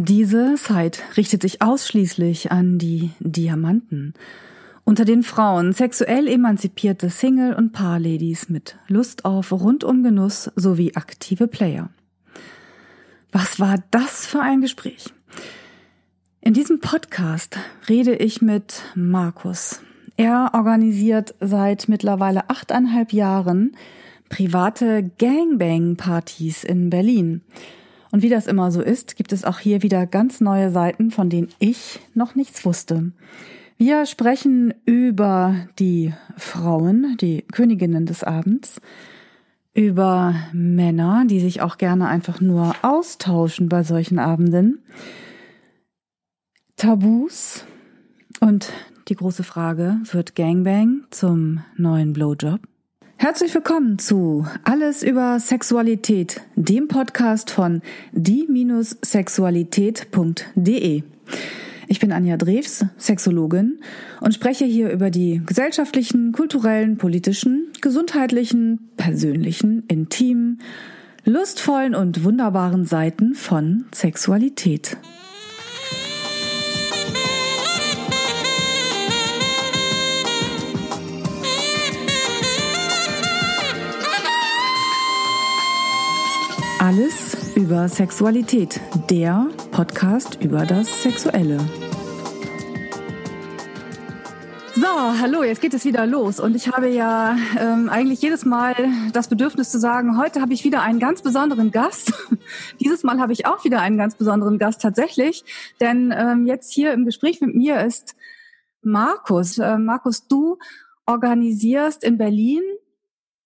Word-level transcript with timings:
Diese 0.00 0.56
Site 0.56 1.00
richtet 1.16 1.42
sich 1.42 1.60
ausschließlich 1.60 2.52
an 2.52 2.78
die 2.78 3.10
Diamanten. 3.18 4.14
Unter 4.84 5.04
den 5.04 5.24
Frauen 5.24 5.72
sexuell 5.72 6.28
emanzipierte 6.28 7.10
Single- 7.10 7.56
und 7.56 7.72
Paar-Ladies 7.72 8.48
mit 8.48 8.76
Lust 8.86 9.24
auf 9.24 9.50
rundum 9.50 10.04
Genuss 10.04 10.52
sowie 10.54 10.94
aktive 10.94 11.48
Player. 11.48 11.90
Was 13.32 13.58
war 13.58 13.82
das 13.90 14.24
für 14.24 14.40
ein 14.40 14.60
Gespräch? 14.60 15.06
In 16.42 16.54
diesem 16.54 16.78
Podcast 16.78 17.58
rede 17.88 18.14
ich 18.14 18.40
mit 18.40 18.84
Markus. 18.94 19.82
Er 20.16 20.52
organisiert 20.54 21.34
seit 21.40 21.88
mittlerweile 21.88 22.48
achteinhalb 22.48 23.12
Jahren 23.12 23.72
private 24.28 25.10
Gangbang-Partys 25.18 26.62
in 26.62 26.88
Berlin. 26.88 27.42
Und 28.10 28.22
wie 28.22 28.28
das 28.28 28.46
immer 28.46 28.70
so 28.70 28.80
ist, 28.80 29.16
gibt 29.16 29.32
es 29.32 29.44
auch 29.44 29.58
hier 29.58 29.82
wieder 29.82 30.06
ganz 30.06 30.40
neue 30.40 30.70
Seiten, 30.70 31.10
von 31.10 31.28
denen 31.28 31.48
ich 31.58 32.00
noch 32.14 32.34
nichts 32.34 32.64
wusste. 32.64 33.12
Wir 33.76 34.06
sprechen 34.06 34.74
über 34.86 35.54
die 35.78 36.12
Frauen, 36.36 37.16
die 37.20 37.42
Königinnen 37.42 38.06
des 38.06 38.24
Abends, 38.24 38.80
über 39.74 40.34
Männer, 40.52 41.24
die 41.26 41.38
sich 41.38 41.60
auch 41.60 41.78
gerne 41.78 42.08
einfach 42.08 42.40
nur 42.40 42.74
austauschen 42.82 43.68
bei 43.68 43.84
solchen 43.84 44.18
Abenden, 44.18 44.80
Tabus 46.76 47.64
und 48.40 48.72
die 49.08 49.14
große 49.14 49.44
Frage, 49.44 49.98
wird 50.10 50.34
Gangbang 50.34 51.04
zum 51.10 51.64
neuen 51.76 52.12
Blowjob? 52.12 52.60
Herzlich 53.20 53.52
willkommen 53.52 53.98
zu 53.98 54.46
Alles 54.62 55.02
über 55.02 55.40
Sexualität, 55.40 56.40
dem 56.54 56.86
Podcast 56.86 57.50
von 57.50 57.82
die-sexualität.de. 58.12 61.02
Ich 61.88 61.98
bin 61.98 62.12
Anja 62.12 62.36
Drews, 62.36 62.84
Sexologin 62.96 63.80
und 64.20 64.34
spreche 64.34 64.66
hier 64.66 64.92
über 64.92 65.10
die 65.10 65.42
gesellschaftlichen, 65.44 66.30
kulturellen, 66.30 66.96
politischen, 66.96 67.72
gesundheitlichen, 67.80 68.88
persönlichen, 68.96 69.82
intimen, 69.88 70.60
lustvollen 71.24 71.96
und 71.96 72.22
wunderbaren 72.22 72.84
Seiten 72.84 73.34
von 73.34 73.86
Sexualität. 73.92 74.96
Alles 86.80 87.56
über 87.56 87.88
Sexualität, 87.88 88.80
der 89.10 89.48
Podcast 89.72 90.38
über 90.40 90.64
das 90.64 91.02
Sexuelle. 91.02 91.58
So, 94.76 94.86
hallo, 94.86 95.42
jetzt 95.42 95.60
geht 95.60 95.74
es 95.74 95.84
wieder 95.84 96.06
los 96.06 96.38
und 96.38 96.54
ich 96.54 96.68
habe 96.68 96.88
ja 96.88 97.36
ähm, 97.58 97.88
eigentlich 97.88 98.22
jedes 98.22 98.44
Mal 98.44 98.76
das 99.12 99.26
Bedürfnis 99.26 99.72
zu 99.72 99.80
sagen, 99.80 100.16
heute 100.18 100.40
habe 100.40 100.52
ich 100.54 100.62
wieder 100.62 100.82
einen 100.82 101.00
ganz 101.00 101.20
besonderen 101.20 101.72
Gast. 101.72 102.12
Dieses 102.80 103.02
Mal 103.02 103.18
habe 103.18 103.32
ich 103.32 103.44
auch 103.44 103.64
wieder 103.64 103.80
einen 103.80 103.98
ganz 103.98 104.14
besonderen 104.14 104.58
Gast 104.58 104.80
tatsächlich, 104.80 105.44
denn 105.80 106.14
ähm, 106.16 106.46
jetzt 106.46 106.72
hier 106.72 106.92
im 106.92 107.04
Gespräch 107.04 107.40
mit 107.40 107.56
mir 107.56 107.80
ist 107.80 108.14
Markus. 108.82 109.58
Äh, 109.58 109.78
Markus, 109.78 110.28
du 110.28 110.58
organisierst 111.06 112.04
in 112.04 112.18
Berlin 112.18 112.62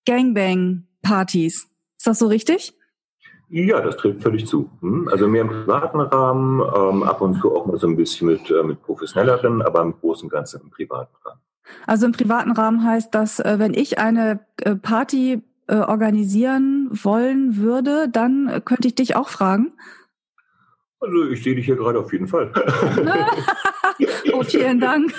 Gangbang-Partys. 0.04 1.68
Ist 1.96 2.06
das 2.06 2.18
so 2.18 2.26
richtig? 2.26 2.74
Ja, 3.54 3.82
das 3.82 3.98
trifft 3.98 4.22
völlig 4.22 4.46
zu. 4.46 4.70
Hm? 4.80 5.08
Also 5.12 5.28
mehr 5.28 5.42
im 5.42 5.48
privaten 5.48 6.00
Rahmen, 6.00 6.62
ähm, 6.74 7.02
ab 7.02 7.20
und 7.20 7.38
zu 7.38 7.54
auch 7.54 7.66
mal 7.66 7.76
so 7.76 7.86
ein 7.86 7.96
bisschen 7.96 8.28
mit, 8.28 8.50
äh, 8.50 8.62
mit 8.62 8.82
professionelleren, 8.82 9.60
aber 9.60 9.82
im 9.82 9.92
Großen 9.92 10.24
und 10.24 10.30
Ganzen 10.30 10.62
im 10.62 10.70
privaten 10.70 11.14
Rahmen. 11.22 11.40
Also 11.86 12.06
im 12.06 12.12
privaten 12.12 12.52
Rahmen 12.52 12.82
heißt 12.82 13.14
das, 13.14 13.40
äh, 13.40 13.58
wenn 13.58 13.74
ich 13.74 13.98
eine 13.98 14.40
äh, 14.62 14.74
Party 14.74 15.42
äh, 15.66 15.74
organisieren 15.74 16.88
wollen 16.92 17.58
würde, 17.58 18.08
dann 18.08 18.62
könnte 18.64 18.88
ich 18.88 18.94
dich 18.94 19.16
auch 19.16 19.28
fragen? 19.28 19.74
Also 21.00 21.24
ich 21.28 21.42
sehe 21.42 21.54
dich 21.54 21.66
hier 21.66 21.76
gerade 21.76 21.98
auf 21.98 22.10
jeden 22.10 22.28
Fall. 22.28 22.50
oh, 24.32 24.42
vielen 24.44 24.80
Dank. 24.80 25.12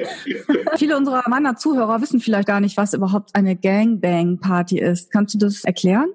Viele 0.76 0.96
unserer 0.96 1.22
meiner 1.28 1.56
Zuhörer 1.56 2.00
wissen 2.00 2.20
vielleicht 2.20 2.48
gar 2.48 2.60
nicht, 2.60 2.78
was 2.78 2.94
überhaupt 2.94 3.34
eine 3.34 3.56
Gangbang-Party 3.56 4.78
ist. 4.78 5.10
Kannst 5.10 5.34
du 5.34 5.38
das 5.38 5.64
erklären? 5.64 6.14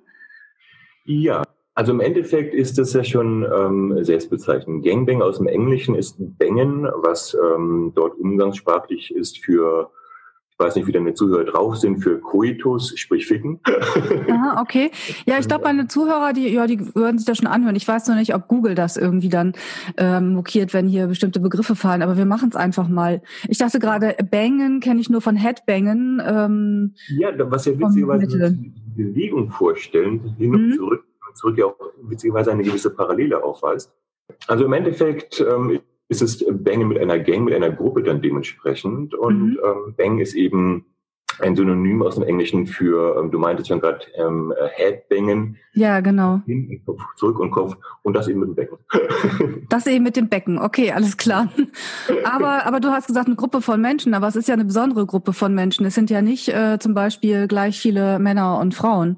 Ja, 1.06 1.43
also 1.75 1.91
im 1.91 2.01
Endeffekt 2.01 2.53
ist 2.53 2.78
das 2.78 2.94
ja 2.94 3.03
schon 3.03 3.44
ähm, 3.51 4.03
selbstbezeichnend. 4.03 4.85
Gangbang 4.85 5.22
aus 5.22 5.38
dem 5.38 5.47
Englischen 5.47 5.95
ist 5.95 6.17
Bangen, 6.38 6.84
was 6.84 7.35
ähm, 7.35 7.94
dort 7.95 8.16
umgangssprachlich 8.19 9.13
ist 9.13 9.44
für, 9.44 9.89
ich 10.51 10.59
weiß 10.59 10.75
nicht, 10.75 10.85
wie 10.85 10.91
deine 10.91 11.16
Zuhörer 11.16 11.45
drauf 11.45 11.78
sind, 11.78 11.97
für 12.03 12.19
Coitus, 12.19 12.94
sprich 12.95 13.25
Ficken. 13.25 13.59
Aha, 13.66 14.62
okay. 14.62 14.91
Ja, 15.25 15.39
ich 15.39 15.47
glaube, 15.47 15.63
meine 15.63 15.88
Zuhörer, 15.88 16.33
die, 16.33 16.47
ja, 16.50 16.67
die 16.67 16.94
würden 16.94 17.17
sich 17.17 17.25
das 17.25 17.39
schon 17.39 17.47
anhören. 17.47 17.75
Ich 17.75 17.88
weiß 17.88 18.07
noch 18.07 18.17
nicht, 18.17 18.35
ob 18.35 18.47
Google 18.47 18.75
das 18.75 18.95
irgendwie 18.95 19.29
dann 19.29 19.53
ähm, 19.97 20.33
mokiert, 20.33 20.75
wenn 20.75 20.88
hier 20.88 21.07
bestimmte 21.07 21.39
Begriffe 21.39 21.75
fallen, 21.75 22.03
aber 22.03 22.17
wir 22.17 22.25
machen 22.25 22.50
es 22.50 22.56
einfach 22.56 22.88
mal. 22.88 23.23
Ich 23.47 23.57
dachte 23.57 23.79
gerade, 23.79 24.16
Bangen 24.29 24.79
kenne 24.79 25.01
ich 25.01 25.09
nur 25.09 25.22
von 25.22 25.35
Headbangen. 25.35 26.22
Ähm, 26.23 26.94
ja, 27.17 27.29
was 27.50 27.66
ja 27.66 27.79
witzigerweise 27.79 28.56
Bewegung 28.95 29.50
vorstellen, 29.50 30.35
hin 30.38 30.53
und 30.53 30.67
mhm. 30.67 30.73
zurück, 30.73 31.03
zurück 31.33 31.57
ja 31.57 31.66
auch 31.66 31.77
witzigerweise 32.01 32.51
eine 32.51 32.63
gewisse 32.63 32.89
Parallele 32.89 33.44
aufweist. 33.44 33.94
Also 34.47 34.66
im 34.66 34.73
Endeffekt 34.73 35.41
ähm, 35.41 35.79
ist 36.09 36.21
es 36.21 36.45
Bang 36.49 36.88
mit 36.88 36.97
einer 36.99 37.19
Gang, 37.19 37.44
mit 37.44 37.53
einer 37.53 37.71
Gruppe 37.71 38.03
dann 38.03 38.21
dementsprechend. 38.21 39.16
Und 39.16 39.51
mhm. 39.51 39.59
ähm, 39.63 39.94
Bang 39.97 40.19
ist 40.19 40.35
eben 40.35 40.85
ein 41.39 41.55
Synonym 41.55 42.01
aus 42.01 42.16
dem 42.16 42.23
Englischen 42.23 42.67
für, 42.67 43.17
ähm, 43.17 43.31
du 43.31 43.39
meintest 43.39 43.69
schon 43.69 43.79
gerade, 43.79 44.05
ähm, 44.16 44.53
Headbangen. 44.73 45.57
Ja, 45.73 45.99
genau. 45.99 46.41
Hin, 46.45 46.81
Kopf, 46.85 47.01
zurück 47.16 47.39
und 47.39 47.51
Kopf 47.51 47.75
und 48.03 48.13
das 48.15 48.27
eben 48.27 48.41
mit 48.41 48.50
dem 48.50 48.55
Becken. 48.55 49.65
das 49.69 49.88
eben 49.88 50.03
mit 50.03 50.15
dem 50.15 50.29
Becken, 50.29 50.59
okay, 50.59 50.91
alles 50.91 51.17
klar. 51.17 51.50
Aber, 52.23 52.65
aber 52.65 52.79
du 52.79 52.89
hast 52.89 53.07
gesagt, 53.07 53.27
eine 53.27 53.35
Gruppe 53.35 53.61
von 53.61 53.81
Menschen, 53.81 54.13
aber 54.13 54.27
es 54.27 54.35
ist 54.35 54.47
ja 54.47 54.53
eine 54.53 54.65
besondere 54.65 55.05
Gruppe 55.05 55.33
von 55.33 55.53
Menschen. 55.53 55.85
Es 55.85 55.95
sind 55.95 56.09
ja 56.09 56.21
nicht 56.21 56.50
äh, 56.50 56.77
zum 56.79 56.94
Beispiel 56.94 57.47
gleich 57.47 57.79
viele 57.79 58.19
Männer 58.19 58.59
und 58.59 58.75
Frauen. 58.75 59.17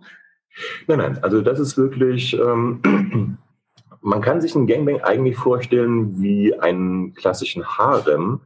Nein, 0.88 1.00
nein, 1.00 1.24
also 1.24 1.42
das 1.42 1.60
ist 1.60 1.78
wirklich, 1.78 2.34
ähm, 2.34 2.82
man 4.02 4.22
kann 4.22 4.42
sich 4.42 4.56
einen 4.56 4.68
Gangbang 4.68 5.02
eigentlich 5.02 5.38
vorstellen 5.38 6.22
wie 6.22 6.58
einen 6.58 7.14
klassischen 7.14 7.66
Harem, 7.66 8.42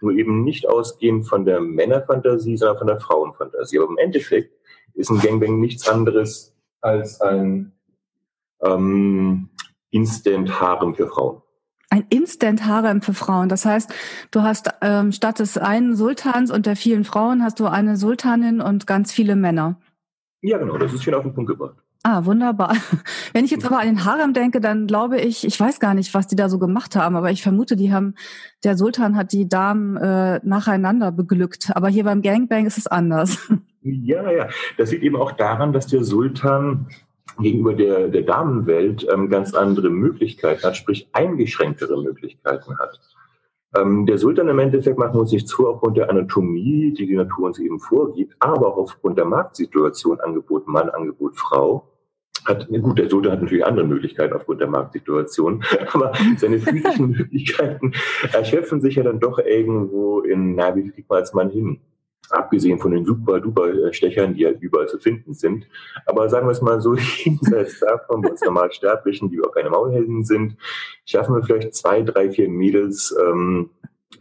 nur 0.00 0.12
eben 0.12 0.44
nicht 0.44 0.68
ausgehend 0.68 1.26
von 1.26 1.44
der 1.44 1.60
Männerfantasie, 1.60 2.56
sondern 2.56 2.78
von 2.78 2.86
der 2.86 3.00
Frauenfantasie. 3.00 3.78
Aber 3.78 3.88
im 3.88 3.98
Endeffekt 3.98 4.52
ist 4.94 5.10
ein 5.10 5.20
Gangbang 5.20 5.60
nichts 5.60 5.88
anderes 5.88 6.54
als 6.80 7.20
ein 7.20 7.72
ähm, 8.62 9.48
Instant-Harem 9.90 10.94
für 10.94 11.08
Frauen. 11.08 11.40
Ein 11.90 12.06
Instant-Harem 12.10 13.02
für 13.02 13.14
Frauen. 13.14 13.48
Das 13.48 13.64
heißt, 13.64 13.94
du 14.32 14.42
hast 14.42 14.68
ähm, 14.82 15.12
statt 15.12 15.38
des 15.38 15.56
einen 15.56 15.94
Sultans 15.94 16.50
und 16.50 16.66
der 16.66 16.76
vielen 16.76 17.04
Frauen 17.04 17.42
hast 17.42 17.60
du 17.60 17.66
eine 17.66 17.96
Sultanin 17.96 18.60
und 18.60 18.86
ganz 18.86 19.12
viele 19.12 19.36
Männer. 19.36 19.76
Ja, 20.46 20.58
genau, 20.58 20.76
das 20.76 20.92
ist 20.92 21.02
schön 21.02 21.14
auf 21.14 21.22
den 21.22 21.32
Punkt 21.32 21.50
gebracht. 21.50 21.74
Ah, 22.02 22.26
wunderbar. 22.26 22.76
Wenn 23.32 23.46
ich 23.46 23.50
jetzt 23.50 23.64
aber 23.64 23.80
an 23.80 23.86
den 23.86 24.04
Harem 24.04 24.34
denke, 24.34 24.60
dann 24.60 24.86
glaube 24.86 25.18
ich, 25.18 25.46
ich 25.46 25.58
weiß 25.58 25.80
gar 25.80 25.94
nicht, 25.94 26.12
was 26.12 26.26
die 26.26 26.36
da 26.36 26.50
so 26.50 26.58
gemacht 26.58 26.96
haben, 26.96 27.16
aber 27.16 27.30
ich 27.30 27.42
vermute, 27.42 27.76
die 27.76 27.94
haben, 27.94 28.14
der 28.62 28.76
Sultan 28.76 29.16
hat 29.16 29.32
die 29.32 29.48
Damen 29.48 29.96
äh, 29.96 30.40
nacheinander 30.44 31.12
beglückt. 31.12 31.70
Aber 31.74 31.88
hier 31.88 32.04
beim 32.04 32.20
Gangbang 32.20 32.66
ist 32.66 32.78
es 32.78 32.86
anders. 32.86 33.50
Ja, 33.86 34.30
ja. 34.30 34.48
Das 34.78 34.92
liegt 34.92 35.02
eben 35.02 35.16
auch 35.16 35.32
daran, 35.32 35.74
dass 35.74 35.86
der 35.86 36.04
Sultan 36.04 36.86
gegenüber 37.38 37.74
der, 37.74 38.08
der 38.08 38.22
Damenwelt 38.22 39.06
ähm, 39.12 39.28
ganz 39.28 39.52
andere 39.52 39.90
Möglichkeiten 39.90 40.62
hat, 40.62 40.78
sprich 40.78 41.06
eingeschränktere 41.12 42.02
Möglichkeiten 42.02 42.78
hat. 42.78 42.98
Ähm, 43.76 44.06
der 44.06 44.18
Sultan 44.18 44.48
im 44.48 44.58
Endeffekt 44.58 44.98
wir 44.98 45.20
uns 45.20 45.32
nicht 45.32 45.48
zu 45.48 45.68
aufgrund 45.68 45.96
der 45.96 46.08
Anatomie, 46.10 46.92
die 46.92 47.06
die 47.06 47.16
Natur 47.16 47.46
uns 47.46 47.58
eben 47.58 47.80
vorgibt, 47.80 48.34
aber 48.38 48.68
auch 48.68 48.76
aufgrund 48.76 49.18
der 49.18 49.24
Marktsituation, 49.24 50.20
Angebot 50.20 50.68
Mann, 50.68 50.90
Angebot 50.90 51.36
Frau, 51.36 51.88
hat, 52.44 52.68
gut, 52.68 52.98
der 52.98 53.08
Sultan 53.08 53.32
hat 53.32 53.42
natürlich 53.42 53.64
andere 53.64 53.86
Möglichkeiten 53.86 54.34
aufgrund 54.34 54.60
der 54.60 54.68
Marktsituation, 54.68 55.64
aber 55.92 56.12
seine 56.36 56.58
physischen 56.58 57.10
Möglichkeiten 57.16 57.92
erschöpfen 58.32 58.80
sich 58.80 58.96
ja 58.96 59.02
dann 59.02 59.20
doch 59.20 59.38
irgendwo 59.38 60.20
in, 60.20 60.54
na, 60.54 60.76
wie 60.76 60.90
kriegt 60.90 61.08
man 61.08 61.20
als 61.20 61.32
Mann 61.32 61.50
hin? 61.50 61.80
Abgesehen 62.30 62.78
von 62.78 62.90
den 62.90 63.04
super-duper-Stechern, 63.04 64.34
die 64.34 64.42
ja 64.42 64.50
überall 64.50 64.88
zu 64.88 64.98
finden 64.98 65.34
sind. 65.34 65.66
Aber 66.06 66.28
sagen 66.28 66.46
wir 66.46 66.52
es 66.52 66.62
mal 66.62 66.80
so, 66.80 66.94
jenseits 67.24 67.80
davon, 67.80 68.22
bei 68.22 68.30
uns 68.30 68.40
normal 68.40 68.72
Sterblichen, 68.72 69.30
die 69.30 69.40
auch 69.42 69.52
keine 69.52 69.70
Maulhelden 69.70 70.24
sind, 70.24 70.56
schaffen 71.04 71.34
wir 71.34 71.42
vielleicht 71.42 71.74
zwei, 71.74 72.02
drei, 72.02 72.30
vier 72.30 72.48
Mädels, 72.48 73.14
ähm, 73.20 73.70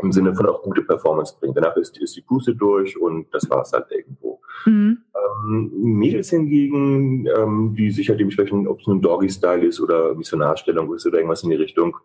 im 0.01 0.11
Sinne 0.11 0.35
von 0.35 0.47
auch 0.47 0.61
gute 0.63 0.81
Performance 0.81 1.35
bringen. 1.39 1.53
Danach 1.53 1.75
ist, 1.77 1.97
ist 1.97 2.15
die 2.15 2.21
Puste 2.21 2.55
durch 2.55 2.99
und 2.99 3.27
das 3.31 3.49
war 3.49 3.61
es 3.61 3.71
halt 3.71 3.87
irgendwo. 3.91 4.39
Mhm. 4.65 4.99
Ähm, 5.15 5.71
Mädels 5.75 6.29
hingegen, 6.29 7.27
ähm, 7.27 7.75
die 7.77 7.91
sich 7.91 8.09
halt 8.09 8.19
dementsprechend, 8.19 8.67
ob 8.67 8.79
es 8.79 8.87
nun 8.87 9.01
Doggy-Style 9.01 9.65
ist 9.65 9.79
oder 9.79 10.15
Missionarstellung 10.15 10.93
ist 10.93 11.05
oder 11.05 11.17
irgendwas 11.17 11.43
in 11.43 11.49
die 11.49 11.55
Richtung, 11.55 11.97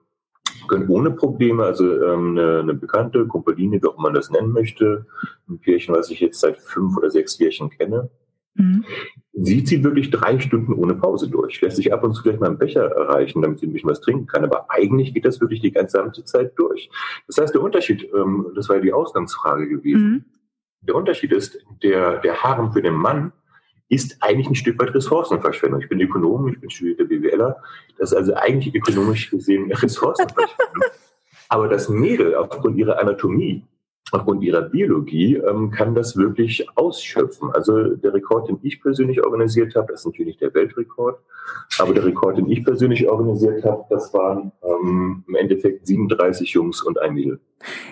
können 0.68 0.88
ohne 0.88 1.10
Probleme, 1.10 1.64
also 1.64 1.84
ähm, 2.02 2.38
eine, 2.38 2.60
eine 2.60 2.74
bekannte 2.74 3.26
Kumpeline, 3.26 3.82
wie 3.82 3.86
auch 3.86 3.98
man 3.98 4.14
das 4.14 4.30
nennen 4.30 4.52
möchte, 4.52 5.06
ein 5.48 5.58
Pärchen, 5.58 5.94
was 5.94 6.10
ich 6.10 6.20
jetzt 6.20 6.40
seit 6.40 6.58
fünf 6.58 6.96
oder 6.96 7.10
sechs 7.10 7.38
Jährchen 7.38 7.70
kenne, 7.70 8.10
mhm. 8.54 8.84
sie 9.32 9.64
zieht 9.64 9.82
wirklich 9.82 10.10
drei 10.10 10.38
Stunden 10.38 10.72
ohne 10.74 10.94
Pause 10.94 11.28
durch. 11.28 11.60
Lässt 11.60 11.76
sich 11.76 11.92
ab 11.92 12.04
und 12.04 12.14
zu 12.14 12.22
vielleicht 12.22 12.40
mal 12.40 12.48
einen 12.48 12.58
Becher 12.58 12.84
erreichen, 12.84 13.42
damit 13.42 13.58
sie 13.58 13.66
ein 13.66 13.72
bisschen 13.72 13.90
was 13.90 14.00
trinken 14.00 14.26
kann, 14.26 14.44
aber 14.44 14.66
eigentlich 14.70 15.14
geht 15.14 15.24
das 15.24 15.40
wirklich 15.40 15.60
die 15.60 15.72
gesamte 15.72 16.24
Zeit 16.24 16.52
durch. 16.56 16.90
Das 17.26 17.38
heißt, 17.38 17.54
der 17.54 17.62
Unterschied, 17.62 18.08
ähm, 18.14 18.52
das 18.54 18.68
war 18.68 18.76
ja 18.76 18.82
die 18.82 18.92
Ausgangsfrage 18.92 19.68
gewesen, 19.68 20.10
mhm. 20.10 20.24
der 20.82 20.94
Unterschied 20.94 21.32
ist, 21.32 21.58
der, 21.82 22.18
der 22.18 22.42
Harem 22.42 22.72
für 22.72 22.82
den 22.82 22.94
Mann 22.94 23.32
ist 23.88 24.18
eigentlich 24.20 24.48
ein 24.48 24.54
Stück 24.54 24.78
weit 24.80 24.94
Ressourcenverschwendung. 24.94 25.80
Ich 25.80 25.88
bin 25.88 26.00
Ökonom, 26.00 26.48
ich 26.48 26.60
bin 26.60 26.70
studierter 26.70 27.04
BWLer. 27.04 27.56
Das 27.98 28.12
ist 28.12 28.16
also 28.16 28.34
eigentlich 28.34 28.74
ökonomisch 28.74 29.30
gesehen 29.30 29.72
Ressourcenverschwendung. 29.72 30.84
Aber 31.48 31.68
das 31.68 31.88
Mädel 31.88 32.34
aufgrund 32.34 32.76
ihrer 32.76 32.98
Anatomie, 32.98 33.64
aufgrund 34.12 34.42
ihrer 34.42 34.62
Biologie, 34.62 35.36
ähm, 35.36 35.70
kann 35.70 35.94
das 35.94 36.16
wirklich 36.16 36.66
ausschöpfen. 36.76 37.50
Also 37.52 37.94
der 37.96 38.12
Rekord, 38.12 38.48
den 38.48 38.58
ich 38.62 38.82
persönlich 38.82 39.24
organisiert 39.24 39.74
habe, 39.74 39.92
das 39.92 40.00
ist 40.00 40.06
natürlich 40.06 40.28
nicht 40.28 40.40
der 40.42 40.52
Weltrekord, 40.52 41.18
aber 41.78 41.94
der 41.94 42.04
Rekord, 42.04 42.36
den 42.36 42.50
ich 42.50 42.64
persönlich 42.64 43.08
organisiert 43.08 43.64
habe, 43.64 43.84
das 43.88 44.12
waren 44.12 44.52
ähm, 44.62 45.24
im 45.26 45.34
Endeffekt 45.34 45.86
37 45.86 46.50
Jungs 46.52 46.82
und 46.82 47.00
ein 47.00 47.14
Mädel. 47.14 47.40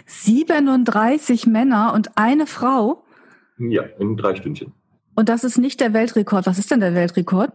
37 0.05 1.47
Männer 1.47 1.93
und 1.95 2.17
eine 2.17 2.47
Frau? 2.47 3.03
Ja, 3.59 3.83
in 3.99 4.19
drei 4.19 4.35
Stündchen. 4.35 4.75
Und 5.17 5.31
das 5.31 5.45
ist 5.45 5.57
nicht 5.57 5.81
der 5.81 5.95
Weltrekord. 5.95 6.47
Was 6.47 6.59
ist 6.59 6.71
denn 6.71 6.81
der 6.81 6.95
Weltrekord? 6.95 7.51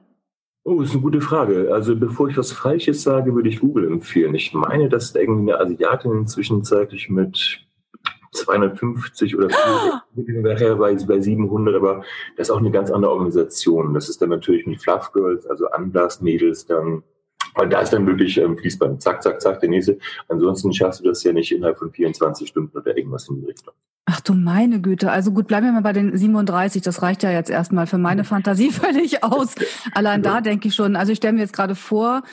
Oh, 0.63 0.81
ist 0.81 0.91
eine 0.91 1.01
gute 1.01 1.21
Frage. 1.21 1.69
Also 1.71 1.95
bevor 1.95 2.27
ich 2.27 2.37
was 2.37 2.51
Falsches 2.51 3.03
sage, 3.03 3.33
würde 3.33 3.49
ich 3.49 3.59
Google 3.59 3.87
empfehlen. 3.87 4.35
Ich 4.35 4.53
meine, 4.53 4.89
dass 4.89 5.15
irgendwie 5.15 5.53
eine 5.53 5.61
Asiatin 5.61 6.27
zwischenzeitlich 6.27 7.09
mit 7.09 7.61
250 8.31 9.37
oder 9.37 9.49
nachher 10.15 10.75
bei, 10.75 10.95
bei 10.95 11.19
700, 11.19 11.75
aber 11.75 12.03
das 12.37 12.47
ist 12.47 12.51
auch 12.51 12.59
eine 12.59 12.71
ganz 12.71 12.89
andere 12.89 13.11
Organisation. 13.11 13.93
Das 13.93 14.09
ist 14.09 14.21
dann 14.21 14.29
natürlich 14.29 14.65
mit 14.65 14.81
Fluff 14.81 15.11
Girls, 15.11 15.45
also 15.45 15.67
Anlass-Mädels 15.67 16.65
dann. 16.65 17.03
Und 17.55 17.73
da 17.73 17.81
ist 17.81 17.91
dann 17.91 18.07
wirklich 18.07 18.37
ähm, 18.37 18.57
Fließband, 18.57 19.01
zack, 19.01 19.21
zack, 19.21 19.41
zack, 19.41 19.59
der 19.59 19.69
nächste. 19.69 19.97
Ansonsten 20.29 20.73
schaffst 20.73 21.01
du 21.01 21.03
das 21.03 21.23
ja 21.23 21.33
nicht 21.33 21.51
innerhalb 21.51 21.77
von 21.77 21.91
24 21.91 22.47
Stunden 22.47 22.77
oder 22.77 22.95
irgendwas 22.95 23.27
in 23.27 23.41
die 23.41 23.47
Richtung. 23.47 23.73
Ach 24.05 24.19
du 24.19 24.33
meine 24.33 24.81
Güte. 24.81 25.11
Also 25.11 25.31
gut, 25.31 25.47
bleiben 25.47 25.67
wir 25.67 25.73
mal 25.73 25.81
bei 25.81 25.93
den 25.93 26.17
37. 26.17 26.81
Das 26.81 27.01
reicht 27.01 27.23
ja 27.23 27.31
jetzt 27.31 27.49
erstmal 27.49 27.87
für 27.87 27.97
meine 27.97 28.23
Fantasie 28.23 28.71
völlig 28.71 29.23
aus. 29.23 29.55
Allein 29.93 30.21
da 30.21 30.41
denke 30.41 30.67
ich 30.67 30.75
schon. 30.75 30.95
Also 30.95 31.11
ich 31.11 31.17
stelle 31.17 31.33
mir 31.33 31.41
jetzt 31.41 31.53
gerade 31.53 31.75
vor, 31.75 32.23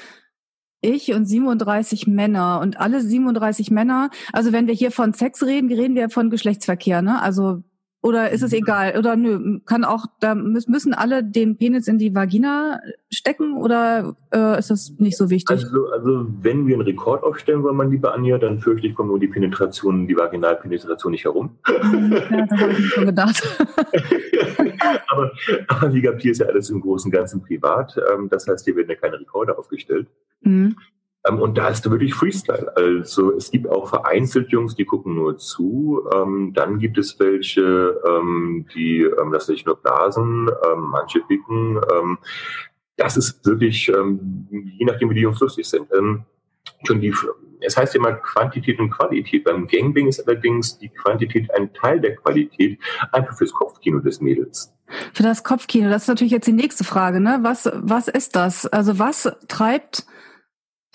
ich 0.80 1.12
und 1.12 1.26
37 1.26 2.06
Männer 2.06 2.60
und 2.60 2.78
alle 2.80 3.00
37 3.00 3.70
Männer. 3.70 4.10
Also 4.32 4.52
wenn 4.52 4.66
wir 4.66 4.74
hier 4.74 4.90
von 4.92 5.12
Sex 5.12 5.42
reden, 5.42 5.72
reden 5.72 5.94
wir 5.94 6.08
von 6.08 6.30
Geschlechtsverkehr, 6.30 7.02
ne? 7.02 7.20
Also 7.20 7.62
oder 8.00 8.30
ist 8.30 8.42
es 8.42 8.52
mhm. 8.52 8.58
egal? 8.58 8.96
Oder 8.96 9.16
nö, 9.16 9.58
kann 9.66 9.84
auch, 9.84 10.06
da 10.20 10.34
müssen 10.34 10.94
alle 10.94 11.24
den 11.24 11.56
Penis 11.58 11.88
in 11.88 11.98
die 11.98 12.14
Vagina 12.14 12.80
stecken 13.10 13.56
oder 13.56 14.16
äh, 14.32 14.58
ist 14.58 14.70
das 14.70 14.92
nicht 14.98 15.16
so 15.16 15.30
wichtig? 15.30 15.50
Also, 15.50 15.88
also 15.90 16.26
wenn 16.40 16.66
wir 16.68 16.76
einen 16.76 16.86
Rekord 16.86 17.24
aufstellen 17.24 17.62
wollen, 17.64 17.76
mein 17.76 17.90
lieber 17.90 18.14
Anja, 18.14 18.38
dann 18.38 18.60
fürchte 18.60 18.86
ich, 18.86 18.94
kommt 18.94 19.08
nur 19.08 19.18
die 19.18 19.26
Penetration, 19.26 20.06
die 20.06 20.16
Vaginalpenetration 20.16 21.10
nicht 21.10 21.24
herum. 21.24 21.58
Ja, 21.66 22.46
das 22.46 22.60
habe 22.60 22.72
ich 22.72 22.78
mir 22.78 22.88
schon 22.88 23.06
gedacht. 23.06 23.66
aber, 25.08 25.32
aber 25.66 25.92
wie 25.92 26.00
gesagt, 26.00 26.22
hier 26.22 26.30
ist 26.30 26.38
ja 26.38 26.46
alles 26.46 26.70
im 26.70 26.80
Großen 26.80 27.08
und 27.08 27.12
Ganzen 27.12 27.42
privat. 27.42 28.00
Ähm, 28.12 28.28
das 28.30 28.46
heißt, 28.46 28.64
hier 28.64 28.76
werden 28.76 28.90
ja 28.90 28.94
keine 28.94 29.18
Rekorde 29.18 29.58
aufgestellt. 29.58 30.06
Mhm. 30.42 30.76
Ähm, 31.26 31.40
und 31.40 31.58
da 31.58 31.68
ist 31.68 31.84
du 31.84 31.90
wirklich 31.90 32.14
Freestyle. 32.14 32.72
Also 32.76 33.34
es 33.34 33.50
gibt 33.50 33.68
auch 33.68 33.88
vereinzelt 33.88 34.50
Jungs, 34.50 34.74
die 34.74 34.84
gucken 34.84 35.14
nur 35.14 35.38
zu. 35.38 36.08
Ähm, 36.14 36.52
dann 36.54 36.78
gibt 36.78 36.98
es 36.98 37.18
welche, 37.18 38.00
ähm, 38.06 38.66
die 38.74 39.02
ähm, 39.02 39.32
lassen 39.32 39.52
sich 39.52 39.66
nur 39.66 39.76
blasen, 39.76 40.48
ähm, 40.48 40.80
manche 40.90 41.20
picken. 41.20 41.80
Ähm, 41.92 42.18
das 42.96 43.16
ist 43.16 43.44
wirklich, 43.46 43.88
ähm, 43.88 44.48
je 44.50 44.84
nachdem, 44.84 45.10
wie 45.10 45.14
die 45.14 45.20
Jungs 45.20 45.40
lustig 45.40 45.66
sind. 45.66 45.86
Schon 46.84 47.00
die, 47.00 47.14
es 47.60 47.76
heißt 47.76 47.94
immer 47.94 48.12
Quantität 48.12 48.80
und 48.80 48.90
Qualität. 48.90 49.44
Beim 49.44 49.68
Gangbang 49.68 50.08
ist 50.08 50.26
allerdings 50.26 50.78
die 50.78 50.88
Quantität 50.88 51.48
ein 51.54 51.72
Teil 51.74 52.00
der 52.00 52.16
Qualität, 52.16 52.78
einfach 53.12 53.36
fürs 53.36 53.52
Kopfkino 53.52 54.00
des 54.00 54.20
Mädels. 54.20 54.74
Für 55.12 55.22
das 55.22 55.44
Kopfkino, 55.44 55.90
das 55.90 56.02
ist 56.02 56.08
natürlich 56.08 56.32
jetzt 56.32 56.48
die 56.48 56.52
nächste 56.52 56.82
Frage, 56.82 57.20
ne? 57.20 57.38
Was, 57.42 57.70
was 57.72 58.08
ist 58.08 58.34
das? 58.36 58.66
Also 58.66 58.98
was 58.98 59.30
treibt 59.46 60.06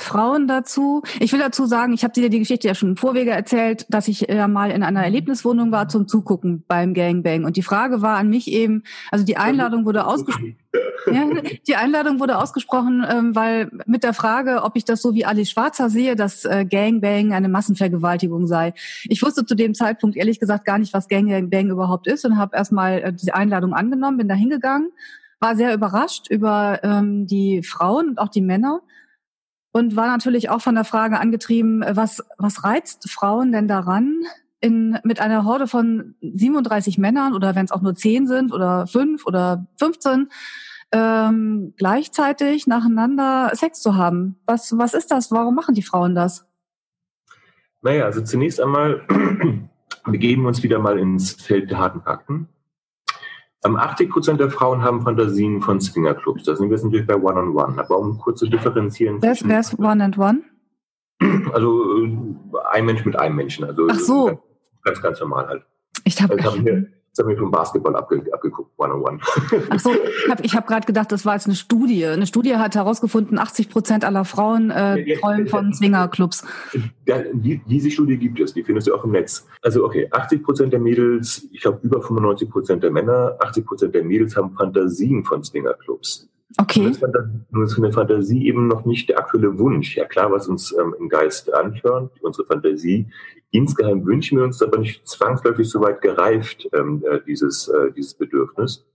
Frauen 0.03 0.47
dazu. 0.47 1.01
Ich 1.19 1.31
will 1.33 1.39
dazu 1.39 1.65
sagen, 1.65 1.93
ich 1.93 2.03
habe 2.03 2.13
dir 2.13 2.29
die 2.29 2.39
Geschichte 2.39 2.67
ja 2.67 2.75
schon 2.75 2.89
im 2.89 2.97
Vorwege 2.97 3.31
erzählt, 3.31 3.85
dass 3.89 4.07
ich 4.07 4.21
ja 4.21 4.47
mal 4.47 4.71
in 4.71 4.83
einer 4.83 5.03
Erlebniswohnung 5.03 5.71
war 5.71 5.87
zum 5.87 6.07
Zugucken 6.07 6.63
beim 6.67 6.93
Gangbang. 6.93 7.45
Und 7.45 7.57
die 7.57 7.63
Frage 7.63 8.01
war 8.01 8.17
an 8.17 8.29
mich 8.29 8.51
eben, 8.51 8.83
also 9.11 9.25
die 9.25 9.37
Einladung 9.37 9.85
wurde 9.85 10.05
ausgesprochen. 10.05 10.57
Ja, 11.11 11.25
die 11.67 11.75
Einladung 11.75 12.19
wurde 12.19 12.37
ausgesprochen, 12.39 13.05
ähm, 13.07 13.35
weil 13.35 13.69
mit 13.85 14.03
der 14.03 14.13
Frage, 14.13 14.63
ob 14.63 14.75
ich 14.75 14.85
das 14.85 15.01
so 15.01 15.13
wie 15.13 15.25
Ali 15.25 15.45
Schwarzer 15.45 15.89
sehe, 15.89 16.15
dass 16.15 16.45
äh, 16.45 16.65
Gangbang 16.65 17.33
eine 17.33 17.49
Massenvergewaltigung 17.49 18.47
sei. 18.47 18.73
Ich 19.03 19.21
wusste 19.21 19.45
zu 19.45 19.53
dem 19.53 19.75
Zeitpunkt 19.75 20.15
ehrlich 20.15 20.39
gesagt 20.39 20.65
gar 20.65 20.79
nicht, 20.79 20.93
was 20.93 21.09
Gangbang 21.09 21.69
überhaupt 21.69 22.07
ist 22.07 22.25
und 22.25 22.37
habe 22.37 22.55
erstmal 22.55 23.03
äh, 23.03 23.13
die 23.13 23.33
Einladung 23.33 23.73
angenommen, 23.73 24.17
bin 24.17 24.27
da 24.27 24.33
hingegangen, 24.33 24.91
war 25.39 25.55
sehr 25.55 25.73
überrascht 25.73 26.29
über 26.29 26.79
ähm, 26.83 27.27
die 27.27 27.61
Frauen 27.63 28.09
und 28.09 28.17
auch 28.17 28.29
die 28.29 28.41
Männer 28.41 28.81
und 29.73 29.95
war 29.95 30.07
natürlich 30.07 30.49
auch 30.49 30.61
von 30.61 30.75
der 30.75 30.85
Frage 30.85 31.19
angetrieben, 31.19 31.83
was, 31.85 32.23
was 32.37 32.63
reizt 32.63 33.09
Frauen 33.09 33.51
denn 33.51 33.67
daran, 33.67 34.21
in, 34.61 34.97
mit 35.03 35.19
einer 35.19 35.43
Horde 35.43 35.67
von 35.67 36.15
37 36.21 36.97
Männern 36.97 37.33
oder 37.33 37.53
wenn 37.55 37.65
es 37.65 37.71
auch 37.71 37.81
nur 37.81 37.95
10 37.95 38.27
sind 38.27 38.53
oder 38.53 38.87
5 38.87 39.25
oder 39.25 39.65
15 39.77 40.29
ähm, 40.93 41.73
gleichzeitig 41.75 42.67
nacheinander 42.67 43.51
Sex 43.55 43.81
zu 43.81 43.97
haben. 43.97 44.37
Was, 44.45 44.77
was 44.77 44.93
ist 44.93 45.11
das? 45.11 45.31
Warum 45.31 45.55
machen 45.55 45.75
die 45.75 45.81
Frauen 45.81 46.15
das? 46.15 46.47
Naja, 47.81 48.05
also 48.05 48.21
zunächst 48.21 48.61
einmal 48.61 49.01
begeben 50.05 50.43
wir 50.43 50.49
uns 50.49 50.63
wieder 50.63 50.79
mal 50.79 50.97
ins 50.99 51.33
Feld 51.33 51.71
der 51.71 51.79
harten 51.79 52.01
Fakten. 52.01 52.47
80 53.65 54.09
Prozent 54.09 54.39
der 54.39 54.49
Frauen 54.49 54.83
haben 54.83 55.01
Fantasien 55.01 55.61
von 55.61 55.79
Swingerclubs. 55.79 56.43
Da 56.43 56.55
sind 56.55 56.69
wir 56.69 56.75
jetzt 56.75 56.83
natürlich 56.83 57.07
bei 57.07 57.15
One-on-One. 57.15 57.79
Aber 57.79 57.97
um 57.97 58.17
kurz 58.17 58.39
zu 58.39 58.47
differenzieren. 58.47 59.21
Wer 59.21 59.31
ist, 59.31 59.79
One-and-One? 59.79 60.41
Also 61.53 62.03
äh, 62.03 62.17
ein 62.71 62.85
Mensch 62.85 63.05
mit 63.05 63.15
einem 63.15 63.35
Menschen. 63.35 63.63
Also 63.63 63.87
Ach 63.89 63.99
so. 63.99 64.43
Ganz, 64.83 65.01
ganz 65.01 65.19
normal 65.19 65.47
halt. 65.47 65.63
Ich 66.03 66.21
habe 66.21 66.33
also, 66.33 66.57
Jetzt 67.13 67.19
haben 67.19 67.29
wir 67.29 67.37
vom 67.37 67.51
Basketball 67.51 67.95
abge 67.95 68.23
abgeguckt, 68.33 68.71
one-on-one. 68.77 69.19
Ach 69.69 69.79
so, 69.79 69.91
ich 69.93 70.31
habe 70.31 70.47
hab 70.47 70.65
gerade 70.65 70.87
gedacht, 70.87 71.11
das 71.11 71.27
war 71.27 71.35
jetzt 71.35 71.45
eine 71.45 71.53
Studie. 71.53 72.07
Eine 72.07 72.25
Studie 72.25 72.55
hat 72.55 72.73
herausgefunden, 72.73 73.37
80 73.37 73.69
Prozent 73.69 74.03
aller 74.03 74.25
Frauen 74.25 74.71
äh, 74.71 75.19
träumen 75.19 75.45
von 75.45 75.75
Swingerclubs. 75.75 76.43
Ja, 77.05 77.21
die, 77.31 77.61
diese 77.67 77.91
Studie 77.91 78.17
gibt 78.17 78.39
es, 78.39 78.55
die 78.55 78.63
findest 78.63 78.87
du 78.87 78.95
auch 78.95 79.03
im 79.03 79.11
Netz. 79.11 79.45
Also 79.61 79.85
okay, 79.85 80.07
80 80.09 80.41
Prozent 80.41 80.73
der 80.73 80.79
Mädels, 80.79 81.47
ich 81.51 81.61
glaube 81.61 81.81
über 81.83 82.01
95 82.01 82.49
Prozent 82.49 82.81
der 82.81 82.89
Männer, 82.89 83.37
80 83.41 83.63
Prozent 83.63 83.93
der 83.93 84.03
Mädels 84.03 84.35
haben 84.35 84.55
Fantasien 84.55 85.23
von 85.23 85.43
Swingerclubs. 85.43 86.27
Okay. 86.57 86.91
Nun 87.49 87.63
ist 87.63 87.77
eine 87.77 87.91
Fantasie 87.91 88.47
eben 88.47 88.67
noch 88.67 88.85
nicht 88.85 89.09
der 89.09 89.19
aktuelle 89.19 89.57
Wunsch. 89.57 89.97
Ja 89.97 90.05
klar, 90.05 90.31
was 90.31 90.47
uns 90.47 90.75
ähm, 90.79 90.95
im 90.99 91.09
Geist 91.09 91.53
anhört, 91.53 92.11
unsere 92.21 92.45
Fantasie. 92.45 93.07
Insgeheim 93.51 94.05
wünschen 94.05 94.37
wir 94.37 94.45
uns 94.45 94.61
aber 94.61 94.77
nicht 94.77 95.07
zwangsläufig 95.07 95.69
so 95.69 95.81
weit 95.81 96.01
gereift, 96.01 96.67
ähm, 96.73 97.03
äh, 97.09 97.19
dieses, 97.25 97.67
äh, 97.67 97.91
dieses 97.91 98.13
Bedürfnis. 98.13 98.85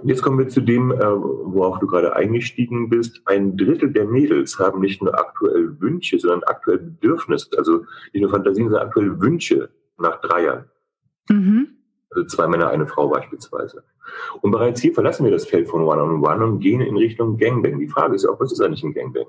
Und 0.00 0.08
jetzt 0.08 0.22
kommen 0.22 0.38
wir 0.38 0.48
zu 0.48 0.60
dem, 0.60 0.90
äh, 0.90 0.98
worauf 0.98 1.78
du 1.78 1.86
gerade 1.86 2.16
eingestiegen 2.16 2.88
bist. 2.88 3.22
Ein 3.26 3.56
Drittel 3.56 3.92
der 3.92 4.06
Mädels 4.06 4.58
haben 4.58 4.80
nicht 4.80 5.02
nur 5.02 5.18
aktuell 5.18 5.80
Wünsche, 5.80 6.18
sondern 6.18 6.42
aktuell 6.44 6.78
Bedürfnisse. 6.78 7.50
Also 7.56 7.84
nicht 8.12 8.22
nur 8.22 8.30
Fantasien, 8.30 8.68
sondern 8.68 8.88
aktuell 8.88 9.20
Wünsche 9.20 9.70
nach 9.98 10.20
drei 10.20 10.44
Jahren. 10.44 10.64
Mhm. 11.28 11.73
Also 12.14 12.26
zwei 12.26 12.46
Männer, 12.46 12.68
eine 12.68 12.86
Frau 12.86 13.08
beispielsweise. 13.08 13.82
Und 14.40 14.50
bereits 14.50 14.80
hier 14.80 14.94
verlassen 14.94 15.24
wir 15.24 15.32
das 15.32 15.46
Feld 15.46 15.68
von 15.68 15.82
One-on-One 15.82 16.26
-on 16.26 16.40
-One 16.40 16.44
und 16.44 16.60
gehen 16.60 16.80
in 16.80 16.96
Richtung 16.96 17.36
Gangbang. 17.36 17.78
Die 17.78 17.88
Frage 17.88 18.14
ist 18.14 18.26
auch, 18.26 18.38
was 18.38 18.52
ist 18.52 18.60
eigentlich 18.60 18.84
ein 18.84 18.94
Gangbang? 18.94 19.26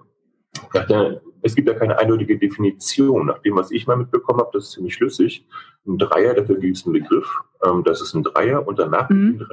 Es 1.42 1.56
gibt 1.56 1.68
ja 1.68 1.74
keine 1.76 1.98
eindeutige 1.98 2.38
Definition. 2.38 3.28
Nach 3.28 3.40
dem, 3.40 3.56
was 3.56 3.72
ich 3.72 3.88
mal 3.88 3.98
mitbekommen 3.98 4.40
habe, 4.40 4.50
das 4.54 4.66
ist 4.66 4.72
ziemlich 4.72 4.96
schlüssig. 4.96 5.46
Ein 5.86 5.98
Dreier, 5.98 6.34
dafür 6.34 6.58
gibt 6.58 6.78
es 6.78 6.86
einen 6.86 6.94
Begriff. 6.94 7.30
Ähm, 7.64 7.84
das 7.84 8.02
ist 8.02 8.14
ein 8.14 8.24
Dreier 8.24 8.68
und 8.68 8.80
danach 8.80 9.10
mhm. 9.10 9.46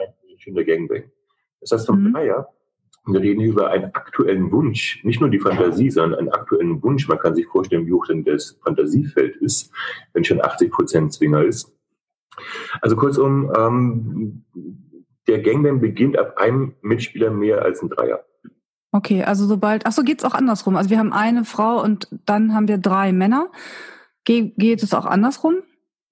ein 0.47 0.55
der 0.55 0.65
Gangbang. 0.65 1.05
Das 1.61 1.73
heißt, 1.73 1.87
vom 1.87 2.03
mhm. 2.03 2.13
Dreier, 2.13 2.49
wir 3.07 3.21
reden 3.21 3.41
hier 3.41 3.51
über 3.51 3.71
einen 3.71 3.87
aktuellen 3.95 4.51
Wunsch, 4.53 5.03
nicht 5.05 5.21
nur 5.21 5.29
die 5.29 5.41
Fantasie, 5.41 5.91
sondern 5.91 6.19
einen 6.19 6.29
aktuellen 6.31 6.83
Wunsch. 6.83 7.09
Man 7.09 7.19
kann 7.19 7.35
sich 7.35 7.47
vorstellen, 7.47 7.87
wie 7.87 7.93
hoch 7.93 8.07
denn 8.07 8.25
das 8.25 8.59
Fantasiefeld 8.63 9.37
ist, 9.37 9.73
wenn 10.13 10.25
schon 10.25 10.41
80 10.41 10.71
Prozent 10.71 11.13
Zwinger 11.13 11.43
ist. 11.43 11.73
Also 12.81 12.97
kurzum, 12.97 13.53
ähm, 13.57 14.45
der 15.27 15.41
Gangbang 15.41 15.81
beginnt 15.81 16.19
ab 16.19 16.37
einem 16.39 16.75
Mitspieler 16.83 17.31
mehr 17.31 17.63
als 17.63 17.83
ein 17.83 17.89
Dreier. 17.89 18.25
Okay, 18.91 19.23
also 19.25 19.47
sobald, 19.47 19.87
ach 19.87 19.93
so, 19.93 20.03
geht's 20.03 20.25
auch 20.25 20.35
andersrum. 20.35 20.77
Also 20.77 20.91
wir 20.91 20.99
haben 20.99 21.13
eine 21.13 21.45
Frau 21.45 21.83
und 21.83 22.09
dann 22.27 22.55
haben 22.55 22.69
wir 22.69 22.79
drei 22.79 23.13
Männer. 23.13 23.51
Ge 24.25 24.53
geht 24.57 24.83
es 24.83 24.93
auch 24.93 25.07
andersrum? 25.07 25.57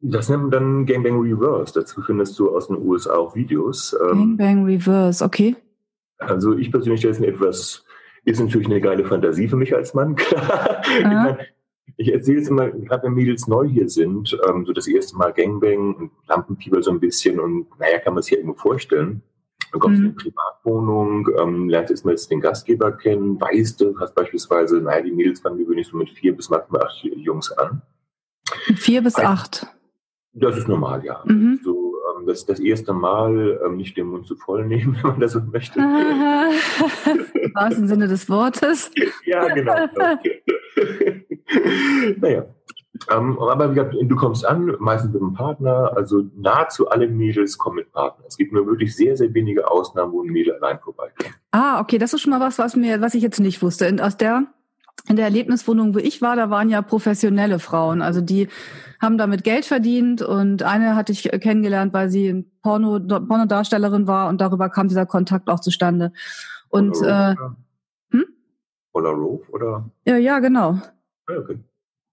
Das 0.00 0.30
nennt 0.30 0.42
man 0.42 0.50
dann 0.50 0.86
Gangbang 0.86 1.20
Reverse. 1.20 1.74
Dazu 1.74 2.00
findest 2.00 2.38
du 2.38 2.56
aus 2.56 2.68
den 2.68 2.78
USA 2.78 3.16
auch 3.16 3.34
Videos. 3.34 3.94
Ähm, 4.00 4.38
Gangbang 4.38 4.64
Reverse, 4.64 5.22
okay. 5.22 5.56
Also 6.18 6.56
ich 6.56 6.70
persönlich 6.70 7.00
stelle 7.00 7.14
es 7.14 7.20
mir 7.20 7.28
etwas, 7.28 7.84
ist 8.24 8.40
natürlich 8.40 8.66
eine 8.66 8.80
geile 8.80 9.04
Fantasie 9.04 9.48
für 9.48 9.56
mich 9.56 9.74
als 9.74 9.94
Mann, 9.94 10.14
klar. 10.16 10.82
Ah. 11.04 11.36
Ich 11.40 11.59
erzähle 12.08 12.40
es 12.40 12.48
immer, 12.48 12.70
gerade 12.70 13.04
wenn 13.04 13.14
Mädels 13.14 13.46
neu 13.46 13.68
hier 13.68 13.88
sind, 13.88 14.38
ähm, 14.48 14.64
so 14.64 14.72
das 14.72 14.86
erste 14.86 15.16
Mal 15.16 15.32
Gangbang 15.32 15.94
und 15.94 16.10
Lampenfieber 16.28 16.82
so 16.82 16.90
ein 16.90 17.00
bisschen 17.00 17.38
und 17.38 17.66
naja, 17.78 17.98
kann 17.98 18.14
man 18.14 18.22
sich 18.22 18.32
ja 18.32 18.38
irgendwo 18.38 18.58
vorstellen. 18.58 19.22
Du 19.72 19.78
kommst 19.78 20.00
mhm. 20.00 20.06
in 20.06 20.10
eine 20.12 20.16
Privatwohnung, 20.16 21.28
ähm, 21.38 21.68
lernst 21.68 21.90
erstmal 21.90 22.14
jetzt 22.14 22.30
den 22.30 22.40
Gastgeber 22.40 22.92
kennen, 22.92 23.40
weißt 23.40 23.80
du, 23.80 23.98
hast 24.00 24.14
beispielsweise, 24.14 24.80
naja, 24.80 25.02
die 25.02 25.12
Mädels 25.12 25.40
fangen 25.40 25.58
gewöhnlich 25.58 25.86
so 25.88 25.96
mit 25.96 26.10
vier 26.10 26.34
bis 26.34 26.50
maximal 26.50 26.82
acht 26.84 27.04
Jungs 27.04 27.52
an. 27.52 27.82
Vier 28.74 29.02
bis 29.02 29.14
also, 29.16 29.28
acht? 29.28 29.66
Das 30.32 30.56
ist 30.56 30.68
normal, 30.68 31.04
ja. 31.04 31.22
Mhm. 31.24 31.60
So, 31.62 31.96
ähm, 32.18 32.26
das, 32.26 32.46
das 32.46 32.60
erste 32.60 32.92
Mal 32.92 33.60
ähm, 33.64 33.76
nicht 33.76 33.96
den 33.96 34.06
Mund 34.06 34.26
zu 34.26 34.36
voll 34.36 34.66
nehmen, 34.66 34.96
wenn 35.02 35.10
man 35.10 35.20
das 35.20 35.32
so 35.32 35.40
möchte. 35.40 35.78
Im 37.34 37.54
wahrsten 37.54 37.86
Sinne 37.86 38.08
des 38.08 38.28
Wortes. 38.28 38.90
ja, 39.24 39.46
genau. 39.54 39.74
naja, 42.20 42.46
ähm, 43.10 43.38
aber 43.38 43.70
wie 43.70 43.74
gesagt, 43.74 43.94
du 43.98 44.16
kommst 44.16 44.44
an, 44.44 44.74
meistens 44.78 45.12
mit 45.12 45.22
einem 45.22 45.32
Partner, 45.32 45.92
also 45.96 46.24
nahezu 46.36 46.88
alle 46.88 47.08
Mädels 47.08 47.56
kommen 47.56 47.76
mit 47.76 47.92
Partnern. 47.92 48.26
Es 48.28 48.36
gibt 48.36 48.52
nur 48.52 48.66
wirklich 48.66 48.94
sehr, 48.94 49.16
sehr 49.16 49.32
wenige 49.32 49.70
Ausnahmen, 49.70 50.12
wo 50.12 50.22
ein 50.22 50.28
Mädel 50.28 50.54
allein 50.54 50.78
vorbeikommt. 50.80 51.34
Ah, 51.52 51.80
okay, 51.80 51.98
das 51.98 52.12
ist 52.12 52.20
schon 52.20 52.30
mal 52.30 52.40
was, 52.40 52.58
was 52.58 52.76
mir, 52.76 53.00
was 53.00 53.14
ich 53.14 53.22
jetzt 53.22 53.40
nicht 53.40 53.62
wusste. 53.62 53.88
Und 53.88 54.02
aus 54.02 54.16
der, 54.16 54.44
in 55.08 55.16
der 55.16 55.24
Erlebniswohnung, 55.24 55.94
wo 55.94 55.98
ich 55.98 56.20
war, 56.20 56.36
da 56.36 56.50
waren 56.50 56.68
ja 56.68 56.82
professionelle 56.82 57.58
Frauen. 57.58 58.02
Also 58.02 58.20
die 58.20 58.48
haben 59.00 59.16
damit 59.16 59.44
Geld 59.44 59.64
verdient 59.64 60.20
und 60.20 60.62
eine 60.62 60.94
hatte 60.94 61.12
ich 61.12 61.22
kennengelernt, 61.22 61.94
weil 61.94 62.10
sie 62.10 62.44
Porno, 62.62 63.00
Pornodarstellerin 63.00 64.06
war 64.06 64.28
und 64.28 64.40
darüber 64.40 64.68
kam 64.68 64.88
dieser 64.88 65.06
Kontakt 65.06 65.48
auch 65.48 65.60
zustande. 65.60 66.12
Und 66.68 66.92
Paula 66.92 67.32
äh, 67.32 67.36
hm? 68.10 68.24
Paula 68.92 69.10
Rove 69.10 69.50
oder? 69.52 69.90
Ja, 70.04 70.16
ja, 70.16 70.38
genau. 70.40 70.80
Ah, 71.30 71.38
okay. 71.38 71.58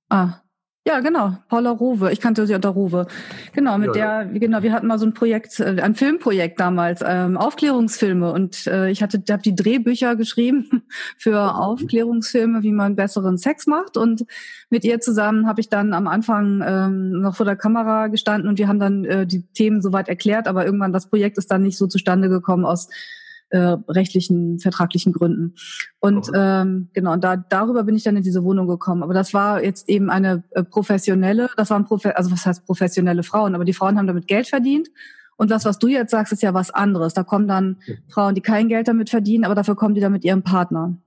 Ah, 0.10 0.42
ja, 0.88 1.02
genau. 1.02 1.36
Paula 1.50 1.72
Rowe. 1.72 2.14
Ich 2.14 2.22
kannte 2.22 2.48
sie 2.48 2.56
unter 2.56 2.70
Rowe. 2.70 3.08
Genau, 3.52 3.78
mit 3.78 3.94
ja, 3.94 4.24
der, 4.24 4.40
genau, 4.40 4.64
wir 4.64 4.72
hatten 4.72 4.88
mal 4.88 4.98
so 4.98 5.06
ein 5.06 5.14
Projekt, 5.14 5.60
äh, 5.60 5.82
ein 5.82 5.96
Filmprojekt 5.96 6.62
damals, 6.62 7.04
ähm, 7.06 7.36
Aufklärungsfilme. 7.36 8.32
Und 8.32 8.68
äh, 8.68 8.90
ich 8.90 9.04
hatte, 9.04 9.22
habe 9.30 9.42
die 9.42 9.54
Drehbücher 9.54 10.16
geschrieben 10.16 10.84
für 11.18 11.56
Aufklärungsfilme, 11.56 12.64
wie 12.64 12.72
man 12.72 12.96
besseren 12.96 13.38
Sex 13.38 13.68
macht. 13.68 13.98
Und 13.98 14.24
mit 14.70 14.86
ihr 14.86 15.02
zusammen 15.02 15.46
habe 15.46 15.60
ich 15.60 15.68
dann 15.68 15.92
am 15.92 16.08
Anfang 16.08 16.64
ähm, 16.66 17.20
noch 17.20 17.36
vor 17.36 17.46
der 17.46 17.58
Kamera 17.58 18.08
gestanden 18.08 18.48
und 18.48 18.58
wir 18.58 18.70
haben 18.70 18.80
dann 18.80 19.04
äh, 19.04 19.28
die 19.28 19.46
Themen 19.52 19.82
soweit 19.82 20.08
erklärt, 20.08 20.48
aber 20.48 20.66
irgendwann 20.66 20.94
das 20.94 21.10
Projekt 21.10 21.38
ist 21.38 21.52
dann 21.52 21.64
nicht 21.64 21.78
so 21.78 21.88
zustande 21.88 22.30
gekommen 22.30 22.64
aus 22.64 22.88
äh, 23.50 23.78
rechtlichen, 23.88 24.60
vertraglichen 24.60 25.14
Gründen. 25.14 25.56
Und 26.00 26.30
okay. 26.30 26.62
ähm, 26.62 26.90
genau, 26.94 27.14
und 27.14 27.24
da 27.24 27.38
darüber 27.38 27.84
bin 27.84 27.96
ich 27.96 28.04
dann 28.04 28.18
in 28.18 28.24
diese 28.24 28.44
Wohnung 28.44 28.68
gekommen. 28.68 29.04
Aber 29.04 29.14
das 29.14 29.34
war 29.34 29.64
jetzt 29.64 29.90
eben 29.90 30.10
eine 30.10 30.44
äh, 30.52 30.64
professionelle, 30.64 31.50
das 31.56 31.70
waren 31.70 31.86
Profe 31.86 32.18
also 32.18 32.32
was 32.32 32.46
heißt 32.46 32.66
professionelle 32.66 33.24
Frauen, 33.24 33.56
aber 33.56 33.66
die 33.66 33.74
Frauen 33.74 33.98
haben 33.98 34.08
damit 34.08 34.28
Geld 34.28 34.48
verdient. 34.48 34.90
Und 35.38 35.52
das, 35.52 35.66
was 35.66 35.78
du 35.78 35.88
jetzt 35.88 36.12
sagst, 36.12 36.34
ist 36.34 36.42
ja 36.42 36.54
was 36.54 36.72
anderes. 36.72 37.14
Da 37.14 37.24
kommen 37.24 37.48
dann 37.48 37.78
ja. 37.86 37.96
Frauen, 38.10 38.36
die 38.36 38.42
kein 38.42 38.70
Geld 38.70 38.88
damit 38.88 39.10
verdienen, 39.10 39.46
aber 39.46 39.56
dafür 39.56 39.76
kommen 39.76 39.94
die 39.94 40.02
dann 40.02 40.12
mit 40.12 40.26
ihrem 40.26 40.42
Partner. 40.42 40.98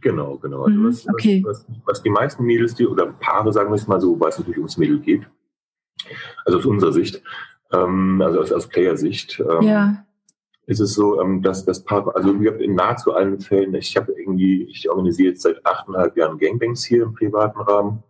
Genau, 0.00 0.38
genau. 0.38 0.62
Also 0.64 0.78
mhm, 0.78 0.86
was, 0.86 1.08
okay. 1.08 1.42
was, 1.44 1.66
was, 1.68 1.76
was, 1.84 2.02
die 2.02 2.10
meisten 2.10 2.44
Mädels, 2.44 2.74
die, 2.74 2.86
oder 2.86 3.06
Paare, 3.06 3.52
sagen 3.52 3.70
wir 3.70 3.74
es 3.74 3.86
mal 3.86 4.00
so, 4.00 4.18
weil 4.18 4.30
es 4.30 4.38
natürlich 4.38 4.58
ums 4.58 4.76
Mädel 4.76 5.00
geht, 5.00 5.26
also 6.44 6.58
aus 6.58 6.66
unserer 6.66 6.92
Sicht, 6.92 7.22
ähm, 7.72 8.20
also 8.22 8.40
aus, 8.40 8.52
aus 8.52 8.68
Player-Sicht, 8.68 9.40
ähm, 9.40 9.62
ja 9.62 10.04
ist 10.72 10.80
es 10.80 10.94
so, 10.94 11.20
ähm, 11.20 11.42
dass 11.42 11.64
das 11.64 11.84
Paar, 11.84 12.14
also 12.16 12.30
in 12.30 12.74
nahezu 12.74 13.14
allen 13.14 13.40
Fällen, 13.40 13.74
ich 13.74 13.96
habe 13.96 14.12
irgendwie, 14.12 14.64
ich 14.64 14.90
organisiere 14.90 15.30
jetzt 15.30 15.42
seit 15.42 15.64
achteinhalb 15.64 16.16
Jahren 16.16 16.38
Gangbangs 16.38 16.84
hier 16.84 17.04
im 17.04 17.14
privaten 17.14 17.60
Rahmen. 17.60 18.02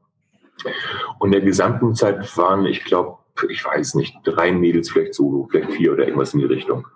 Und 1.19 1.29
in 1.29 1.33
der 1.33 1.41
gesamten 1.41 1.95
Zeit 1.95 2.37
waren, 2.37 2.67
ich 2.67 2.85
glaube, 2.85 3.19
ich 3.49 3.65
weiß 3.65 3.95
nicht, 3.97 4.17
drei 4.25 4.53
Mädels 4.53 4.91
vielleicht 4.91 5.15
solo, 5.15 5.49
vielleicht 5.51 5.73
vier 5.73 5.93
oder 5.93 6.05
irgendwas 6.05 6.35
in 6.35 6.41
die 6.41 6.47
Richtung. 6.47 6.87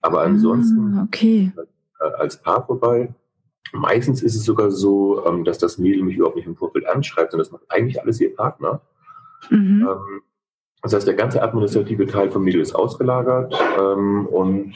Aber 0.00 0.22
ansonsten 0.22 0.98
ah, 0.98 1.04
okay. 1.06 1.52
Äh, 2.00 2.04
als 2.18 2.40
Paar 2.40 2.64
vorbei. 2.64 3.14
Meistens 3.72 4.22
ist 4.22 4.36
es 4.36 4.44
sogar 4.44 4.70
so, 4.70 5.26
ähm, 5.26 5.44
dass 5.44 5.58
das 5.58 5.78
Mädel 5.78 6.02
mich 6.02 6.16
überhaupt 6.16 6.36
nicht 6.36 6.46
im 6.46 6.56
Vorfeld 6.56 6.86
anschreibt, 6.86 7.32
sondern 7.32 7.44
das 7.44 7.52
macht 7.52 7.64
eigentlich 7.68 8.00
alles 8.00 8.20
ihr 8.20 8.34
Partner. 8.34 8.80
Mhm. 9.48 9.88
Das 10.82 10.94
heißt, 10.94 11.06
der 11.06 11.14
ganze 11.14 11.42
administrative 11.42 12.06
Teil 12.06 12.30
vom 12.30 12.42
Mädel 12.42 12.60
ist 12.60 12.74
ausgelagert 12.74 13.54
ähm, 13.78 14.26
und 14.26 14.74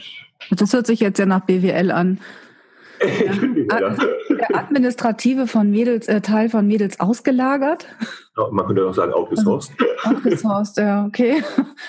das 0.51 0.73
hört 0.73 0.85
sich 0.85 0.99
jetzt 0.99 1.17
ja 1.17 1.25
nach 1.25 1.41
BWL 1.41 1.91
an. 1.91 2.19
ich 2.99 3.39
bin 3.39 3.55
BWL. 3.55 3.97
Der 4.29 4.55
administrative 4.55 5.47
von 5.47 5.69
Mädels, 5.71 6.07
äh, 6.07 6.21
Teil 6.21 6.49
von 6.49 6.67
Mädels 6.67 6.99
ausgelagert. 6.99 7.87
Ja, 8.37 8.47
man 8.51 8.65
könnte 8.67 8.87
auch 8.87 8.93
sagen 8.93 9.13
outgesourced. 9.13 9.71
Also, 10.03 10.17
outgesourced, 10.17 10.77
ja, 10.77 11.05
okay. 11.05 11.43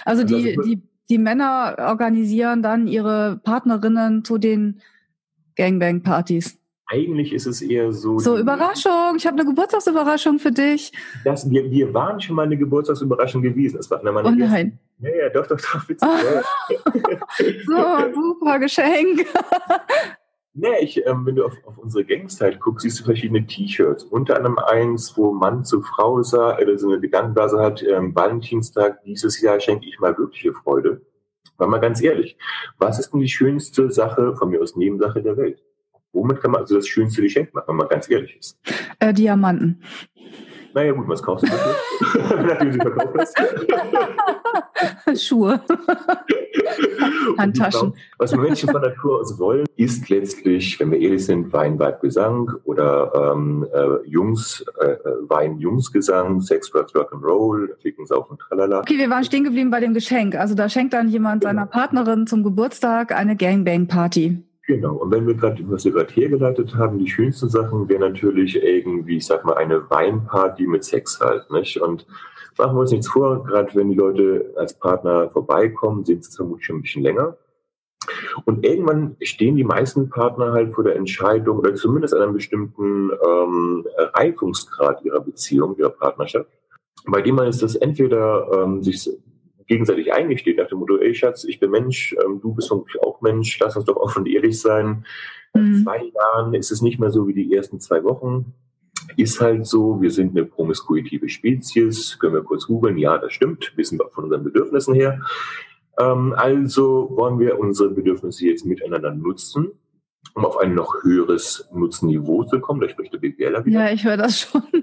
Also 0.04 0.24
die, 0.24 0.56
die, 0.64 0.82
die 1.08 1.18
Männer 1.18 1.76
organisieren 1.78 2.62
dann 2.62 2.86
ihre 2.86 3.40
Partnerinnen 3.44 4.24
zu 4.24 4.38
den 4.38 4.80
Gangbang-Partys. 5.56 6.58
Eigentlich 6.88 7.32
ist 7.32 7.46
es 7.46 7.62
eher 7.62 7.92
so. 7.92 8.18
So, 8.18 8.38
Überraschung, 8.38 9.16
ich 9.16 9.26
habe 9.26 9.38
eine 9.38 9.44
Geburtstagsüberraschung 9.44 10.38
für 10.38 10.52
dich. 10.52 10.92
Das, 11.24 11.50
wir, 11.50 11.68
wir 11.70 11.92
waren 11.92 12.20
schon 12.20 12.36
mal 12.36 12.44
eine 12.44 12.56
Geburtstagsüberraschung 12.56 13.42
gewesen. 13.42 13.76
Das 13.78 13.90
war 13.90 14.00
eine 14.00 14.12
meiner 14.12 14.28
oh 14.28 14.32
nein. 14.32 14.78
Ja, 15.00 15.10
ja, 15.10 15.28
doch, 15.30 15.46
doch, 15.46 15.60
doch, 15.60 15.88
witzig. 15.88 16.08
so, 17.66 18.12
super 18.14 18.58
Geschenk. 18.60 19.26
Nee, 20.58 20.78
ich, 20.80 21.06
ähm, 21.06 21.26
wenn 21.26 21.36
du 21.36 21.44
auf, 21.44 21.52
auf 21.66 21.76
unsere 21.76 22.06
Gangzeit 22.06 22.60
guckst, 22.60 22.84
siehst 22.84 23.00
du 23.00 23.04
verschiedene 23.04 23.46
T-Shirts. 23.46 24.04
Unter 24.04 24.36
anderem 24.36 24.56
eins, 24.58 25.14
wo 25.14 25.34
Mann 25.34 25.66
zu 25.66 25.82
Frau 25.82 26.22
sah, 26.22 26.58
äh, 26.58 26.78
so 26.78 26.88
eine 26.88 26.98
Gedankenblase 26.98 27.60
hat, 27.60 27.82
ähm, 27.82 28.16
Valentinstag, 28.16 29.04
dieses 29.04 29.38
Jahr 29.42 29.60
schenke 29.60 29.86
ich 29.86 30.00
mal 30.00 30.16
wirkliche 30.16 30.54
Freude. 30.54 31.02
War 31.58 31.68
mal 31.68 31.76
ganz 31.76 32.00
ehrlich, 32.00 32.38
was 32.78 32.98
ist 32.98 33.12
denn 33.12 33.20
die 33.20 33.28
schönste 33.28 33.90
Sache, 33.90 34.34
von 34.34 34.48
mir 34.48 34.62
aus 34.62 34.76
Nebensache 34.76 35.22
der 35.22 35.36
Welt? 35.36 35.62
Womit 36.16 36.40
kann 36.40 36.50
man 36.52 36.62
also 36.62 36.76
das 36.76 36.88
schönste 36.88 37.20
Geschenk 37.20 37.52
machen, 37.52 37.66
wenn 37.68 37.76
man 37.76 37.88
ganz 37.88 38.08
ehrlich 38.08 38.36
ist? 38.38 38.58
Äh, 38.98 39.12
Diamanten. 39.12 39.82
Naja, 40.72 40.92
gut, 40.92 41.06
was 41.08 41.22
kaufst 41.22 41.46
du 41.46 41.50
dafür? 41.50 42.42
Nachdem 42.42 42.72
sie 42.72 42.78
verkauft. 42.78 43.34
Schuhe. 45.20 45.60
Handtaschen. 47.38 47.94
Was 48.18 48.34
Menschen 48.34 48.70
von 48.70 48.80
Natur 48.80 49.20
aus 49.20 49.38
wollen, 49.38 49.66
ist 49.76 50.08
letztlich, 50.08 50.80
wenn 50.80 50.90
wir 50.90 50.98
ehrlich 51.00 51.26
sind, 51.26 51.52
Wein, 51.52 51.78
Weib, 51.78 52.00
Gesang 52.00 52.50
oder 52.64 53.12
ähm, 53.14 53.66
äh, 53.74 54.08
Jungs, 54.08 54.64
äh, 54.80 54.96
Wein, 55.28 55.58
Jungsgesang, 55.58 56.40
Sex, 56.40 56.70
Drugs, 56.70 56.94
Rock'n'Roll, 56.94 57.76
Ficken, 57.82 58.06
Saufen, 58.06 58.38
Tralala. 58.38 58.80
Okay, 58.80 58.96
wir 58.96 59.10
waren 59.10 59.24
stehen 59.24 59.44
geblieben 59.44 59.70
bei 59.70 59.80
dem 59.80 59.92
Geschenk. 59.92 60.34
Also 60.34 60.54
da 60.54 60.70
schenkt 60.70 60.94
dann 60.94 61.08
jemand 61.08 61.42
genau. 61.42 61.50
seiner 61.50 61.66
Partnerin 61.66 62.26
zum 62.26 62.42
Geburtstag 62.42 63.12
eine 63.12 63.36
Gangbang-Party. 63.36 64.42
Genau, 64.66 64.96
und 64.96 65.12
wenn 65.12 65.28
wir 65.28 65.34
gerade, 65.34 65.62
was 65.70 65.84
wir 65.84 65.92
gerade 65.92 66.12
hergeleitet 66.12 66.74
haben, 66.74 66.98
die 66.98 67.08
schönsten 67.08 67.48
Sachen 67.48 67.88
wären 67.88 68.00
natürlich 68.00 68.60
irgendwie, 68.60 69.18
ich 69.18 69.26
sag 69.26 69.44
mal, 69.44 69.54
eine 69.54 69.88
Weinparty 69.88 70.66
mit 70.66 70.82
Sex 70.82 71.20
halt, 71.20 71.48
nicht? 71.52 71.80
Und 71.80 72.04
machen 72.58 72.74
wir 72.74 72.80
uns 72.80 72.90
nichts 72.90 73.08
vor, 73.08 73.44
gerade 73.44 73.72
wenn 73.74 73.90
die 73.90 73.94
Leute 73.94 74.52
als 74.56 74.74
Partner 74.74 75.30
vorbeikommen, 75.30 76.04
sind 76.04 76.24
sie 76.24 76.34
vermutlich 76.34 76.66
schon 76.66 76.76
ein 76.76 76.82
bisschen 76.82 77.04
länger. 77.04 77.36
Und 78.44 78.64
irgendwann 78.64 79.16
stehen 79.20 79.56
die 79.56 79.64
meisten 79.64 80.10
Partner 80.10 80.52
halt 80.52 80.74
vor 80.74 80.82
der 80.82 80.96
Entscheidung 80.96 81.58
oder 81.58 81.74
zumindest 81.76 82.14
an 82.14 82.22
einem 82.22 82.34
bestimmten 82.34 83.10
ähm, 83.10 83.86
Reifungsgrad 83.96 85.04
ihrer 85.04 85.20
Beziehung, 85.20 85.76
ihrer 85.78 85.90
Partnerschaft, 85.90 86.50
bei 87.06 87.22
dem 87.22 87.36
man 87.36 87.46
ist 87.46 87.62
das 87.62 87.76
entweder 87.76 88.50
ähm, 88.52 88.82
sich 88.82 89.10
gegenseitig 89.66 90.12
eingesteht, 90.12 90.58
nach 90.58 90.68
dem 90.68 90.78
Motto, 90.78 90.98
ey 90.98 91.14
Schatz, 91.14 91.44
ich 91.44 91.60
bin 91.60 91.70
Mensch, 91.70 92.14
ähm, 92.24 92.40
du 92.40 92.54
bist 92.54 92.68
vermutlich 92.68 93.02
auch 93.02 93.20
Mensch, 93.20 93.58
lass 93.58 93.76
uns 93.76 93.84
doch 93.84 93.96
offen 93.96 94.20
und 94.20 94.28
ehrlich 94.28 94.60
sein. 94.60 95.04
Mhm. 95.54 95.82
zwei 95.82 96.10
Jahren 96.14 96.54
ist 96.54 96.70
es 96.70 96.82
nicht 96.82 96.98
mehr 96.98 97.10
so 97.10 97.26
wie 97.26 97.34
die 97.34 97.54
ersten 97.54 97.80
zwei 97.80 98.04
Wochen. 98.04 98.54
Ist 99.16 99.40
halt 99.40 99.66
so, 99.66 100.00
wir 100.00 100.10
sind 100.10 100.36
eine 100.36 100.44
promiskuitive 100.44 101.28
Spezies, 101.28 102.18
können 102.18 102.34
wir 102.34 102.42
kurz 102.42 102.66
googeln, 102.66 102.98
ja, 102.98 103.18
das 103.18 103.32
stimmt, 103.32 103.72
wissen 103.76 103.98
wir 103.98 104.08
von 104.10 104.24
unseren 104.24 104.44
Bedürfnissen 104.44 104.94
her. 104.94 105.20
Ähm, 105.98 106.34
also 106.36 107.10
wollen 107.14 107.38
wir 107.38 107.58
unsere 107.58 107.90
Bedürfnisse 107.90 108.46
jetzt 108.46 108.66
miteinander 108.66 109.14
nutzen 109.14 109.72
um 110.34 110.44
auf 110.44 110.58
ein 110.58 110.74
noch 110.74 111.02
höheres 111.02 111.68
Nutzenniveau 111.72 112.44
zu 112.44 112.60
kommen. 112.60 112.80
Da 112.80 112.88
spricht 112.88 113.12
der 113.12 113.18
BWLer 113.18 113.64
wieder. 113.64 113.84
Ja, 113.86 113.92
ich 113.92 114.04
höre 114.04 114.16
das 114.16 114.40
schon. 114.40 114.62
ich 114.72 114.82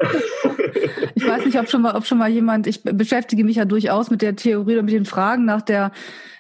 Ich 1.23 1.27
weiß 1.27 1.45
nicht, 1.45 1.59
ob 1.59 1.69
schon 1.69 1.81
mal, 1.81 1.95
ob 1.95 2.05
schon 2.05 2.17
mal 2.17 2.29
jemand, 2.29 2.67
ich 2.67 2.83
beschäftige 2.83 3.43
mich 3.43 3.55
ja 3.55 3.65
durchaus 3.65 4.09
mit 4.09 4.21
der 4.21 4.35
Theorie 4.35 4.73
oder 4.73 4.83
mit 4.83 4.93
den 4.93 5.05
Fragen 5.05 5.45
nach 5.45 5.62
der 5.62 5.91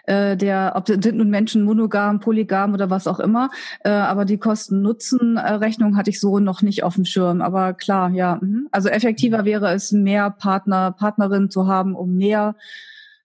äh, 0.05 0.35
der, 0.35 0.73
ob 0.75 0.87
sind 0.87 1.15
nun 1.15 1.29
Menschen 1.29 1.63
monogam, 1.63 2.19
polygam 2.19 2.73
oder 2.73 2.89
was 2.89 3.07
auch 3.07 3.19
immer. 3.19 3.49
Äh, 3.85 3.89
aber 3.89 4.25
die 4.25 4.37
Kosten-Nutzen-Rechnung 4.37 5.95
hatte 5.95 6.09
ich 6.09 6.19
so 6.19 6.39
noch 6.39 6.61
nicht 6.61 6.83
auf 6.83 6.95
dem 6.95 7.05
Schirm. 7.05 7.41
Aber 7.41 7.73
klar, 7.73 8.09
ja. 8.11 8.39
Mhm. 8.41 8.67
Also 8.71 8.89
effektiver 8.89 9.45
wäre 9.45 9.73
es, 9.73 9.91
mehr 9.91 10.29
Partner, 10.29 10.91
Partnerinnen 10.91 11.49
zu 11.49 11.67
haben, 11.67 11.95
um 11.95 12.15
mehr 12.15 12.55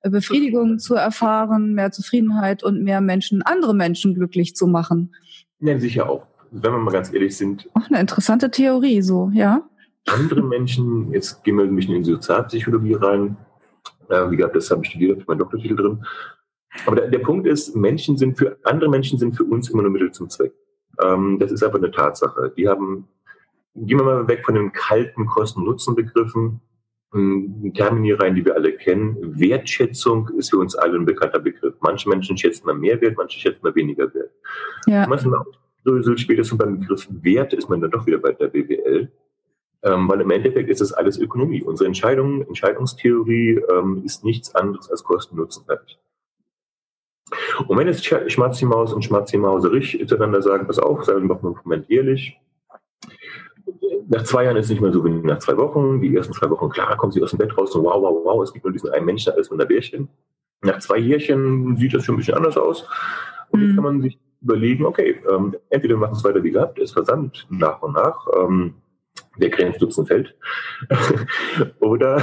äh, 0.02 0.10
Befriedigung 0.10 0.78
zu 0.78 0.94
erfahren, 0.94 1.74
mehr 1.74 1.90
Zufriedenheit 1.90 2.62
und 2.62 2.82
mehr 2.82 3.00
Menschen, 3.00 3.42
andere 3.42 3.74
Menschen 3.74 4.14
glücklich 4.14 4.54
zu 4.54 4.68
machen. 4.68 5.12
Ja, 5.60 5.78
sicher 5.78 6.08
auch. 6.08 6.26
Wenn 6.50 6.72
wir 6.72 6.78
mal 6.78 6.92
ganz 6.92 7.12
ehrlich 7.12 7.36
sind. 7.36 7.68
Ach, 7.74 7.88
eine 7.88 8.00
interessante 8.00 8.50
Theorie, 8.50 9.02
so, 9.02 9.30
ja. 9.34 9.68
Andere 10.06 10.42
Menschen, 10.42 11.12
jetzt 11.12 11.44
gehen 11.44 11.56
wir 11.56 11.64
ein 11.64 11.76
bisschen 11.76 11.96
in 11.96 12.02
die 12.02 12.10
Sozialpsychologie 12.12 12.94
rein. 12.94 13.36
Äh, 14.08 14.30
wie 14.30 14.36
gesagt, 14.36 14.56
das 14.56 14.70
habe 14.70 14.82
ich 14.82 14.90
studiert, 14.90 15.24
mein 15.26 15.38
Doktortitel 15.38 15.76
drin. 15.76 16.04
Aber 16.86 16.96
der, 16.96 17.08
der, 17.08 17.18
Punkt 17.18 17.46
ist, 17.46 17.74
Menschen 17.76 18.16
sind 18.16 18.38
für, 18.38 18.58
andere 18.64 18.88
Menschen 18.88 19.18
sind 19.18 19.36
für 19.36 19.44
uns 19.44 19.68
immer 19.68 19.82
nur 19.82 19.90
Mittel 19.90 20.12
zum 20.12 20.30
Zweck. 20.30 20.52
Ähm, 21.02 21.38
das 21.38 21.52
ist 21.52 21.62
einfach 21.62 21.78
eine 21.78 21.90
Tatsache. 21.90 22.52
Die 22.56 22.68
haben, 22.68 23.08
gehen 23.74 23.98
wir 23.98 24.04
mal 24.04 24.28
weg 24.28 24.44
von 24.44 24.54
den 24.54 24.72
kalten 24.72 25.26
Kosten-Nutzen-Begriffen, 25.26 26.60
Termini 27.10 28.12
rein, 28.12 28.34
die 28.34 28.44
wir 28.44 28.54
alle 28.54 28.72
kennen. 28.72 29.16
Wertschätzung 29.38 30.28
ist 30.36 30.50
für 30.50 30.58
uns 30.58 30.74
alle 30.74 30.98
ein 30.98 31.06
bekannter 31.06 31.38
Begriff. 31.38 31.74
Manche 31.80 32.08
Menschen 32.08 32.36
schätzen 32.36 32.66
mal 32.66 32.74
mehr 32.74 33.00
Wert, 33.00 33.16
manche 33.16 33.40
schätzen 33.40 33.60
mal 33.62 33.74
weniger 33.74 34.12
Wert. 34.12 34.30
Ja. 34.86 35.06
Manchmal, 35.06 35.42
so, 35.84 36.02
so 36.02 36.16
spätestens 36.16 36.58
beim 36.58 36.78
Begriff 36.78 37.08
Wert 37.10 37.54
ist 37.54 37.70
man 37.70 37.80
dann 37.80 37.90
doch 37.90 38.06
wieder 38.06 38.18
bei 38.18 38.32
der 38.32 38.48
BWL. 38.48 39.10
Ähm, 39.84 40.08
weil 40.08 40.20
im 40.20 40.30
Endeffekt 40.30 40.68
ist 40.68 40.80
das 40.80 40.92
alles 40.92 41.18
Ökonomie. 41.18 41.62
Unsere 41.62 41.86
Entscheidung, 41.86 42.42
Entscheidungstheorie 42.42 43.60
ähm, 43.72 44.02
ist 44.04 44.24
nichts 44.24 44.54
anderes 44.54 44.90
als 44.90 45.04
Kosten-Nutzen-Wert. 45.04 45.98
Und 47.68 47.78
wenn 47.78 47.86
jetzt 47.86 48.04
Schmatzi-Maus 48.04 48.92
und 48.92 49.04
Schmatzi-Mauserich 49.04 49.98
miteinander 49.98 50.42
sagen, 50.42 50.66
pass 50.66 50.78
auf, 50.78 51.04
sei 51.04 51.12
doch 51.12 51.20
mal 51.42 51.50
einen 51.50 51.60
Moment 51.64 51.90
ehrlich, 51.90 52.38
nach 54.08 54.22
zwei 54.22 54.44
Jahren 54.44 54.56
ist 54.56 54.66
es 54.66 54.70
nicht 54.70 54.80
mehr 54.80 54.92
so 54.92 55.04
wie 55.04 55.10
nach 55.10 55.38
zwei 55.38 55.56
Wochen. 55.56 56.00
Die 56.00 56.14
ersten 56.14 56.32
zwei 56.32 56.48
Wochen, 56.50 56.70
klar, 56.70 56.96
kommen 56.96 57.12
sie 57.12 57.22
aus 57.22 57.30
dem 57.30 57.38
Bett 57.38 57.56
raus 57.56 57.74
und 57.74 57.84
wow, 57.84 58.00
wow, 58.00 58.20
wow, 58.24 58.42
es 58.42 58.52
gibt 58.52 58.64
nur 58.64 58.72
diesen 58.72 58.90
einen 58.90 59.04
Menschen, 59.04 59.32
alles 59.32 59.50
Wunderbärchen. 59.50 60.08
Nach 60.62 60.78
zwei 60.78 60.98
Jährchen 60.98 61.76
sieht 61.76 61.94
das 61.94 62.04
schon 62.04 62.14
ein 62.14 62.18
bisschen 62.18 62.34
anders 62.34 62.56
aus. 62.56 62.88
Und 63.50 63.60
mhm. 63.60 63.66
jetzt 63.66 63.74
kann 63.74 63.84
man 63.84 64.02
sich 64.02 64.18
überlegen, 64.40 64.86
okay, 64.86 65.20
ähm, 65.30 65.56
entweder 65.68 65.94
wir 65.94 66.00
machen 66.00 66.14
es 66.14 66.24
weiter 66.24 66.42
wie 66.42 66.50
gehabt, 66.50 66.78
es 66.78 66.92
versandt 66.92 67.46
nach 67.50 67.82
und 67.82 67.94
nach. 67.94 68.26
Ähm, 68.40 68.74
der 69.36 69.50
Grenznutzen 69.50 70.06
fällt. 70.06 70.34
oder, 71.80 72.22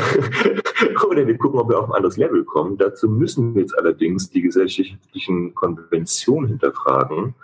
oder 1.09 1.27
wir 1.27 1.37
gucken, 1.37 1.59
ob 1.59 1.69
wir 1.69 1.79
auf 1.79 1.89
ein 1.89 1.95
anderes 1.95 2.17
Level 2.17 2.43
kommen. 2.43 2.77
Dazu 2.77 3.09
müssen 3.09 3.53
wir 3.53 3.61
jetzt 3.61 3.77
allerdings 3.77 4.29
die 4.29 4.41
gesellschaftlichen 4.41 5.53
Konventionen 5.55 6.49
hinterfragen. 6.49 7.35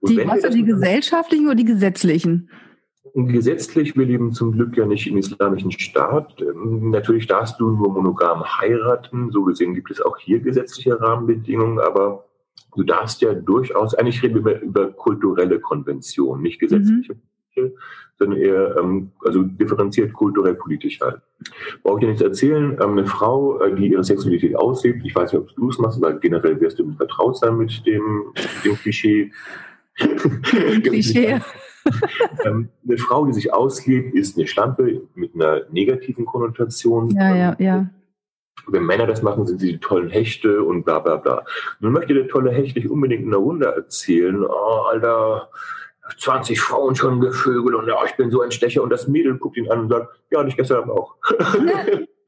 Und 0.00 0.10
die, 0.10 0.26
was, 0.26 0.42
die 0.50 0.64
gesellschaftlichen 0.64 1.46
oder 1.46 1.54
die 1.54 1.64
gesetzlichen? 1.64 2.50
Gesetzlich, 3.18 3.96
wir 3.96 4.04
leben 4.04 4.32
zum 4.32 4.52
Glück 4.52 4.76
ja 4.76 4.84
nicht 4.84 5.06
im 5.06 5.16
islamischen 5.16 5.70
Staat. 5.70 6.38
Ähm, 6.40 6.90
natürlich 6.90 7.26
darfst 7.26 7.58
du 7.58 7.70
nur 7.70 7.90
monogam 7.90 8.44
heiraten. 8.44 9.30
So 9.30 9.44
gesehen 9.44 9.74
gibt 9.74 9.90
es 9.90 10.02
auch 10.02 10.18
hier 10.18 10.40
gesetzliche 10.40 11.00
Rahmenbedingungen, 11.00 11.78
aber 11.78 12.26
du 12.74 12.82
darfst 12.82 13.22
ja 13.22 13.32
durchaus, 13.32 13.94
eigentlich 13.94 14.22
reden 14.22 14.44
wir 14.44 14.60
über, 14.60 14.88
kulturelle 14.88 15.60
Konventionen, 15.60 16.42
nicht 16.42 16.60
gesetzliche. 16.60 17.14
Mhm 17.14 17.22
sondern 18.18 18.38
eher 18.38 18.76
ähm, 18.76 19.10
also 19.24 19.42
differenziert 19.42 20.12
kulturell 20.12 20.54
politisch 20.54 21.00
halt. 21.00 21.20
Brauche 21.82 21.96
ich 21.96 22.00
dir 22.00 22.06
nichts 22.08 22.22
erzählen, 22.22 22.72
ähm, 22.82 22.92
eine 22.92 23.06
Frau, 23.06 23.60
äh, 23.60 23.74
die 23.74 23.88
ihre 23.88 24.04
Sexualität 24.04 24.56
auslebt, 24.56 25.04
ich 25.04 25.14
weiß 25.14 25.32
nicht, 25.32 25.42
ob 25.42 25.54
du 25.54 25.70
es 25.70 25.78
machst, 25.78 26.02
aber 26.02 26.14
generell 26.14 26.60
wirst 26.60 26.78
du 26.78 26.92
vertraut 26.92 27.38
sein 27.38 27.56
mit 27.56 27.86
dem, 27.86 28.32
dem 28.64 28.76
Klischee. 28.76 29.32
Klischee. 30.82 31.40
ähm, 32.44 32.68
eine 32.86 32.98
Frau, 32.98 33.26
die 33.26 33.32
sich 33.32 33.52
auslebt, 33.52 34.14
ist 34.14 34.36
eine 34.36 34.46
Schlampe 34.46 35.02
mit 35.14 35.34
einer 35.34 35.62
negativen 35.70 36.24
Konnotation. 36.26 37.10
Ja, 37.10 37.34
ja, 37.34 37.56
ja. 37.58 37.86
Wenn 38.68 38.84
Männer 38.84 39.06
das 39.06 39.22
machen, 39.22 39.46
sind 39.46 39.60
sie 39.60 39.72
die 39.72 39.78
tollen 39.78 40.10
Hechte 40.10 40.62
und 40.62 40.84
bla 40.84 40.98
bla 40.98 41.16
bla. 41.16 41.44
Nun 41.80 41.92
möchte 41.92 42.14
der 42.14 42.26
tolle 42.28 42.50
Hecht 42.50 42.74
nicht 42.74 42.90
unbedingt 42.90 43.22
in 43.22 43.30
der 43.30 43.38
Runde 43.38 43.66
erzählen, 43.66 44.44
oh, 44.44 44.86
Alter, 44.90 45.50
20 46.18 46.60
Frauen 46.60 46.94
schon 46.94 47.20
gevögelt 47.20 47.74
und 47.74 47.88
ja, 47.88 47.96
ich 48.04 48.16
bin 48.16 48.30
so 48.30 48.40
ein 48.40 48.50
Stecher 48.50 48.82
und 48.82 48.90
das 48.90 49.08
Mädel 49.08 49.38
guckt 49.38 49.56
ihn 49.56 49.70
an 49.70 49.80
und 49.80 49.88
sagt, 49.88 50.08
ja, 50.30 50.42
nicht 50.42 50.56
gestern 50.56 50.90
auch. 50.90 51.16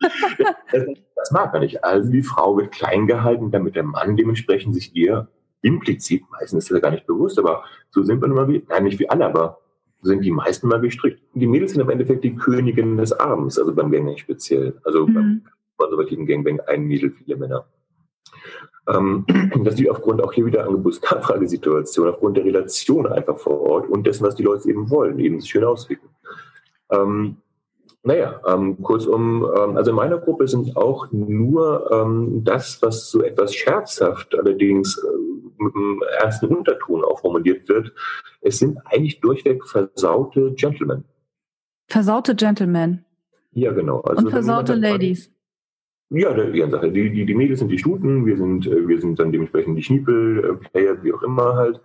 das, 0.00 0.84
das, 1.14 1.30
mag 1.30 1.54
er 1.54 1.60
nicht. 1.60 1.84
Also 1.84 2.10
die 2.10 2.22
Frau 2.22 2.56
wird 2.56 2.72
klein 2.72 3.06
gehalten, 3.06 3.50
damit 3.50 3.76
der 3.76 3.84
Mann 3.84 4.16
dementsprechend 4.16 4.74
sich 4.74 4.94
ihr 4.94 5.28
implizit, 5.62 6.22
meistens 6.30 6.64
ist 6.64 6.70
das 6.70 6.76
ja 6.76 6.80
gar 6.80 6.90
nicht 6.90 7.06
bewusst, 7.06 7.38
aber 7.38 7.64
so 7.90 8.02
sind 8.02 8.20
wir 8.20 8.28
nun 8.28 8.36
mal 8.36 8.48
wie, 8.48 8.64
nein, 8.68 8.84
nicht 8.84 8.98
wie 8.98 9.08
alle, 9.08 9.26
aber 9.26 9.58
sind 10.02 10.24
die 10.24 10.30
meisten 10.30 10.68
mal 10.68 10.80
gestrickt. 10.80 11.20
Die 11.34 11.46
Mädels 11.46 11.72
sind 11.72 11.80
im 11.80 11.90
Endeffekt 11.90 12.24
die 12.24 12.36
Königin 12.36 12.96
des 12.96 13.12
Abends, 13.12 13.58
also 13.58 13.74
beim 13.74 13.90
Gangbang 13.90 14.16
speziell. 14.16 14.80
Also 14.84 15.06
mhm. 15.06 15.14
beim 15.14 15.42
konservativen 15.76 16.26
Gangbang 16.26 16.60
ein 16.60 16.84
Mädel, 16.84 17.10
viele 17.10 17.36
Männer. 17.36 17.66
Ähm, 18.88 19.26
das 19.64 19.76
liegt 19.76 19.90
aufgrund 19.90 20.22
auch 20.22 20.32
hier 20.32 20.46
wieder 20.46 20.66
Angebots-Nachfragesituation, 20.66 22.08
aufgrund 22.08 22.36
der 22.36 22.44
Relation 22.44 23.06
einfach 23.06 23.38
vor 23.38 23.60
Ort 23.60 23.88
und 23.88 24.06
dessen, 24.06 24.24
was 24.24 24.36
die 24.36 24.44
Leute 24.44 24.68
eben 24.68 24.90
wollen, 24.90 25.18
eben 25.18 25.40
schön 25.40 25.64
auswickeln. 25.64 26.10
Ähm, 26.90 27.38
naja, 28.04 28.40
ähm, 28.46 28.80
kurzum, 28.80 29.46
ähm, 29.54 29.76
also 29.76 29.90
in 29.90 29.96
meiner 29.96 30.18
Gruppe 30.18 30.48
sind 30.48 30.76
auch 30.76 31.08
nur 31.10 31.90
ähm, 31.92 32.42
das, 32.44 32.80
was 32.80 33.10
so 33.10 33.22
etwas 33.22 33.54
scherzhaft 33.54 34.38
allerdings 34.38 34.96
äh, 34.96 35.17
mit 35.60 35.74
einem 35.74 36.02
ernsten 36.20 36.46
Unterton 36.46 37.04
auch 37.04 37.20
formuliert 37.20 37.68
wird, 37.68 37.92
es 38.40 38.58
sind 38.58 38.78
eigentlich 38.86 39.20
durchweg 39.20 39.66
versaute 39.66 40.52
Gentlemen. 40.52 41.04
Versaute 41.88 42.34
Gentlemen. 42.34 43.04
Ja, 43.52 43.72
genau. 43.72 44.00
Also 44.02 44.26
und 44.26 44.30
versaute 44.30 44.74
Ladies. 44.74 45.32
Ja, 46.10 46.32
die 46.32 46.70
Sache. 46.70 46.90
Die, 46.90 47.10
die, 47.10 47.26
die 47.26 47.34
Mädels 47.34 47.58
sind 47.58 47.68
die 47.68 47.78
Stuten, 47.78 48.24
wir 48.24 48.36
sind, 48.36 48.66
äh, 48.66 48.88
wir 48.88 49.00
sind 49.00 49.18
dann 49.18 49.30
dementsprechend 49.30 49.76
die 49.76 49.82
Schniepel-Player, 49.82 51.02
wie 51.02 51.12
auch 51.12 51.22
immer 51.22 51.54
halt. 51.54 51.80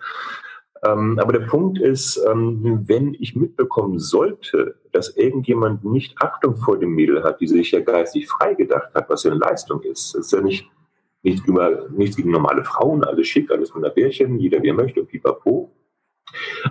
Ähm, 0.86 1.17
aber 1.19 1.33
der 1.33 1.45
Punkt 1.45 1.79
ist, 1.79 2.21
ähm, 2.29 2.83
wenn 2.86 3.15
ich 3.19 3.36
mitbekommen 3.36 3.99
sollte, 3.99 4.75
dass 4.91 5.15
irgendjemand 5.15 5.83
nicht 5.86 6.21
Achtung 6.21 6.55
vor 6.57 6.77
dem 6.77 6.93
Mädel 6.93 7.23
hat, 7.23 7.41
die 7.41 7.47
sich 7.47 7.71
ja 7.71 7.79
geistig 7.79 8.27
frei 8.27 8.53
gedacht 8.53 8.93
hat, 8.93 9.09
was 9.09 9.23
ja 9.23 9.31
eine 9.31 9.39
Leistung 9.39 9.81
ist. 9.81 10.13
Das 10.13 10.25
ist 10.25 10.33
ja 10.33 10.41
nicht 10.41 10.69
nichts, 11.23 11.47
über, 11.47 11.89
nichts 11.89 12.17
gegen 12.17 12.31
normale 12.31 12.63
Frauen, 12.63 13.03
alles 13.03 13.27
schick, 13.27 13.49
alles 13.51 13.71
Bärchen, 13.95 14.39
jeder 14.39 14.62
wie 14.62 14.69
er 14.69 14.73
möchte 14.73 15.03
pipapo. 15.03 15.71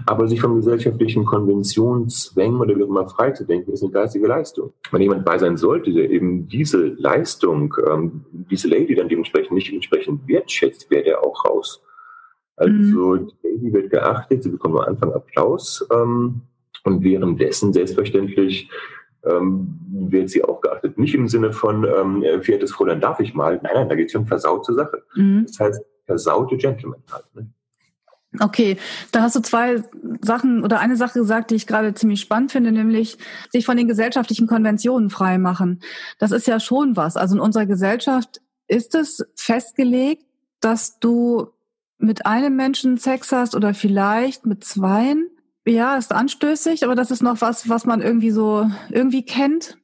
Aber 0.06 0.26
sich 0.26 0.40
von 0.40 0.56
gesellschaftlichen 0.56 1.24
Konventionen, 1.24 2.08
Zwängen 2.08 2.60
oder 2.60 2.76
wie 2.76 2.82
auch 2.82 2.88
immer 2.88 3.08
freizudenken, 3.08 3.72
ist 3.72 3.82
eine 3.82 3.92
geistige 3.92 4.26
Leistung. 4.26 4.72
Wenn 4.90 5.02
jemand 5.02 5.24
bei 5.24 5.38
sein 5.38 5.56
sollte, 5.56 5.92
der 5.92 6.10
eben 6.10 6.48
diese 6.48 6.78
Leistung, 6.78 7.74
ähm, 7.86 8.24
diese 8.32 8.68
Lady 8.68 8.94
dann 8.94 9.08
dementsprechend 9.08 9.52
nicht 9.52 9.72
entsprechend 9.72 10.26
wertschätzt, 10.26 10.90
wäre 10.90 11.04
der 11.04 11.22
auch 11.22 11.44
raus. 11.44 11.82
Also 12.56 12.72
mhm. 12.72 13.28
die 13.28 13.48
Lady 13.48 13.72
wird 13.72 13.90
geachtet, 13.90 14.42
sie 14.42 14.50
bekommt 14.50 14.76
am 14.76 14.84
Anfang 14.84 15.12
Applaus 15.12 15.86
ähm, 15.92 16.42
und 16.84 17.02
währenddessen 17.02 17.72
selbstverständlich 17.72 18.68
ähm, 19.24 19.78
wird 19.90 20.30
sie 20.30 20.44
auch 20.44 20.60
geachtet. 20.60 20.98
Nicht 20.98 21.14
im 21.14 21.28
Sinne 21.28 21.52
von, 21.52 21.84
ähm, 21.84 22.22
verehrtes 22.42 22.72
Fräulein, 22.72 23.00
darf 23.00 23.20
ich 23.20 23.34
mal? 23.34 23.60
Nein, 23.62 23.72
nein, 23.74 23.88
da 23.88 23.94
geht 23.94 24.08
es 24.08 24.14
um 24.14 24.26
versaute 24.26 24.74
Sache. 24.74 25.02
Mhm. 25.14 25.44
Das 25.46 25.60
heißt, 25.60 25.82
versaute 26.06 26.56
Gentleman 26.56 27.02
halt. 27.10 27.24
Ne? 27.34 27.46
Okay, 28.40 28.78
da 29.12 29.22
hast 29.22 29.36
du 29.36 29.40
zwei 29.40 29.82
Sachen 30.22 30.64
oder 30.64 30.80
eine 30.80 30.96
Sache 30.96 31.18
gesagt, 31.18 31.50
die 31.50 31.54
ich 31.54 31.66
gerade 31.66 31.92
ziemlich 31.92 32.20
spannend 32.20 32.50
finde, 32.50 32.72
nämlich 32.72 33.18
sich 33.50 33.66
von 33.66 33.76
den 33.76 33.88
gesellschaftlichen 33.88 34.46
Konventionen 34.46 35.10
frei 35.10 35.36
machen. 35.36 35.80
Das 36.18 36.32
ist 36.32 36.46
ja 36.46 36.58
schon 36.58 36.96
was. 36.96 37.16
Also 37.18 37.34
in 37.34 37.40
unserer 37.40 37.66
Gesellschaft 37.66 38.40
ist 38.68 38.94
es 38.94 39.26
festgelegt, 39.34 40.24
dass 40.60 40.98
du 40.98 41.48
mit 41.98 42.24
einem 42.24 42.56
Menschen 42.56 42.96
Sex 42.96 43.32
hast 43.32 43.54
oder 43.54 43.74
vielleicht 43.74 44.46
mit 44.46 44.64
zweien. 44.64 45.28
Ja, 45.64 45.96
ist 45.96 46.12
anstößig, 46.12 46.84
aber 46.84 46.94
das 46.94 47.10
ist 47.10 47.22
noch 47.22 47.40
was, 47.40 47.68
was 47.68 47.86
man 47.86 48.02
irgendwie 48.02 48.32
so 48.32 48.68
irgendwie 48.90 49.24
kennt. 49.24 49.78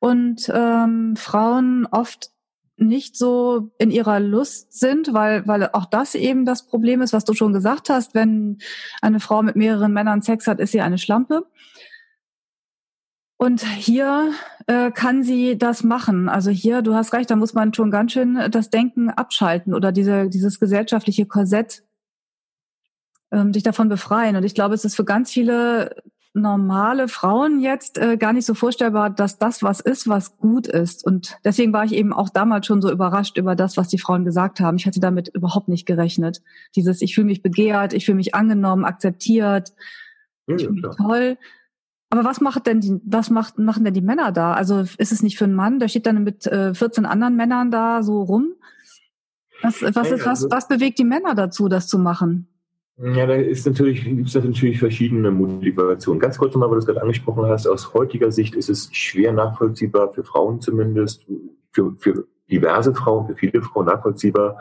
Und 0.00 0.50
ähm, 0.54 1.16
Frauen 1.16 1.86
oft 1.90 2.30
nicht 2.76 3.16
so 3.16 3.70
in 3.78 3.90
ihrer 3.90 4.20
Lust 4.20 4.78
sind, 4.78 5.12
weil, 5.12 5.46
weil 5.48 5.68
auch 5.72 5.86
das 5.86 6.14
eben 6.14 6.44
das 6.44 6.66
Problem 6.66 7.02
ist, 7.02 7.12
was 7.12 7.24
du 7.24 7.34
schon 7.34 7.52
gesagt 7.52 7.90
hast. 7.90 8.14
Wenn 8.14 8.58
eine 9.02 9.18
Frau 9.18 9.42
mit 9.42 9.56
mehreren 9.56 9.92
Männern 9.92 10.22
Sex 10.22 10.46
hat, 10.46 10.60
ist 10.60 10.72
sie 10.72 10.80
eine 10.80 10.98
Schlampe. 10.98 11.46
Und 13.36 13.64
hier 13.64 14.32
äh, 14.66 14.90
kann 14.90 15.22
sie 15.22 15.56
das 15.56 15.84
machen. 15.84 16.28
Also 16.28 16.50
hier, 16.50 16.82
du 16.82 16.94
hast 16.94 17.12
recht, 17.12 17.30
da 17.30 17.36
muss 17.36 17.54
man 17.54 17.72
schon 17.72 17.90
ganz 17.90 18.12
schön 18.12 18.38
das 18.50 18.70
Denken 18.70 19.10
abschalten 19.10 19.74
oder 19.74 19.92
diese, 19.92 20.28
dieses 20.28 20.58
gesellschaftliche 20.60 21.26
Korsett 21.26 21.84
ähm, 23.32 23.52
sich 23.52 23.62
davon 23.62 23.88
befreien. 23.88 24.36
Und 24.36 24.44
ich 24.44 24.54
glaube, 24.54 24.74
es 24.74 24.84
ist 24.84 24.96
für 24.96 25.04
ganz 25.04 25.30
viele 25.30 25.94
normale 26.34 27.08
Frauen 27.08 27.60
jetzt 27.60 27.98
äh, 27.98 28.16
gar 28.16 28.32
nicht 28.32 28.46
so 28.46 28.54
vorstellbar, 28.54 29.10
dass 29.10 29.38
das 29.38 29.62
was 29.62 29.80
ist, 29.80 30.08
was 30.08 30.36
gut 30.36 30.66
ist. 30.66 31.04
Und 31.04 31.36
deswegen 31.44 31.72
war 31.72 31.84
ich 31.84 31.92
eben 31.92 32.12
auch 32.12 32.28
damals 32.28 32.66
schon 32.66 32.82
so 32.82 32.90
überrascht 32.90 33.36
über 33.36 33.56
das, 33.56 33.76
was 33.76 33.88
die 33.88 33.98
Frauen 33.98 34.24
gesagt 34.24 34.60
haben. 34.60 34.76
Ich 34.76 34.86
hatte 34.86 35.00
damit 35.00 35.28
überhaupt 35.28 35.68
nicht 35.68 35.86
gerechnet. 35.86 36.42
Dieses, 36.76 37.02
ich 37.02 37.14
fühle 37.14 37.26
mich 37.26 37.42
begehrt, 37.42 37.92
ich 37.92 38.04
fühle 38.04 38.16
mich 38.16 38.34
angenommen, 38.34 38.84
akzeptiert, 38.84 39.72
ja, 40.46 40.56
ich 40.56 40.62
fühle 40.62 40.80
mich 40.80 40.96
toll. 40.96 41.38
Aber 42.10 42.24
was 42.24 42.40
macht 42.40 42.66
denn 42.66 42.80
die, 42.80 43.00
was 43.04 43.28
macht, 43.28 43.58
machen 43.58 43.84
denn 43.84 43.94
die 43.94 44.00
Männer 44.00 44.32
da? 44.32 44.54
Also 44.54 44.80
ist 44.80 45.12
es 45.12 45.22
nicht 45.22 45.36
für 45.36 45.44
einen 45.44 45.54
Mann, 45.54 45.78
der 45.78 45.88
steht 45.88 46.06
dann 46.06 46.24
mit 46.24 46.46
äh, 46.46 46.72
14 46.72 47.04
anderen 47.04 47.36
Männern 47.36 47.70
da 47.70 48.02
so 48.02 48.22
rum? 48.22 48.54
Was, 49.62 49.82
was, 49.82 50.10
ist, 50.10 50.24
was, 50.24 50.26
also 50.26 50.50
was 50.50 50.68
bewegt 50.68 50.98
die 50.98 51.04
Männer 51.04 51.34
dazu, 51.34 51.68
das 51.68 51.88
zu 51.88 51.98
machen? 51.98 52.48
Ja, 53.00 53.26
da 53.26 53.34
ist 53.34 53.64
natürlich, 53.64 54.04
gibt 54.04 54.28
es 54.28 54.34
natürlich 54.34 54.80
verschiedene 54.80 55.30
Motivationen. 55.30 56.18
Ganz 56.18 56.36
kurz 56.36 56.52
nochmal, 56.54 56.68
weil 56.70 56.76
du 56.76 56.80
es 56.80 56.86
gerade 56.86 57.00
angesprochen 57.00 57.46
hast, 57.46 57.68
aus 57.68 57.94
heutiger 57.94 58.32
Sicht 58.32 58.56
ist 58.56 58.68
es 58.68 58.88
schwer 58.92 59.32
nachvollziehbar, 59.32 60.12
für 60.12 60.24
Frauen 60.24 60.60
zumindest, 60.60 61.24
für, 61.70 61.94
für 61.98 62.26
diverse 62.50 62.92
Frauen, 62.94 63.28
für 63.28 63.36
viele 63.36 63.62
Frauen 63.62 63.86
nachvollziehbar, 63.86 64.60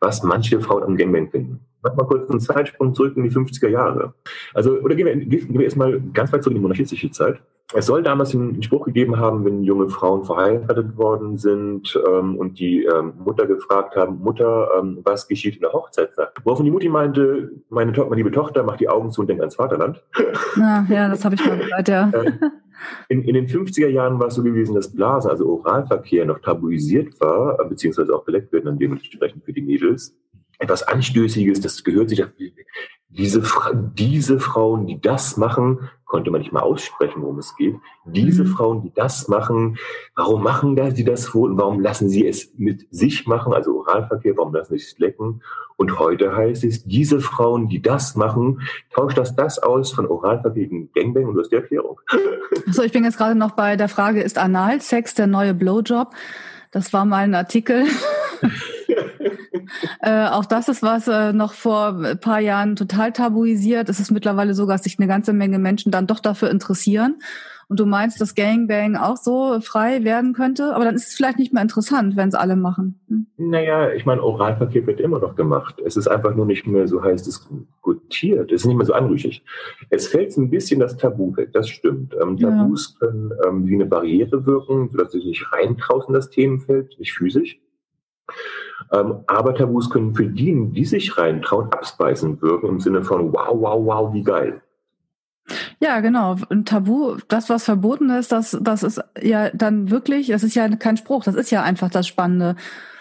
was 0.00 0.22
manche 0.22 0.60
Frauen 0.60 0.82
am 0.82 0.96
Gangbang 0.96 1.30
finden. 1.30 1.60
Mach 1.82 1.94
mal 1.94 2.04
kurz 2.04 2.28
einen 2.28 2.40
Zeitsprung 2.40 2.92
zurück 2.92 3.16
in 3.16 3.22
die 3.22 3.30
50er 3.30 3.68
Jahre. 3.68 4.12
Also, 4.52 4.78
oder 4.80 4.94
gehen 4.94 5.06
wir, 5.06 5.16
gehen 5.16 5.54
wir 5.54 5.64
erstmal 5.64 5.98
ganz 6.12 6.30
weit 6.32 6.42
zurück 6.42 6.56
in 6.56 6.60
die 6.60 6.62
monarchistische 6.62 7.10
Zeit. 7.10 7.40
Es 7.74 7.84
soll 7.84 8.02
damals 8.02 8.34
einen 8.34 8.62
Spruch 8.62 8.86
gegeben 8.86 9.18
haben, 9.18 9.44
wenn 9.44 9.62
junge 9.62 9.90
Frauen 9.90 10.24
verheiratet 10.24 10.96
worden 10.96 11.36
sind 11.36 12.00
ähm, 12.08 12.36
und 12.36 12.58
die 12.58 12.84
ähm, 12.84 13.12
Mutter 13.18 13.46
gefragt 13.46 13.94
haben, 13.94 14.20
Mutter, 14.20 14.70
ähm, 14.78 15.00
was 15.04 15.28
geschieht 15.28 15.56
in 15.56 15.60
der 15.60 15.74
Hochzeitszeit? 15.74 16.30
Woraufhin 16.44 16.64
die 16.64 16.70
Mutti 16.70 16.88
meinte, 16.88 17.50
meine, 17.68 17.92
to 17.92 18.04
meine 18.04 18.16
liebe 18.16 18.30
Tochter, 18.30 18.62
mach 18.62 18.78
die 18.78 18.88
Augen 18.88 19.10
zu 19.10 19.20
und 19.20 19.26
denk 19.26 19.40
ans 19.40 19.56
Vaterland. 19.56 20.02
Ja, 20.56 20.86
ja 20.88 21.08
das 21.10 21.24
habe 21.26 21.34
ich 21.34 21.44
mal 21.44 21.58
gehört, 21.58 21.88
ja. 21.88 22.08
Äh, 22.08 22.32
in, 23.10 23.22
in, 23.24 23.34
den 23.34 23.48
50er 23.48 23.88
Jahren 23.88 24.18
war 24.18 24.28
es 24.28 24.34
so 24.34 24.42
gewesen, 24.42 24.74
dass 24.74 24.94
Blasen, 24.94 25.30
also 25.30 25.46
Oralverkehr, 25.46 26.24
noch 26.24 26.38
tabuisiert 26.38 27.20
war, 27.20 27.58
beziehungsweise 27.68 28.14
auch 28.14 28.24
beleckt 28.24 28.50
werden 28.52 28.64
dann 28.66 28.78
dementsprechend 28.78 29.44
für 29.44 29.52
die 29.52 29.62
Mädels 29.62 30.16
etwas 30.58 30.82
Anstößiges, 30.84 31.60
das 31.60 31.84
gehört 31.84 32.08
sich, 32.08 32.24
diese, 33.10 33.42
diese 33.94 34.38
Frauen, 34.38 34.86
die 34.86 35.00
das 35.00 35.36
machen, 35.36 35.88
konnte 36.04 36.30
man 36.30 36.40
nicht 36.40 36.52
mal 36.52 36.60
aussprechen, 36.60 37.22
worum 37.22 37.38
es 37.38 37.54
geht. 37.56 37.76
Diese 38.04 38.44
mhm. 38.44 38.48
Frauen, 38.48 38.82
die 38.82 38.92
das 38.92 39.28
machen, 39.28 39.78
warum 40.14 40.42
machen 40.42 40.76
da 40.76 40.90
sie 40.90 41.04
das 41.04 41.34
wohl? 41.34 41.56
Warum 41.56 41.80
lassen 41.80 42.08
sie 42.08 42.26
es 42.26 42.52
mit 42.56 42.86
sich 42.90 43.26
machen, 43.26 43.52
also 43.52 43.78
Oralverkehr, 43.78 44.36
warum 44.36 44.54
lassen 44.54 44.76
sie 44.76 44.84
es 44.84 44.98
lecken? 44.98 45.42
Und 45.76 45.98
heute 45.98 46.34
heißt 46.34 46.64
es, 46.64 46.84
diese 46.84 47.20
Frauen, 47.20 47.68
die 47.68 47.80
das 47.80 48.16
machen, 48.16 48.62
tauscht 48.92 49.16
das 49.16 49.36
das 49.36 49.58
aus 49.58 49.92
von 49.92 50.06
Oralverkehr 50.06 50.64
gegen 50.64 50.90
Gangbang 50.92 51.26
und 51.26 51.34
du 51.34 51.40
hast 51.40 51.50
die 51.50 51.56
Erklärung. 51.56 52.00
So, 52.66 52.82
ich 52.82 52.92
bin 52.92 53.04
jetzt 53.04 53.18
gerade 53.18 53.34
noch 53.34 53.52
bei 53.52 53.76
der 53.76 53.88
Frage, 53.88 54.22
ist 54.22 54.38
Analsex 54.38 55.14
der 55.14 55.26
neue 55.26 55.54
Blowjob? 55.54 56.14
Das 56.70 56.92
war 56.92 57.04
mal 57.04 57.24
ein 57.24 57.34
Artikel. 57.34 57.84
äh, 60.00 60.26
auch 60.26 60.44
das 60.44 60.68
ist 60.68 60.82
was 60.82 61.08
äh, 61.08 61.32
noch 61.32 61.52
vor 61.52 61.98
ein 61.98 62.20
paar 62.20 62.40
Jahren 62.40 62.76
total 62.76 63.12
tabuisiert. 63.12 63.88
Es 63.88 64.00
ist 64.00 64.10
mittlerweile 64.10 64.54
so, 64.54 64.66
dass 64.66 64.84
sich 64.84 64.98
eine 64.98 65.08
ganze 65.08 65.32
Menge 65.32 65.58
Menschen 65.58 65.92
dann 65.92 66.06
doch 66.06 66.20
dafür 66.20 66.50
interessieren. 66.50 67.16
Und 67.68 67.80
du 67.80 67.84
meinst, 67.84 68.18
dass 68.18 68.34
Gangbang 68.34 68.96
auch 68.96 69.18
so 69.18 69.60
frei 69.60 70.02
werden 70.02 70.32
könnte, 70.32 70.74
aber 70.74 70.86
dann 70.86 70.94
ist 70.94 71.08
es 71.08 71.14
vielleicht 71.14 71.38
nicht 71.38 71.52
mehr 71.52 71.62
interessant, 71.62 72.16
wenn 72.16 72.30
es 72.30 72.34
alle 72.34 72.56
machen. 72.56 72.98
Hm? 73.08 73.26
Naja, 73.36 73.92
ich 73.92 74.06
meine, 74.06 74.22
Oralpaket 74.22 74.86
wird 74.86 75.00
immer 75.00 75.18
noch 75.18 75.36
gemacht. 75.36 75.78
Es 75.84 75.98
ist 75.98 76.08
einfach 76.08 76.34
nur 76.34 76.46
nicht 76.46 76.66
mehr, 76.66 76.88
so 76.88 77.02
heißt 77.02 77.28
es, 77.28 77.46
gutiert. 77.82 78.50
Es 78.50 78.62
ist 78.62 78.66
nicht 78.66 78.76
mehr 78.76 78.86
so 78.86 78.94
anrüchig. 78.94 79.44
Es 79.90 80.08
fällt 80.08 80.34
ein 80.38 80.48
bisschen 80.48 80.80
das 80.80 80.96
Tabu 80.96 81.36
weg, 81.36 81.52
das 81.52 81.68
stimmt. 81.68 82.14
Ähm, 82.20 82.38
Tabus 82.38 82.96
ja. 83.00 83.06
können 83.06 83.32
ähm, 83.46 83.66
wie 83.66 83.74
eine 83.74 83.86
Barriere 83.86 84.46
wirken, 84.46 84.88
sodass 84.90 85.12
du 85.12 85.18
dich 85.18 85.26
nicht 85.26 85.52
reintraust 85.52 86.08
in 86.08 86.14
das 86.14 86.30
Themenfeld, 86.30 86.98
nicht 86.98 87.12
physisch. 87.12 87.60
Ähm, 88.92 89.20
aber 89.26 89.54
Tabus 89.54 89.90
können 89.90 90.14
für 90.14 90.26
die, 90.26 90.56
die 90.70 90.84
sich 90.84 91.18
reintrauen, 91.18 91.72
abspeisend 91.72 92.42
wirken 92.42 92.68
im 92.68 92.80
Sinne 92.80 93.02
von 93.02 93.32
wow, 93.32 93.48
wow, 93.52 93.84
wow, 93.84 94.14
wie 94.14 94.22
geil. 94.22 94.60
Ja, 95.80 96.00
genau. 96.00 96.36
Ein 96.50 96.64
Tabu, 96.64 97.16
das, 97.28 97.48
was 97.48 97.64
verboten 97.64 98.10
ist, 98.10 98.32
das, 98.32 98.56
das 98.60 98.82
ist 98.82 99.02
ja 99.20 99.50
dann 99.50 99.90
wirklich, 99.90 100.28
das 100.28 100.42
ist 100.42 100.54
ja 100.54 100.68
kein 100.76 100.96
Spruch, 100.96 101.24
das 101.24 101.34
ist 101.34 101.50
ja 101.50 101.62
einfach 101.62 101.90
das 101.90 102.06
Spannende. 102.06 102.56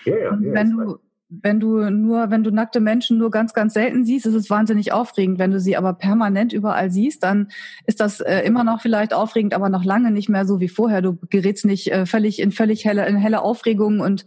Ja, 0.06 0.16
ja, 0.16 0.24
ja, 0.24 0.38
wenn 0.40 0.72
du, 0.72 0.98
wenn 1.30 1.60
du 1.60 1.90
nur, 1.90 2.30
wenn 2.30 2.44
du 2.44 2.52
nackte 2.52 2.80
Menschen 2.80 3.18
nur 3.18 3.32
ganz, 3.32 3.54
ganz 3.54 3.74
selten 3.74 4.06
siehst, 4.06 4.26
ist 4.26 4.34
es 4.34 4.50
wahnsinnig 4.50 4.94
aufregend. 4.94 5.40
Wenn 5.40 5.52
du 5.52 5.60
sie 5.60 5.76
aber 5.76 5.94
permanent 5.94 6.54
überall 6.54 6.90
siehst, 6.90 7.24
dann 7.24 7.50
ist 7.86 8.00
das 8.00 8.22
äh, 8.22 8.40
immer 8.42 8.64
noch 8.64 8.82
vielleicht 8.82 9.14
aufregend, 9.14 9.54
aber 9.54 9.68
noch 9.68 9.84
lange 9.84 10.12
nicht 10.12 10.30
mehr 10.30 10.46
so 10.46 10.62
wie 10.62 10.70
vorher. 10.70 11.02
Du 11.02 11.18
gerätst 11.30 11.66
nicht 11.66 11.92
äh, 11.92 12.06
völlig 12.06 12.40
in 12.40 12.52
völlig 12.52 12.86
helle, 12.86 13.06
in 13.08 13.18
helle 13.18 13.42
Aufregung 13.42 14.00
und 14.00 14.26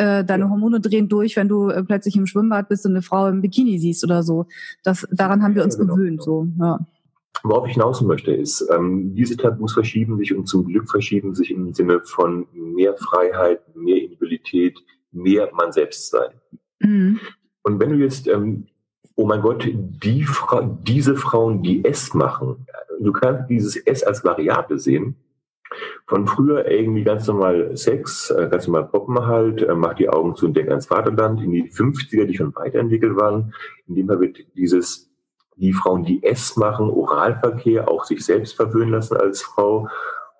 äh, 0.00 0.24
deine 0.24 0.48
Hormone 0.48 0.80
drehen 0.80 1.08
durch, 1.08 1.36
wenn 1.36 1.48
du 1.48 1.68
äh, 1.68 1.84
plötzlich 1.84 2.16
im 2.16 2.26
Schwimmbad 2.26 2.68
bist 2.68 2.86
und 2.86 2.92
eine 2.92 3.02
Frau 3.02 3.28
im 3.28 3.42
Bikini 3.42 3.78
siehst 3.78 4.02
oder 4.02 4.22
so. 4.22 4.46
Das, 4.82 5.06
daran 5.10 5.42
haben 5.42 5.54
wir 5.54 5.62
uns 5.62 5.74
ja, 5.74 5.82
genau. 5.82 5.94
gewöhnt. 5.94 6.22
So, 6.22 6.46
ja. 6.58 6.78
Worauf 7.42 7.68
ich 7.68 7.74
hinaus 7.74 8.00
möchte, 8.00 8.32
ist, 8.32 8.66
ähm, 8.70 9.14
diese 9.14 9.36
Tabus 9.36 9.74
verschieben 9.74 10.16
sich 10.16 10.34
und 10.34 10.46
zum 10.46 10.64
Glück 10.64 10.90
verschieben 10.90 11.34
sich 11.34 11.50
im 11.50 11.74
Sinne 11.74 12.00
von 12.04 12.46
mehr 12.54 12.96
Freiheit, 12.96 13.60
mehr 13.76 14.02
Individualität, 14.02 14.78
mehr 15.12 15.50
man 15.52 15.70
selbst 15.70 16.10
sein. 16.10 16.30
Mhm. 16.80 17.20
Und 17.62 17.78
wenn 17.78 17.90
du 17.90 17.96
jetzt, 17.96 18.26
ähm, 18.26 18.66
oh 19.16 19.26
mein 19.26 19.42
Gott, 19.42 19.68
die 19.70 20.24
Fra 20.24 20.62
diese 20.82 21.14
Frauen, 21.14 21.62
die 21.62 21.84
es 21.84 22.14
machen, 22.14 22.66
du 23.00 23.12
kannst 23.12 23.50
dieses 23.50 23.76
S 23.76 24.02
als 24.02 24.24
Variable 24.24 24.78
sehen, 24.78 25.16
von 26.06 26.26
früher 26.26 26.68
irgendwie 26.68 27.04
ganz 27.04 27.26
normal 27.26 27.76
Sex, 27.76 28.30
äh, 28.30 28.48
ganz 28.50 28.66
normal 28.66 28.88
Poppen 28.88 29.26
halt, 29.26 29.62
äh, 29.62 29.74
macht 29.74 29.98
die 29.98 30.08
Augen 30.08 30.34
zu 30.34 30.46
und 30.46 30.56
denkt 30.56 30.70
ans 30.70 30.86
Vaterland. 30.86 31.42
In 31.42 31.52
die 31.52 31.70
50er, 31.70 32.24
die 32.24 32.36
schon 32.36 32.54
weiterentwickelt 32.54 33.16
waren, 33.16 33.54
in 33.86 33.94
dem 33.94 34.08
Fall 34.08 34.20
wird 34.20 34.38
dieses, 34.56 35.10
die 35.56 35.72
Frauen, 35.72 36.04
die 36.04 36.22
es 36.22 36.56
machen, 36.56 36.90
Oralverkehr, 36.90 37.88
auch 37.88 38.04
sich 38.04 38.24
selbst 38.24 38.56
verwöhnen 38.56 38.90
lassen 38.90 39.16
als 39.16 39.42
Frau. 39.42 39.88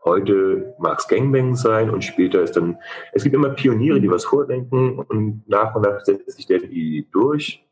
Heute 0.04 0.74
mag 0.78 0.98
es 0.98 1.08
Gangbang 1.08 1.56
sein 1.56 1.90
und 1.90 2.02
später 2.02 2.40
ist 2.40 2.56
dann, 2.56 2.78
es 3.12 3.22
gibt 3.22 3.34
immer 3.34 3.50
Pioniere, 3.50 4.00
die 4.00 4.10
was 4.10 4.24
vordenken 4.24 4.98
und 4.98 5.46
nach 5.46 5.74
und 5.74 5.82
nach 5.82 6.00
setzt 6.00 6.30
sich 6.30 6.46
der 6.46 6.62
Idee 6.62 7.06
durch 7.12 7.62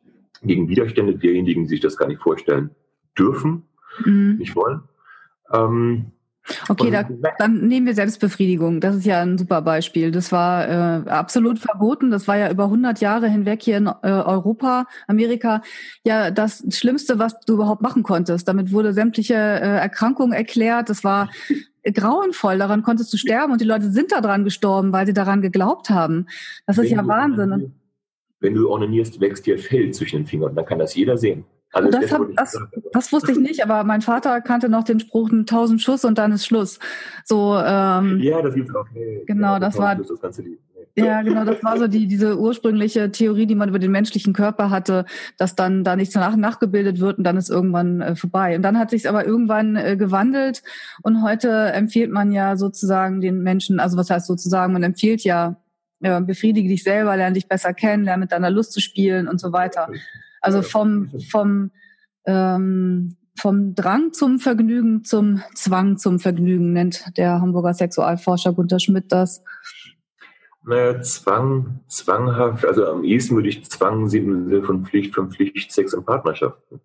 gegen 0.43 0.69
Widerstände 0.69 1.17
derjenigen, 1.17 1.63
die 1.65 1.71
sich 1.71 1.81
das 1.81 1.97
gar 1.97 2.07
nicht 2.07 2.21
vorstellen 2.21 2.71
dürfen, 3.19 3.65
mhm. 4.05 4.37
nicht 4.39 4.55
wollen. 4.55 4.83
Ähm, 5.53 6.13
Okay, 6.69 6.91
da, 6.91 7.05
dann 7.39 7.67
nehmen 7.67 7.87
wir 7.87 7.95
Selbstbefriedigung. 7.95 8.81
Das 8.81 8.97
ist 8.97 9.05
ja 9.05 9.21
ein 9.21 9.39
super 9.39 9.63
Beispiel. 9.63 10.11
Das 10.11 10.33
war 10.33 10.69
äh, 10.69 11.09
absolut 11.09 11.59
verboten. 11.59 12.11
Das 12.11 12.29
war 12.29 12.37
ja 12.37 12.51
über 12.51 12.65
100 12.65 13.01
Jahre 13.01 13.29
hinweg 13.29 13.63
hier 13.63 13.77
in 13.77 13.87
äh, 13.87 13.93
Europa, 14.03 14.87
Amerika, 15.07 15.63
ja 16.05 16.31
das 16.31 16.65
Schlimmste, 16.71 17.19
was 17.19 17.39
du 17.41 17.55
überhaupt 17.55 17.83
machen 17.83 18.03
konntest. 18.03 18.49
Damit 18.49 18.73
wurde 18.73 18.93
sämtliche 18.93 19.35
äh, 19.35 19.79
Erkrankungen 19.79 20.33
erklärt. 20.33 20.89
Das 20.89 21.05
war 21.05 21.31
grauenvoll. 21.85 22.59
Daran 22.59 22.83
konntest 22.83 23.13
du 23.13 23.17
sterben 23.17 23.53
und 23.53 23.61
die 23.61 23.67
Leute 23.67 23.91
sind 23.91 24.13
daran 24.13 24.45
gestorben, 24.45 24.93
weil 24.93 25.07
sie 25.07 25.15
daran 25.15 25.43
geglaubt 25.43 25.91
haben. 25.91 26.27
Das 26.67 26.79
ist 26.79 26.91
Wenn 26.91 26.97
ja 26.97 27.07
Wahnsinn. 27.07 27.73
Wenn 28.41 28.55
du 28.55 28.71
onanierst, 28.71 29.21
wächst 29.21 29.47
dir 29.47 29.59
Fell 29.59 29.91
zwischen 29.93 30.21
den 30.21 30.27
Fingern. 30.27 30.55
Dann 30.55 30.65
kann 30.65 30.79
das 30.79 30.95
jeder 30.95 31.19
sehen. 31.19 31.45
Also 31.73 31.91
das, 31.91 32.11
hat, 32.11 32.23
das, 32.35 32.59
das, 32.93 33.13
wusste 33.13 33.33
ich 33.33 33.39
nicht, 33.39 33.63
aber 33.63 33.85
mein 33.85 34.01
Vater 34.01 34.41
kannte 34.41 34.69
noch 34.69 34.85
den 34.85 35.01
Spruch, 35.01 35.31
tausend 35.45 35.83
Schuss 35.83 36.05
und 36.05 36.17
dann 36.17 36.33
ist 36.33 36.47
Schluss. 36.47 36.79
So, 37.25 37.57
ähm, 37.57 38.21
ja, 38.21 38.41
das 38.41 38.55
gibt's 38.55 38.75
auch. 38.75 38.87
Nee, 38.95 39.25
genau, 39.27 39.55
ja, 39.55 39.59
das 39.61 39.77
war. 39.77 39.95
Das 39.97 40.09
Ja, 40.97 41.21
genau, 41.21 41.45
das 41.45 41.63
war 41.63 41.79
so 41.79 41.87
die, 41.87 42.07
diese 42.07 42.39
ursprüngliche 42.39 43.13
Theorie, 43.13 43.47
die 43.47 43.55
man 43.55 43.69
über 43.69 43.79
den 43.79 43.91
menschlichen 43.91 44.33
Körper 44.33 44.71
hatte, 44.71 45.05
dass 45.37 45.55
dann 45.57 45.85
da 45.85 45.95
nichts 45.95 46.15
danach 46.15 46.37
nachgebildet 46.37 47.01
wird 47.01 47.19
und 47.19 47.25
dann 47.25 47.37
ist 47.37 47.51
irgendwann 47.51 48.01
äh, 48.01 48.17
vorbei. 48.17 48.57
Und 48.57 48.63
dann 48.63 48.79
hat 48.79 48.91
sich 48.91 49.07
aber 49.07 49.27
irgendwann 49.27 49.77
äh, 49.77 49.97
gewandelt 49.99 50.63
und 51.03 51.23
heute 51.23 51.51
empfiehlt 51.51 52.11
man 52.11 52.33
ja 52.33 52.57
sozusagen 52.57 53.21
den 53.21 53.43
Menschen, 53.43 53.79
also 53.79 53.99
was 53.99 54.09
heißt 54.09 54.27
sozusagen, 54.27 54.73
man 54.73 54.83
empfiehlt 54.83 55.23
ja, 55.23 55.57
äh, 56.01 56.21
befriedige 56.23 56.69
dich 56.69 56.83
selber, 56.83 57.15
lerne 57.17 57.35
dich 57.35 57.47
besser 57.47 57.75
kennen, 57.75 58.05
lerne 58.05 58.21
mit 58.21 58.33
deiner 58.33 58.51
Lust 58.51 58.73
zu 58.73 58.81
spielen 58.81 59.29
und 59.29 59.39
so 59.39 59.53
weiter. 59.53 59.89
Also 60.41 60.63
vom, 60.63 61.11
vom, 61.31 61.71
ähm, 62.27 63.17
vom 63.39 63.75
Drang 63.75 64.13
zum 64.13 64.39
Vergnügen 64.39 65.05
zum 65.05 65.43
Zwang 65.55 65.97
zum 65.97 66.19
Vergnügen 66.19 66.73
nennt 66.73 67.17
der 67.17 67.41
Hamburger 67.41 67.75
Sexualforscher 67.75 68.53
Gunter 68.53 68.81
Schmidt 68.81 69.13
das. 69.13 69.43
Naja, 70.65 71.01
Zwang, 71.01 71.81
zwanghaft, 71.89 72.67
also 72.67 72.87
am 72.87 73.05
ehesten 73.05 73.37
würde 73.37 73.49
ich 73.49 73.65
Zwang 73.71 74.09
sehen 74.09 74.31
im 74.31 74.49
Sinne 74.49 74.63
von 74.63 74.85
Pflicht, 74.85 75.15
von 75.15 75.31
Pflicht, 75.31 75.73
Sex 75.73 75.95
und 75.95 76.05
Partnerschaften. 76.05 76.81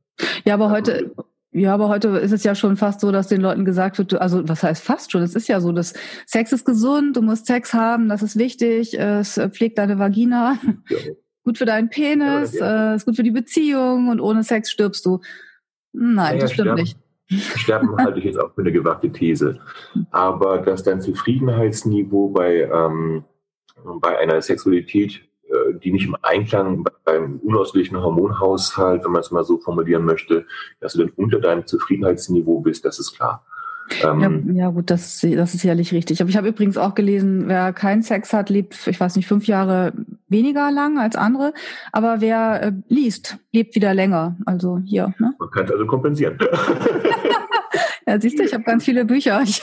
Ja, 0.45 0.53
aber 0.53 0.69
heute, 0.69 1.11
ja, 1.51 1.73
aber 1.73 1.89
heute 1.89 2.09
ist 2.19 2.31
es 2.31 2.45
ja 2.45 2.55
schon 2.55 2.77
fast 2.77 3.01
so, 3.01 3.11
dass 3.11 3.27
den 3.27 3.41
Leuten 3.41 3.65
gesagt 3.65 3.97
wird, 3.97 4.13
also 4.13 4.47
was 4.47 4.63
heißt 4.63 4.81
fast 4.81 5.11
schon? 5.11 5.21
Es 5.21 5.35
ist 5.35 5.49
ja 5.49 5.59
so, 5.59 5.73
dass 5.73 5.93
Sex 6.25 6.53
ist 6.53 6.65
gesund, 6.65 7.17
du 7.17 7.21
musst 7.21 7.45
Sex 7.45 7.73
haben, 7.73 8.07
das 8.07 8.21
ist 8.21 8.37
wichtig, 8.37 8.97
es 8.97 9.39
pflegt 9.51 9.77
deine 9.77 9.99
Vagina. 9.99 10.57
Ja 10.89 10.97
gut 11.43 11.57
für 11.57 11.65
deinen 11.65 11.89
Penis, 11.89 12.53
ja, 12.53 12.93
äh, 12.93 12.95
ist 12.95 13.05
gut 13.05 13.15
für 13.15 13.23
die 13.23 13.31
Beziehung 13.31 14.09
und 14.09 14.19
ohne 14.19 14.43
Sex 14.43 14.71
stirbst 14.71 15.05
du. 15.05 15.19
Nein, 15.91 16.35
ja, 16.35 16.41
das 16.41 16.53
stimmt 16.53 16.67
sterben, 16.67 16.81
nicht. 16.81 16.97
Sterben 17.59 17.97
halte 17.97 18.19
ich 18.19 18.25
jetzt 18.25 18.39
auch 18.39 18.53
für 18.53 18.61
eine 18.61 18.71
gewagte 18.71 19.11
These. 19.11 19.59
Aber 20.11 20.59
dass 20.59 20.83
dein 20.83 21.01
Zufriedenheitsniveau 21.01 22.29
bei, 22.29 22.69
ähm, 22.71 23.23
bei 24.01 24.17
einer 24.17 24.41
Sexualität, 24.41 25.21
äh, 25.43 25.77
die 25.79 25.91
nicht 25.91 26.07
im 26.07 26.17
Einklang 26.21 26.85
beim 27.03 27.39
unausgleichenden 27.39 28.03
Hormonhaushalt, 28.03 29.03
wenn 29.03 29.11
man 29.11 29.21
es 29.21 29.31
mal 29.31 29.43
so 29.43 29.59
formulieren 29.59 30.05
möchte, 30.05 30.45
dass 30.79 30.93
du 30.93 30.99
dann 30.99 31.13
unter 31.15 31.39
deinem 31.39 31.65
Zufriedenheitsniveau 31.65 32.61
bist, 32.61 32.85
das 32.85 32.99
ist 32.99 33.15
klar. 33.15 33.45
Ähm, 34.03 34.55
ja, 34.55 34.63
ja, 34.63 34.69
gut, 34.69 34.89
das, 34.89 35.19
das 35.21 35.53
ist 35.53 35.61
sicherlich 35.61 35.91
richtig. 35.93 36.21
Aber 36.21 36.29
ich 36.29 36.37
habe 36.37 36.47
übrigens 36.47 36.77
auch 36.77 36.95
gelesen, 36.95 37.47
wer 37.47 37.73
keinen 37.73 38.01
Sex 38.01 38.33
hat, 38.33 38.49
lebt, 38.49 38.87
ich 38.87 38.99
weiß 38.99 39.15
nicht, 39.15 39.27
fünf 39.27 39.45
Jahre 39.45 39.93
weniger 40.27 40.71
lang 40.71 40.97
als 40.99 41.15
andere. 41.15 41.53
Aber 41.91 42.21
wer 42.21 42.61
äh, 42.63 42.71
liest, 42.87 43.37
lebt 43.51 43.75
wieder 43.75 43.93
länger. 43.93 44.37
Also 44.45 44.79
hier. 44.85 45.13
Ne? 45.19 45.33
Man 45.37 45.51
kann 45.51 45.65
es 45.65 45.71
also 45.71 45.85
kompensieren. 45.85 46.37
ja, 48.07 48.19
siehst 48.19 48.39
du, 48.39 48.43
ich 48.43 48.53
habe 48.53 48.63
ganz 48.63 48.85
viele 48.85 49.05
Bücher. 49.05 49.43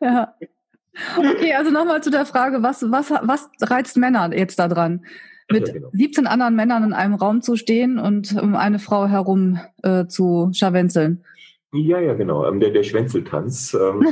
ja. 0.00 0.34
Okay, 1.16 1.54
also 1.54 1.70
nochmal 1.70 2.02
zu 2.02 2.10
der 2.10 2.26
Frage, 2.26 2.62
was, 2.62 2.84
was, 2.90 3.10
was 3.10 3.48
reizt 3.62 3.96
Männer 3.96 4.36
jetzt 4.36 4.58
da 4.58 4.68
dran? 4.68 5.04
Mit 5.50 5.68
ja, 5.68 5.74
genau. 5.74 5.88
17 5.92 6.26
anderen 6.26 6.54
Männern 6.54 6.84
in 6.84 6.92
einem 6.92 7.14
Raum 7.14 7.42
zu 7.42 7.56
stehen 7.56 7.98
und 7.98 8.40
um 8.40 8.54
eine 8.54 8.78
Frau 8.78 9.08
herum 9.08 9.58
äh, 9.82 10.06
zu 10.06 10.50
scharwenzeln. 10.52 11.24
Ja, 11.72 12.00
ja, 12.00 12.14
genau. 12.14 12.46
Ähm, 12.46 12.58
der, 12.58 12.70
der 12.70 12.82
Schwänzeltanz. 12.82 13.74
Ähm, 13.74 14.00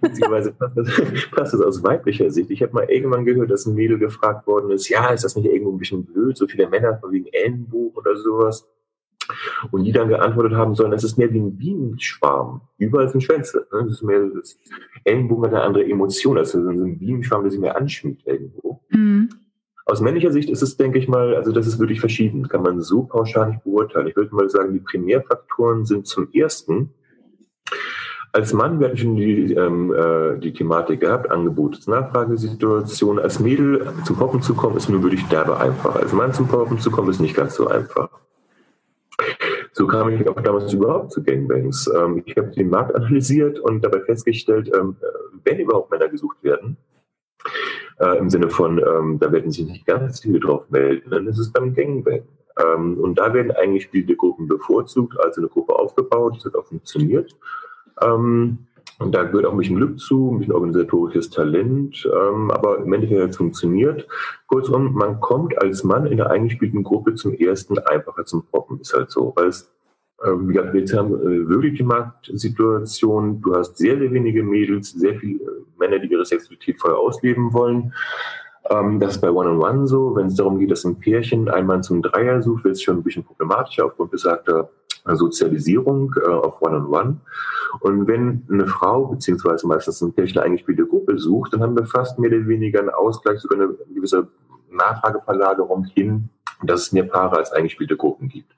beziehungsweise 0.00 0.52
passt 0.52 0.76
das, 1.36 1.50
das 1.52 1.60
aus 1.60 1.82
weiblicher 1.82 2.30
Sicht. 2.30 2.50
Ich 2.50 2.62
habe 2.62 2.72
mal 2.72 2.88
irgendwann 2.88 3.26
gehört, 3.26 3.50
dass 3.50 3.66
ein 3.66 3.74
Mädel 3.74 3.98
gefragt 3.98 4.46
worden 4.46 4.70
ist, 4.70 4.88
ja, 4.88 5.08
ist 5.08 5.24
das 5.24 5.36
nicht 5.36 5.46
irgendwo 5.46 5.72
ein 5.72 5.78
bisschen 5.78 6.04
blöd, 6.06 6.36
so 6.36 6.46
viele 6.46 6.68
Männer 6.68 7.00
wegen 7.10 7.26
Ellenbuch 7.26 7.94
oder 7.96 8.16
sowas? 8.16 8.66
Und 9.72 9.84
die 9.84 9.92
dann 9.92 10.08
geantwortet 10.08 10.54
haben 10.54 10.74
sollen, 10.74 10.92
es 10.92 11.04
ist 11.04 11.18
mehr 11.18 11.32
wie 11.32 11.40
ein 11.40 11.56
Bienenschwarm. 11.56 12.62
Überall 12.78 13.08
sind 13.08 13.22
Schwänze. 13.22 13.66
Ne? 13.72 13.82
Das 13.84 13.92
ist 13.92 14.02
mehr, 14.02 14.20
das 14.34 14.58
Ellenbogen 15.04 15.46
hat 15.46 15.54
eine 15.54 15.62
andere 15.64 15.84
Emotion. 15.84 16.38
Also 16.38 16.62
so 16.62 16.70
ein 16.70 16.98
Bienenschwarm, 16.98 17.42
der 17.42 17.50
sich 17.50 17.60
mehr 17.60 17.76
anschmiegt 17.76 18.26
irgendwo. 18.26 18.80
Mhm. 18.90 19.28
Aus 19.86 20.00
männlicher 20.00 20.32
Sicht 20.32 20.50
ist 20.50 20.62
es, 20.62 20.76
denke 20.76 20.98
ich 20.98 21.06
mal, 21.06 21.36
also 21.36 21.52
das 21.52 21.66
ist 21.66 21.78
wirklich 21.78 22.00
verschieden. 22.00 22.48
Kann 22.48 22.62
man 22.62 22.82
so 22.82 23.04
pauschal 23.04 23.50
nicht 23.50 23.62
beurteilen. 23.62 24.08
Ich 24.08 24.16
würde 24.16 24.34
mal 24.34 24.50
sagen, 24.50 24.72
die 24.72 24.80
Primärfaktoren 24.80 25.84
sind 25.84 26.06
zum 26.06 26.28
ersten, 26.32 26.92
als 28.32 28.52
Mann, 28.52 28.80
wir 28.80 28.88
hatten 28.88 28.98
schon 28.98 29.16
die, 29.16 29.54
ähm, 29.54 29.94
äh, 29.94 30.38
die 30.38 30.52
Thematik 30.52 31.00
gehabt, 31.00 31.30
Angebots-Nachfragesituation. 31.30 33.18
Als 33.18 33.40
Mädel 33.40 33.86
zum 34.04 34.16
Poppen 34.16 34.42
zu 34.42 34.54
kommen, 34.54 34.76
ist 34.76 34.90
nur 34.90 35.02
wirklich 35.02 35.24
derbe 35.28 35.56
einfach. 35.58 35.96
Als 35.96 36.12
Mann 36.12 36.34
zum 36.34 36.46
Poppen 36.46 36.78
zu 36.78 36.90
kommen, 36.90 37.08
ist 37.08 37.20
nicht 37.20 37.34
ganz 37.34 37.54
so 37.54 37.68
einfach. 37.68 38.10
So 39.72 39.86
kam 39.86 40.10
ich 40.10 40.28
auch 40.28 40.38
damals 40.42 40.70
überhaupt 40.72 41.12
zu 41.12 41.22
Gangbangs. 41.22 41.90
Ähm, 41.96 42.22
ich 42.26 42.36
habe 42.36 42.48
den 42.48 42.68
Markt 42.68 42.94
analysiert 42.94 43.58
und 43.58 43.82
dabei 43.82 44.00
festgestellt, 44.00 44.70
ähm, 44.74 44.96
äh, 45.00 45.06
wenn 45.44 45.58
überhaupt 45.58 45.90
Männer 45.90 46.08
gesucht 46.08 46.42
werden, 46.42 46.76
äh, 47.98 48.18
im 48.18 48.30
Sinne 48.30 48.50
von, 48.50 48.78
ähm, 48.78 49.18
da 49.18 49.30
werden 49.32 49.50
sich 49.50 49.66
nicht 49.66 49.86
ganz 49.86 50.20
viele 50.20 50.40
drauf 50.40 50.64
melden, 50.70 51.10
dann 51.10 51.26
ist 51.26 51.38
es 51.38 51.52
dann 51.52 51.74
Gangbang. 51.74 52.22
Ähm, 52.58 52.98
und 52.98 53.18
da 53.18 53.32
werden 53.34 53.52
eigentlich 53.52 53.88
viele 53.88 54.16
Gruppen 54.16 54.48
bevorzugt, 54.48 55.18
also 55.20 55.40
eine 55.40 55.48
Gruppe 55.48 55.74
aufgebaut, 55.74 56.36
das 56.36 56.46
hat 56.46 56.56
auch 56.56 56.66
funktioniert. 56.66 57.36
Ähm, 58.02 58.58
und 58.98 59.14
da 59.14 59.24
gehört 59.24 59.44
auch 59.44 59.52
ein 59.52 59.58
bisschen 59.58 59.76
Glück 59.76 59.98
zu, 59.98 60.30
ein 60.32 60.38
bisschen 60.38 60.54
organisatorisches 60.54 61.28
Talent, 61.28 62.08
ähm, 62.10 62.50
aber 62.50 62.78
im 62.78 62.92
Endeffekt 62.92 63.20
hat 63.20 63.30
es 63.30 63.36
funktioniert. 63.36 64.06
Kurzum, 64.46 64.94
man 64.94 65.20
kommt 65.20 65.60
als 65.60 65.84
Mann 65.84 66.06
in 66.06 66.16
der 66.16 66.30
eingespielten 66.30 66.82
Gruppe 66.82 67.14
zum 67.14 67.34
ersten 67.34 67.78
einfacher 67.78 68.24
zum 68.24 68.46
Poppen, 68.46 68.80
ist 68.80 68.94
halt 68.94 69.10
so, 69.10 69.34
weil 69.36 69.48
es 69.48 69.70
ähm, 70.24 70.48
wir 70.48 70.62
haben 70.64 71.14
äh, 71.14 71.48
wirklich 71.48 71.76
die 71.76 71.82
Marktsituation. 71.82 73.42
Du 73.42 73.54
hast 73.54 73.76
sehr, 73.76 73.98
sehr 73.98 74.10
wenige 74.12 74.42
Mädels, 74.42 74.92
sehr 74.92 75.16
viele 75.16 75.44
äh, 75.44 75.45
Männer, 75.88 75.98
die 75.98 76.10
ihre 76.10 76.24
Sexualität 76.24 76.80
voll 76.80 76.94
ausleben 76.94 77.52
wollen. 77.52 77.92
Ähm, 78.68 78.98
das 78.98 79.16
ist 79.16 79.20
bei 79.20 79.30
One-on-One 79.30 79.64
-on 79.64 79.78
-One 79.80 79.86
so. 79.86 80.16
Wenn 80.16 80.26
es 80.26 80.34
darum 80.34 80.58
geht, 80.58 80.70
dass 80.70 80.84
ein 80.84 80.98
Pärchen 80.98 81.48
einmal 81.48 81.82
zum 81.82 82.02
Dreier 82.02 82.42
sucht, 82.42 82.64
wird 82.64 82.74
es 82.74 82.82
schon 82.82 82.96
ein 82.96 83.02
bisschen 83.02 83.24
problematischer 83.24 83.86
aufgrund 83.86 84.10
besagter 84.10 84.70
Sozialisierung 85.04 86.14
äh, 86.20 86.28
auf 86.28 86.60
One-on-One. 86.60 86.88
-on 86.88 87.04
-One. 87.04 87.16
Und 87.80 88.06
wenn 88.08 88.46
eine 88.50 88.66
Frau 88.66 89.06
beziehungsweise 89.06 89.66
meistens 89.66 90.00
ein 90.00 90.12
Pärchen 90.12 90.38
eine 90.38 90.46
eingespielte 90.46 90.86
Gruppe 90.86 91.18
sucht, 91.18 91.52
dann 91.52 91.62
haben 91.62 91.76
wir 91.76 91.86
fast 91.86 92.18
mehr 92.18 92.30
oder 92.30 92.46
weniger 92.46 92.80
einen 92.80 92.90
Ausgleich, 92.90 93.38
sogar 93.38 93.60
eine 93.60 93.74
gewisse 93.94 94.28
Nachfrageverlagerung 94.70 95.84
hin 95.94 96.28
dass 96.62 96.82
es 96.82 96.92
mehr 96.92 97.04
Paare 97.04 97.36
als 97.36 97.52
eingespielte 97.52 97.96
Gruppen 97.96 98.28
gibt. 98.28 98.52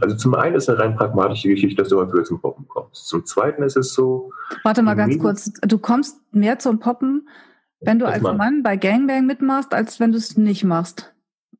Also 0.00 0.16
zum 0.16 0.34
einen 0.34 0.56
ist 0.56 0.68
eine 0.68 0.78
rein 0.78 0.96
pragmatische 0.96 1.48
Geschichte, 1.48 1.82
dass 1.82 1.88
du 1.88 1.98
häufiger 1.98 2.24
zum 2.24 2.40
Poppen 2.40 2.66
kommst. 2.68 3.08
Zum 3.08 3.24
zweiten 3.26 3.62
ist 3.62 3.76
es 3.76 3.92
so. 3.94 4.32
Warte 4.62 4.82
mal 4.82 4.94
ganz 4.94 5.18
kurz. 5.18 5.52
Du 5.62 5.78
kommst 5.78 6.20
mehr 6.32 6.58
zum 6.58 6.78
Poppen, 6.78 7.28
wenn 7.80 7.98
du 7.98 8.06
als 8.06 8.22
Mann. 8.22 8.36
Mann 8.36 8.62
bei 8.62 8.76
Gangbang 8.76 9.26
mitmachst, 9.26 9.74
als 9.74 10.00
wenn 10.00 10.12
du 10.12 10.18
es 10.18 10.36
nicht 10.36 10.64
machst. 10.64 11.14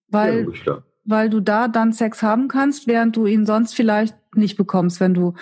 Weil, 0.08 0.46
ja, 0.64 0.82
weil 1.04 1.30
du 1.30 1.40
da 1.40 1.68
dann 1.68 1.92
Sex 1.92 2.22
haben 2.22 2.48
kannst, 2.48 2.86
während 2.86 3.16
du 3.16 3.26
ihn 3.26 3.46
sonst 3.46 3.74
vielleicht 3.74 4.16
nicht 4.34 4.56
bekommst, 4.56 5.00
wenn 5.00 5.14
du 5.14 5.34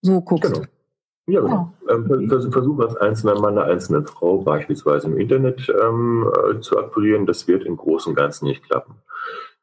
so 0.00 0.20
guckst. 0.20 0.54
Genau. 0.54 0.66
Ja, 1.26 1.40
genau. 1.42 1.72
Oh. 1.86 1.90
Ähm, 1.92 2.50
versuch 2.50 2.80
als 2.80 2.96
einzelner 2.96 3.38
Mann, 3.40 3.58
eine 3.58 3.70
einzelne 3.70 4.04
Frau 4.04 4.38
beispielsweise 4.38 5.06
im 5.06 5.18
Internet 5.18 5.72
ähm, 5.82 6.28
äh, 6.28 6.60
zu 6.60 6.78
akquirieren, 6.78 7.26
das 7.26 7.46
wird 7.46 7.64
im 7.64 7.76
Großen 7.76 8.10
und 8.10 8.16
Ganzen 8.16 8.46
nicht 8.46 8.64
klappen. 8.64 8.96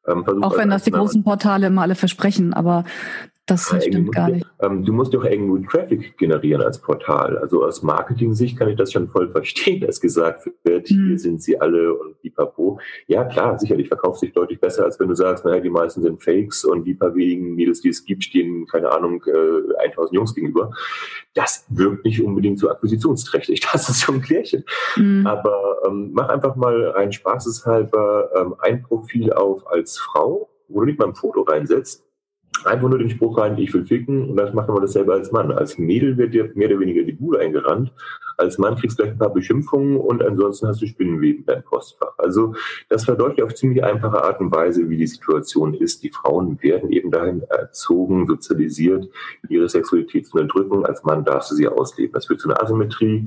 Ähm, 0.08 0.43
Auch 0.43 0.58
wenn 0.58 0.70
das 0.70 0.84
die 0.84 0.91
großen 0.91 1.24
Portale 1.24 1.67
immer 1.67 1.82
alle 1.82 1.96
versprechen, 1.96 2.54
aber 2.54 2.84
das 3.47 3.71
ja, 3.71 3.79
stimmt 3.79 4.12
gar 4.12 4.29
nicht. 4.29 4.45
Ähm, 4.60 4.83
du 4.83 4.91
musst 4.91 5.13
doch 5.13 5.23
irgendwo 5.23 5.57
Traffic 5.60 6.17
generieren 6.17 6.62
als 6.62 6.79
Portal. 6.79 7.38
Also 7.38 7.63
aus 7.63 7.81
Marketing-Sicht 7.81 8.60
kann 8.60 8.67
ich 8.67 8.75
das 8.75 8.91
schon 8.91 9.07
voll 9.07 9.31
verstehen, 9.31 9.79
dass 9.79 10.01
gesagt 10.01 10.49
wird, 10.65 10.91
mhm. 10.91 11.07
hier 11.07 11.19
sind 11.19 11.41
sie 11.41 11.60
alle 11.60 11.93
und 11.93 12.15
die 12.23 12.29
Papo. 12.29 12.77
Ja, 13.07 13.23
klar, 13.23 13.57
sicherlich 13.57 13.88
verkauft 13.88 14.19
sich 14.19 14.33
deutlich 14.33 14.60
besser, 14.60 14.83
als 14.83 14.99
wenn 14.99 15.07
du 15.07 15.15
sagst, 15.15 15.45
naja, 15.45 15.62
die 15.62 15.69
meisten 15.69 16.01
sind 16.01 16.21
Fakes 16.21 16.65
und 16.65 16.83
die 16.83 16.93
paar 16.93 17.15
wenigen 17.15 17.55
Mädels, 17.55 17.79
die 17.79 17.89
es 17.89 18.03
gibt, 18.03 18.25
stehen, 18.25 18.67
keine 18.67 18.91
Ahnung, 18.91 19.23
äh, 19.25 19.86
1000 19.86 20.13
Jungs 20.13 20.36
gegenüber. 20.36 20.71
Das 21.33 21.65
wirkt 21.69 22.03
nicht 22.03 22.21
unbedingt 22.21 22.60
so 22.60 22.69
akquisitionsträchtig. 22.69 23.62
Das 23.77 23.89
ist 23.89 24.01
schon 24.01 24.15
ein 24.15 24.21
Klärchen. 24.21 24.63
Mhm. 24.95 25.27
Aber 25.27 25.77
ähm, 25.88 26.10
mach 26.12 26.29
einfach 26.29 26.55
mal 26.55 26.89
rein 26.89 27.12
spaßeshalber 27.12 28.29
ähm, 28.36 28.55
ein 28.60 28.81
Profil 28.81 29.31
auf 29.31 29.67
als 29.71 29.99
Frau, 29.99 30.49
wo 30.67 30.79
du 30.79 30.88
nicht 30.88 30.99
mal 30.99 31.07
ein 31.07 31.15
Foto 31.15 31.41
reinsetzt 31.41 32.07
einfach 32.65 32.89
nur 32.89 33.00
den 33.00 33.10
Spruch 33.10 33.38
rein, 33.38 33.58
ich 33.58 33.74
will 33.74 33.86
ficken 33.86 34.30
und 34.30 34.38
das 34.38 34.54
macht 34.54 34.67
man 34.67 34.82
dasselbe 34.82 35.13
als 35.13 35.32
Mann. 35.32 35.52
Als 35.52 35.78
Mädel 35.78 36.17
wird 36.17 36.34
dir 36.34 36.52
mehr 36.56 36.70
oder 36.70 36.80
weniger 36.80 37.04
die 37.04 37.13
Bude 37.13 37.39
eingerannt. 37.39 37.91
Als 38.38 38.60
Mann 38.60 38.76
kriegst 38.76 39.00
du 39.00 39.04
gleich 39.04 39.13
ein 39.13 39.17
paar 39.17 39.34
Beschimpfungen 39.34 39.98
und 39.98 40.24
ansonsten 40.24 40.67
hast 40.67 40.82
du 40.82 40.86
Spinnenweben 40.86 41.39
in 41.39 41.46
deinem 41.46 41.63
Postfach. 41.63 42.13
Also 42.20 42.54
das 42.88 43.06
verdeutlicht 43.06 43.41
auf 43.41 43.56
ziemlich 43.56 43.84
einfache 43.84 44.24
Art 44.24 44.39
und 44.39 44.52
Weise, 44.52 44.89
wie 44.89 44.98
die 44.98 45.08
Situation 45.08 45.74
ist. 45.74 46.04
Die 46.04 46.12
Frauen 46.12 46.62
werden 46.62 46.91
eben 46.91 47.10
dahin 47.10 47.41
erzogen, 47.50 48.28
sozialisiert, 48.28 49.10
ihre 49.50 49.67
Sexualität 49.67 50.28
zu 50.28 50.38
unterdrücken. 50.38 50.86
Als 50.86 51.04
Mann 51.04 51.26
darfst 51.26 51.50
du 51.52 51.56
sie 51.56 51.67
ausleben. 51.67 52.13
Das 52.13 52.28
führt 52.28 52.39
zu 52.39 52.50
einer 52.50 52.62
Asymmetrie. 52.62 53.24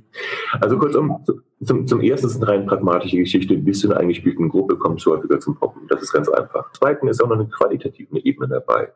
Also 0.60 0.78
kurzum, 0.78 1.24
zum, 1.64 1.86
zum 1.88 2.00
ersten 2.00 2.28
ist 2.28 2.36
eine 2.36 2.46
rein 2.46 2.66
pragmatische 2.66 3.16
Geschichte. 3.16 3.56
Bist 3.56 3.82
du 3.82 3.88
in 3.88 3.92
einer 3.92 4.02
eingespielten 4.02 4.48
Gruppe, 4.48 4.76
kommst 4.76 5.04
du 5.06 5.10
häufiger 5.10 5.40
zum 5.40 5.56
Poppen. 5.56 5.88
Das 5.88 6.02
ist 6.02 6.12
ganz 6.12 6.28
einfach. 6.28 6.70
Zweitens 6.72 7.10
ist 7.10 7.22
auch 7.22 7.28
noch 7.28 7.36
eine 7.36 7.48
qualitative 7.48 8.18
Ebene 8.24 8.48
dabei. 8.48 8.92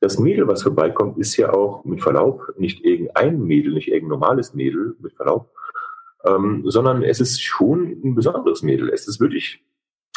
Das 0.00 0.18
Mädel, 0.18 0.48
was 0.48 0.62
vorbeikommt, 0.62 1.18
ist 1.18 1.36
ja 1.36 1.52
auch 1.52 1.84
mit 1.84 2.00
Verlaub 2.02 2.54
nicht 2.56 2.84
irgendein 2.84 3.42
Mädel, 3.42 3.74
nicht 3.74 3.88
irgendein 3.88 4.18
normales 4.18 4.54
Mädel, 4.54 4.96
mit 4.98 5.12
Verlaub, 5.12 5.50
ähm, 6.24 6.62
sondern 6.64 7.02
es 7.02 7.20
ist 7.20 7.42
schon 7.42 8.00
ein 8.02 8.14
besonderes 8.14 8.62
Mädel. 8.62 8.88
Es 8.88 9.06
ist 9.06 9.20
wirklich, 9.20 9.62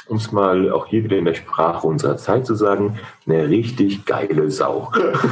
um 0.08 0.18
es 0.18 0.32
mal 0.32 0.72
auch 0.72 0.86
hier 0.86 1.04
wieder 1.04 1.18
in 1.18 1.26
der 1.26 1.34
Sprache 1.34 1.86
unserer 1.86 2.16
Zeit 2.16 2.46
zu 2.46 2.56
sagen, 2.56 2.98
eine 3.26 3.50
richtig 3.50 4.06
geile 4.06 4.50
Sau. 4.50 4.90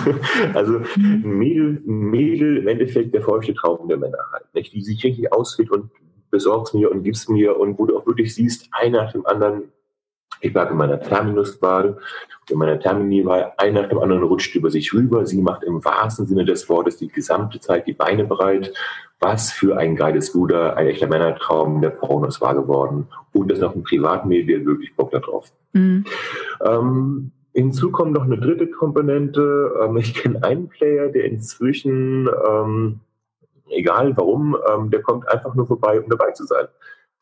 also 0.53 0.81
ein 0.97 1.21
Mädel, 1.21 1.81
ein 1.87 2.09
Mädel 2.09 2.57
im 2.57 2.67
Endeffekt 2.67 3.13
der 3.13 3.21
feuchte 3.21 3.53
Traum 3.53 3.87
der 3.87 3.97
Männer 3.97 4.19
halt, 4.33 4.53
nicht? 4.53 4.73
die 4.73 4.81
sich 4.81 5.01
richtig 5.01 5.31
ausfällt 5.31 5.71
und 5.71 5.91
besorgst 6.29 6.73
mir 6.73 6.91
und 6.91 7.03
gibst 7.03 7.29
mir 7.29 7.57
und 7.57 7.79
wo 7.79 7.85
du 7.85 7.97
auch 7.97 8.05
wirklich 8.05 8.35
siehst, 8.35 8.67
einer 8.71 9.03
nach 9.03 9.13
dem 9.13 9.25
anderen 9.25 9.63
ich 10.41 10.51
bleibe 10.51 10.71
in 10.71 10.77
meiner 10.77 10.99
Terminuswahl, 10.99 11.97
in 12.49 12.57
meiner 12.57 12.79
Termini-Wahl, 12.79 13.53
ein 13.57 13.75
nach 13.75 13.87
dem 13.87 13.99
anderen 13.99 14.23
rutscht 14.23 14.55
über 14.55 14.69
sich 14.69 14.93
rüber. 14.93 15.25
Sie 15.25 15.41
macht 15.41 15.63
im 15.63 15.83
wahrsten 15.85 16.25
Sinne 16.25 16.43
des 16.43 16.67
Wortes 16.67 16.97
die 16.97 17.07
gesamte 17.07 17.59
Zeit 17.59 17.87
die 17.87 17.93
Beine 17.93 18.25
breit. 18.25 18.73
Was 19.19 19.51
für 19.51 19.77
ein 19.77 19.95
geiles 19.95 20.33
Luder, 20.33 20.75
ein 20.77 20.87
echter 20.87 21.07
Männertraum, 21.07 21.79
der 21.79 21.91
Pornos 21.91 22.41
wahr 22.41 22.55
geworden. 22.55 23.07
Und 23.33 23.51
das 23.51 23.59
noch 23.59 23.75
ein 23.75 23.83
Privatmedium, 23.83 24.65
wirklich 24.65 24.95
Bock 24.95 25.11
darauf. 25.11 25.51
Mhm. 25.73 26.05
Ähm, 26.65 27.31
hinzu 27.53 27.91
kommt 27.91 28.13
noch 28.13 28.23
eine 28.23 28.39
dritte 28.39 28.67
Komponente. 28.67 29.73
Ähm, 29.83 29.97
ich 29.97 30.15
kenne 30.15 30.43
einen 30.43 30.69
Player, 30.69 31.09
der 31.09 31.25
inzwischen, 31.25 32.27
ähm, 32.49 32.99
egal 33.69 34.17
warum, 34.17 34.57
ähm, 34.73 34.89
der 34.89 35.03
kommt 35.03 35.27
einfach 35.29 35.53
nur 35.53 35.67
vorbei, 35.67 36.01
um 36.01 36.09
dabei 36.09 36.31
zu 36.31 36.45
sein. 36.45 36.65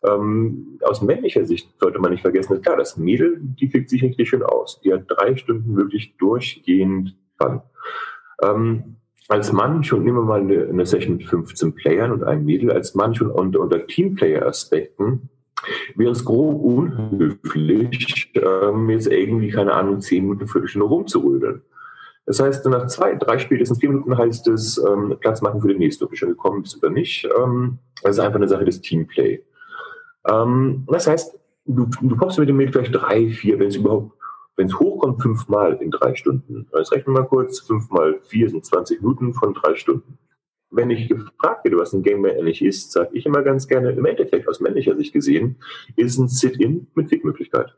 Ähm, 0.03 0.79
aus 0.81 1.01
männlicher 1.01 1.45
Sicht 1.45 1.69
sollte 1.79 1.99
man 1.99 2.11
nicht 2.11 2.21
vergessen, 2.21 2.61
klar, 2.61 2.77
das 2.77 2.97
Mädel, 2.97 3.37
die 3.41 3.67
fickt 3.67 3.89
sich 3.89 4.03
richtig 4.03 4.29
schön 4.29 4.43
aus. 4.43 4.79
Die 4.81 4.93
hat 4.93 5.03
drei 5.07 5.35
Stunden 5.35 5.75
wirklich 5.75 6.15
durchgehend 6.17 7.15
kann. 7.37 7.61
Ähm, 8.41 8.95
als 9.27 9.51
Mann 9.51 9.83
schon 9.83 10.03
nehmen 10.03 10.17
wir 10.17 10.23
mal 10.23 10.39
eine, 10.41 10.67
eine 10.67 10.85
Session 10.85 11.17
mit 11.17 11.27
15 11.27 11.75
Playern 11.75 12.11
und 12.11 12.23
einem 12.23 12.45
Mädel, 12.45 12.71
als 12.71 12.95
Mann 12.95 13.13
schon 13.13 13.29
unter, 13.29 13.59
unter 13.59 13.85
Teamplayer-Aspekten 13.85 15.29
wäre 15.95 16.11
es 16.11 16.23
grob 16.23 16.63
unhöflich, 16.63 18.31
ähm, 18.35 18.89
jetzt 18.89 19.07
irgendwie, 19.07 19.49
keine 19.49 19.73
Ahnung, 19.73 19.99
10 19.99 20.23
Minuten, 20.23 20.47
Viertelstunde 20.47 20.87
rumzurödeln. 20.87 21.61
Das 22.25 22.39
heißt, 22.39 22.65
nach 22.67 22.87
zwei, 22.87 23.15
drei 23.15 23.39
spätestens 23.39 23.79
vier 23.79 23.89
Minuten 23.89 24.15
heißt 24.17 24.47
es 24.49 24.77
ähm, 24.77 25.17
Platz 25.19 25.41
machen 25.41 25.61
für 25.61 25.67
den 25.67 25.79
nächsten, 25.79 26.03
ob 26.03 26.11
du 26.11 26.15
schon 26.15 26.29
gekommen 26.29 26.61
bist 26.61 26.77
oder 26.77 26.91
nicht. 26.91 27.27
Ähm, 27.35 27.79
das 28.03 28.17
ist 28.17 28.19
einfach 28.19 28.35
eine 28.35 28.47
Sache 28.47 28.65
des 28.65 28.81
Teamplay. 28.81 29.43
Ähm, 30.27 30.85
das 30.87 31.07
heißt, 31.07 31.39
du, 31.65 31.85
du 32.01 32.15
kommst 32.15 32.39
mit 32.39 32.49
dem 32.49 32.57
Mädel 32.57 32.73
vielleicht 32.73 32.95
drei, 32.95 33.29
vier, 33.29 33.59
wenn 33.59 33.67
es 33.67 33.75
überhaupt 33.75 34.13
wenn 34.59 34.67
es 34.67 34.77
hochkommt, 34.77 35.21
fünfmal 35.21 35.77
in 35.81 35.89
drei 35.89 36.15
Stunden. 36.15 36.67
Jetzt 36.75 36.91
rechnen 36.91 37.15
wir 37.15 37.21
mal 37.21 37.27
kurz, 37.27 37.61
fünf 37.61 37.89
mal 37.91 38.19
vier 38.23 38.49
sind 38.49 38.65
20 38.65 39.01
Minuten 39.01 39.33
von 39.33 39.53
drei 39.53 39.75
Stunden. 39.75 40.17
Wenn 40.69 40.89
ich 40.89 41.07
gefragt 41.07 41.63
werde, 41.63 41.77
was 41.77 41.93
ein 41.93 42.03
Gangbang 42.03 42.33
eigentlich 42.33 42.61
ist, 42.61 42.91
sage 42.91 43.11
ich 43.13 43.25
immer 43.25 43.41
ganz 43.41 43.69
gerne, 43.69 43.91
im 43.91 44.05
Endeffekt 44.05 44.49
aus 44.49 44.59
männlicher 44.59 44.97
Sicht 44.97 45.13
gesehen, 45.13 45.55
ist 45.95 46.19
ein 46.19 46.27
Sit-In 46.27 46.87
mit 46.93 47.07
Fickmöglichkeit. 47.07 47.73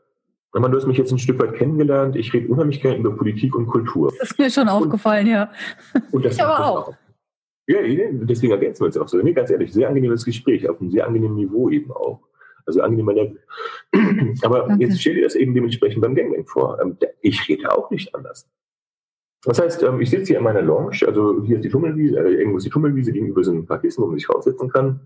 Man, 0.52 0.72
du 0.72 0.76
hast 0.76 0.86
mich 0.86 0.98
jetzt 0.98 1.12
ein 1.12 1.20
Stück 1.20 1.40
weit 1.40 1.54
kennengelernt. 1.54 2.16
Ich 2.16 2.34
rede 2.34 2.48
unheimlich 2.48 2.82
gerne 2.82 2.98
über 2.98 3.16
Politik 3.16 3.54
und 3.54 3.68
Kultur. 3.68 4.12
Das 4.18 4.32
ist 4.32 4.38
mir 4.38 4.50
schon 4.50 4.68
aufgefallen, 4.68 5.26
und, 5.26 5.32
ja. 5.32 5.52
Und 6.10 6.24
das 6.24 6.34
ich 6.34 6.42
aber 6.44 6.66
auch. 6.66 6.88
auch. 6.88 6.94
Ja, 7.68 7.78
deswegen 8.10 8.52
ergänzen 8.52 8.80
wir 8.80 8.86
uns 8.86 8.98
auch 8.98 9.08
so. 9.08 9.18
Nee, 9.18 9.32
ganz 9.32 9.50
ehrlich, 9.50 9.72
sehr 9.72 9.88
angenehmes 9.88 10.24
Gespräch, 10.24 10.68
auf 10.68 10.80
einem 10.80 10.90
sehr 10.90 11.06
angenehmen 11.06 11.36
Niveau 11.36 11.70
eben 11.70 11.92
auch. 11.92 12.20
Also 12.66 12.80
angenehmer 12.82 13.14
Level. 13.14 13.40
Aber 14.42 14.66
Danke. 14.68 14.84
jetzt 14.84 15.00
stell 15.00 15.14
dir 15.14 15.24
das 15.24 15.34
eben 15.34 15.54
dementsprechend 15.54 16.02
beim 16.02 16.14
Gangbang 16.14 16.46
vor. 16.46 16.78
Ähm, 16.80 16.96
ich 17.20 17.48
rede 17.48 17.70
auch 17.72 17.90
nicht 17.90 18.14
anders. 18.14 18.48
Das 19.44 19.60
heißt, 19.60 19.82
ähm, 19.82 20.00
ich 20.00 20.10
sitze 20.10 20.26
hier 20.26 20.38
in 20.38 20.44
meiner 20.44 20.62
Lounge, 20.62 21.00
also 21.06 21.42
hier 21.44 21.56
ist 21.56 21.64
die 21.64 21.68
Tummelwiese, 21.68 22.18
äh, 22.18 22.34
irgendwo 22.34 22.58
ist 22.58 22.66
die 22.66 22.70
Tummelwiese, 22.70 23.12
gegenüber 23.12 23.42
sind 23.42 23.58
ein 23.58 23.66
paar 23.66 23.80
Kissen, 23.80 24.02
wo 24.02 24.06
man 24.06 24.18
sich 24.18 24.28
raussetzen 24.28 24.68
kann. 24.70 25.00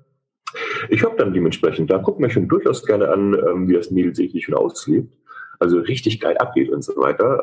Ich 0.91 1.03
habe 1.05 1.17
dann 1.17 1.33
dementsprechend, 1.33 1.91
da 1.91 1.99
guckt 1.99 2.21
man 2.21 2.31
schon 2.31 2.49
durchaus 2.49 2.85
gerne 2.85 3.09
an, 3.09 3.35
ähm, 3.35 3.69
wie 3.69 3.75
das 3.75 3.91
Mädel 3.91 4.15
sich 4.15 4.45
schon 4.45 4.55
auslebt. 4.55 5.17
Also 5.59 5.79
richtig 5.79 6.21
geil 6.21 6.37
abgeht 6.37 6.71
und 6.71 6.85
so 6.85 6.97
weiter. 6.97 7.43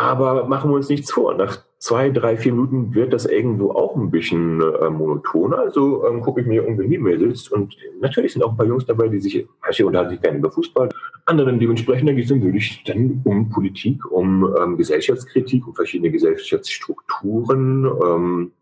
Aber 0.00 0.46
machen 0.46 0.70
wir 0.70 0.76
uns 0.76 0.88
nichts 0.88 1.12
vor. 1.12 1.34
Nach 1.34 1.58
zwei, 1.76 2.08
drei, 2.08 2.38
vier 2.38 2.52
Minuten 2.52 2.94
wird 2.94 3.12
das 3.12 3.26
irgendwo 3.26 3.72
auch 3.72 3.94
ein 3.96 4.10
bisschen 4.10 4.62
äh, 4.62 4.88
monoton. 4.88 5.52
Also 5.52 6.06
ähm, 6.06 6.22
gucke 6.22 6.40
ich 6.40 6.46
mir 6.46 6.62
irgendwie 6.62 6.96
mir 6.96 7.18
sitzt. 7.18 7.52
Und 7.52 7.76
natürlich 8.00 8.32
sind 8.32 8.42
auch 8.42 8.52
ein 8.52 8.56
paar 8.56 8.64
Jungs 8.64 8.86
dabei, 8.86 9.08
die 9.08 9.20
sich, 9.20 9.46
manche 9.60 9.84
unterhalten 9.84 10.12
sich 10.12 10.22
gerne 10.22 10.38
über 10.38 10.50
Fußball, 10.50 10.88
anderen 11.26 11.60
dementsprechend, 11.60 12.08
da 12.08 12.14
geht 12.14 12.24
es 12.24 12.30
dann 12.30 12.42
wirklich 12.42 12.82
dann 12.86 13.20
um 13.24 13.50
Politik, 13.50 14.10
um 14.10 14.56
ähm, 14.58 14.78
Gesellschaftskritik, 14.78 15.66
um 15.66 15.74
verschiedene 15.74 16.10
Gesellschaftsstrukturen, 16.10 17.84
ähm, 17.84 18.52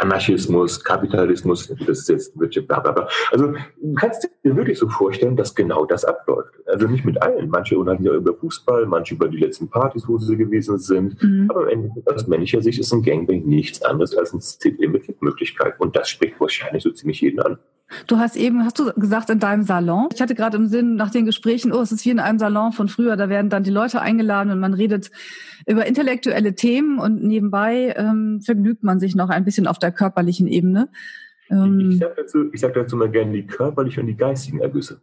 Anarchismus, 0.00 0.82
Kapitalismus, 0.82 1.72
das 1.86 2.00
ist 2.00 2.08
jetzt 2.08 2.38
Wirtschaft, 2.38 2.68
bla, 2.68 2.80
bla, 2.80 2.92
bla. 2.92 3.08
Also 3.30 3.48
du 3.48 3.94
kannst 3.94 4.28
dir 4.44 4.56
wirklich 4.56 4.78
so 4.78 4.88
vorstellen, 4.88 5.36
dass 5.36 5.54
genau 5.54 5.84
das 5.84 6.04
abläuft. 6.04 6.54
Also 6.66 6.88
nicht 6.88 7.04
mit 7.04 7.20
allen. 7.22 7.48
Manche 7.48 7.78
unterhalten 7.78 8.04
ja 8.04 8.12
über 8.12 8.34
Fußball, 8.34 8.86
manche 8.86 9.14
über 9.14 9.28
die 9.28 9.38
letzten 9.38 9.68
Partys, 9.68 10.08
wo 10.08 10.18
sie 10.18 10.36
gewesen 10.36 10.78
sind. 10.78 11.22
Mhm. 11.22 11.50
Aber 11.50 11.68
aus 12.06 12.26
männlicher 12.26 12.60
Sicht 12.60 12.80
ist 12.80 12.92
ein 12.92 13.02
Gangbang 13.02 13.44
nichts 13.44 13.82
anderes 13.82 14.16
als 14.16 14.32
ein 14.32 14.40
CD 14.40 14.88
mit 14.88 15.22
Möglichkeit. 15.22 15.78
Und 15.78 15.94
das 15.94 16.08
spricht 16.08 16.40
wahrscheinlich 16.40 16.82
so 16.82 16.90
ziemlich 16.90 17.20
jeden 17.20 17.40
an. 17.40 17.58
Du 18.06 18.18
hast 18.18 18.36
eben, 18.36 18.64
hast 18.64 18.78
du 18.78 18.92
gesagt, 18.94 19.30
in 19.30 19.38
deinem 19.38 19.62
Salon. 19.62 20.08
Ich 20.14 20.20
hatte 20.20 20.34
gerade 20.34 20.56
im 20.56 20.66
Sinn 20.66 20.96
nach 20.96 21.10
den 21.10 21.24
Gesprächen, 21.24 21.72
oh, 21.72 21.80
es 21.80 21.92
ist 21.92 22.04
wie 22.04 22.10
in 22.10 22.18
einem 22.18 22.38
Salon 22.38 22.72
von 22.72 22.88
früher. 22.88 23.16
Da 23.16 23.28
werden 23.28 23.50
dann 23.50 23.64
die 23.64 23.70
Leute 23.70 24.00
eingeladen 24.00 24.50
und 24.52 24.60
man 24.60 24.74
redet 24.74 25.10
über 25.66 25.86
intellektuelle 25.86 26.54
Themen 26.54 26.98
und 26.98 27.22
nebenbei 27.22 27.94
ähm, 27.96 28.40
vergnügt 28.42 28.82
man 28.82 29.00
sich 29.00 29.14
noch 29.14 29.30
ein 29.30 29.44
bisschen 29.44 29.66
auf 29.66 29.78
der 29.78 29.92
körperlichen 29.92 30.46
Ebene. 30.46 30.88
Ähm, 31.50 31.90
ich 31.92 31.98
sage 31.98 32.14
dazu, 32.16 32.52
ich 32.52 32.60
sag 32.60 32.74
dazu 32.74 32.96
mal 32.96 33.10
gerne 33.10 33.32
die 33.32 33.46
körperlichen 33.46 34.02
und 34.02 34.06
die 34.08 34.16
geistigen 34.16 34.60
Ergüsse. 34.60 35.00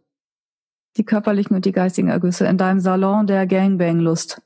Die 0.96 1.04
körperlichen 1.04 1.56
und 1.56 1.64
die 1.64 1.72
geistigen 1.72 2.08
Ergüsse 2.08 2.46
in 2.46 2.58
deinem 2.58 2.80
Salon 2.80 3.26
der 3.26 3.46
Gangbang-Lust. 3.46 4.42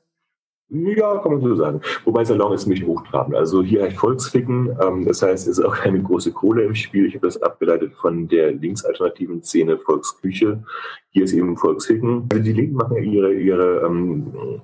Ja, 0.69 1.17
kann 1.19 1.31
man 1.31 1.41
so 1.41 1.55
sagen. 1.55 1.79
Wobei 2.03 2.25
Salon 2.25 2.51
ist 2.51 2.65
mich 2.65 2.85
hochtrabend. 2.85 3.35
Also 3.35 3.63
hier 3.63 3.83
heißt 3.83 3.95
Volksficken. 3.95 4.75
Ähm, 4.81 5.05
das 5.05 5.21
heißt, 5.21 5.47
es 5.47 5.57
ist 5.57 5.63
auch 5.63 5.75
keine 5.75 6.01
große 6.01 6.33
Kohle 6.33 6.63
im 6.63 6.75
Spiel. 6.75 7.05
Ich 7.05 7.15
habe 7.15 7.25
das 7.25 7.41
abgeleitet 7.41 7.93
von 7.93 8.27
der 8.27 8.51
linksalternativen 8.51 9.43
Szene 9.43 9.77
Volksküche. 9.77 10.63
Hier 11.11 11.23
ist 11.23 11.31
eben 11.31 11.55
Volksficken. 11.55 12.27
Also 12.29 12.43
die 12.43 12.51
Linken 12.51 12.75
machen 12.75 12.97
ja 12.97 13.01
ihre, 13.01 13.33
ihre 13.33 13.85
ähm, 13.85 14.61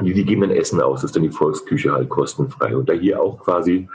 die, 0.00 0.12
die 0.12 0.24
geben 0.24 0.40
dann 0.40 0.50
Essen 0.50 0.80
aus. 0.80 1.02
Das 1.02 1.10
ist 1.10 1.16
dann 1.16 1.22
die 1.22 1.30
Volksküche 1.30 1.92
halt 1.92 2.08
kostenfrei. 2.08 2.76
Und 2.76 2.88
da 2.88 2.92
hier 2.92 3.22
auch 3.22 3.38
quasi 3.38 3.88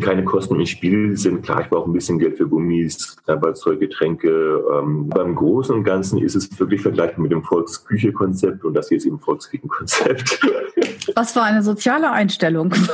keine 0.00 0.24
Kosten 0.24 0.60
im 0.60 0.66
Spiel 0.66 1.16
sind. 1.16 1.42
Klar, 1.42 1.62
ich 1.62 1.68
brauche 1.68 1.88
ein 1.88 1.92
bisschen 1.92 2.18
Geld 2.18 2.36
für 2.36 2.48
Gummis, 2.48 3.16
Knabberzeug, 3.24 3.80
Getränke. 3.80 4.62
Ähm, 4.72 5.08
beim 5.08 5.34
Großen 5.34 5.74
und 5.74 5.84
Ganzen 5.84 6.18
ist 6.18 6.34
es 6.34 6.58
wirklich 6.58 6.82
vergleichbar 6.82 7.20
mit 7.20 7.32
dem 7.32 7.42
Volksküche-Konzept 7.42 8.64
und 8.64 8.74
das 8.74 8.88
hier 8.88 8.98
ist 8.98 9.06
eben 9.06 9.18
Volksküchen-Konzept. 9.18 10.40
Was 11.14 11.32
für 11.32 11.42
eine 11.42 11.62
soziale 11.62 12.10
Einstellung. 12.10 12.72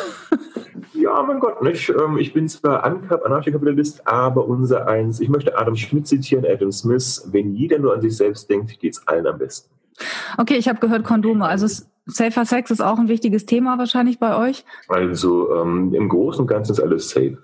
Ja, 0.93 1.23
mein 1.23 1.41
Gott, 1.41 1.63
nicht? 1.63 1.89
Ähm, 1.89 2.19
ich 2.19 2.35
bin 2.35 2.47
zwar 2.47 2.85
Anarchikapitalist, 2.85 4.07
aber 4.07 4.47
unser 4.47 4.87
eins, 4.87 5.19
ich 5.21 5.31
möchte 5.31 5.57
Adam 5.57 5.75
Schmidt 5.75 6.07
zitieren, 6.07 6.45
Adam 6.45 6.71
Smith, 6.71 7.27
wenn 7.33 7.55
jeder 7.55 7.79
nur 7.79 7.95
an 7.95 8.03
sich 8.03 8.15
selbst 8.17 8.51
denkt, 8.51 8.79
geht's 8.79 9.07
allen 9.09 9.27
am 9.27 9.39
besten. 9.39 9.71
Okay, 10.37 10.57
ich 10.57 10.69
habe 10.69 10.79
gehört 10.79 11.05
Kondome. 11.05 11.47
Also 11.47 11.67
Safer 12.11 12.44
Sex 12.44 12.70
ist 12.70 12.81
auch 12.81 12.99
ein 12.99 13.09
wichtiges 13.09 13.46
Thema 13.46 13.79
wahrscheinlich 13.79 14.18
bei 14.18 14.37
euch? 14.37 14.64
Also 14.88 15.55
ähm, 15.57 15.94
im 15.94 16.09
Großen 16.09 16.42
und 16.42 16.46
Ganzen 16.46 16.73
ist 16.73 16.81
alles 16.81 17.11
safe. 17.11 17.38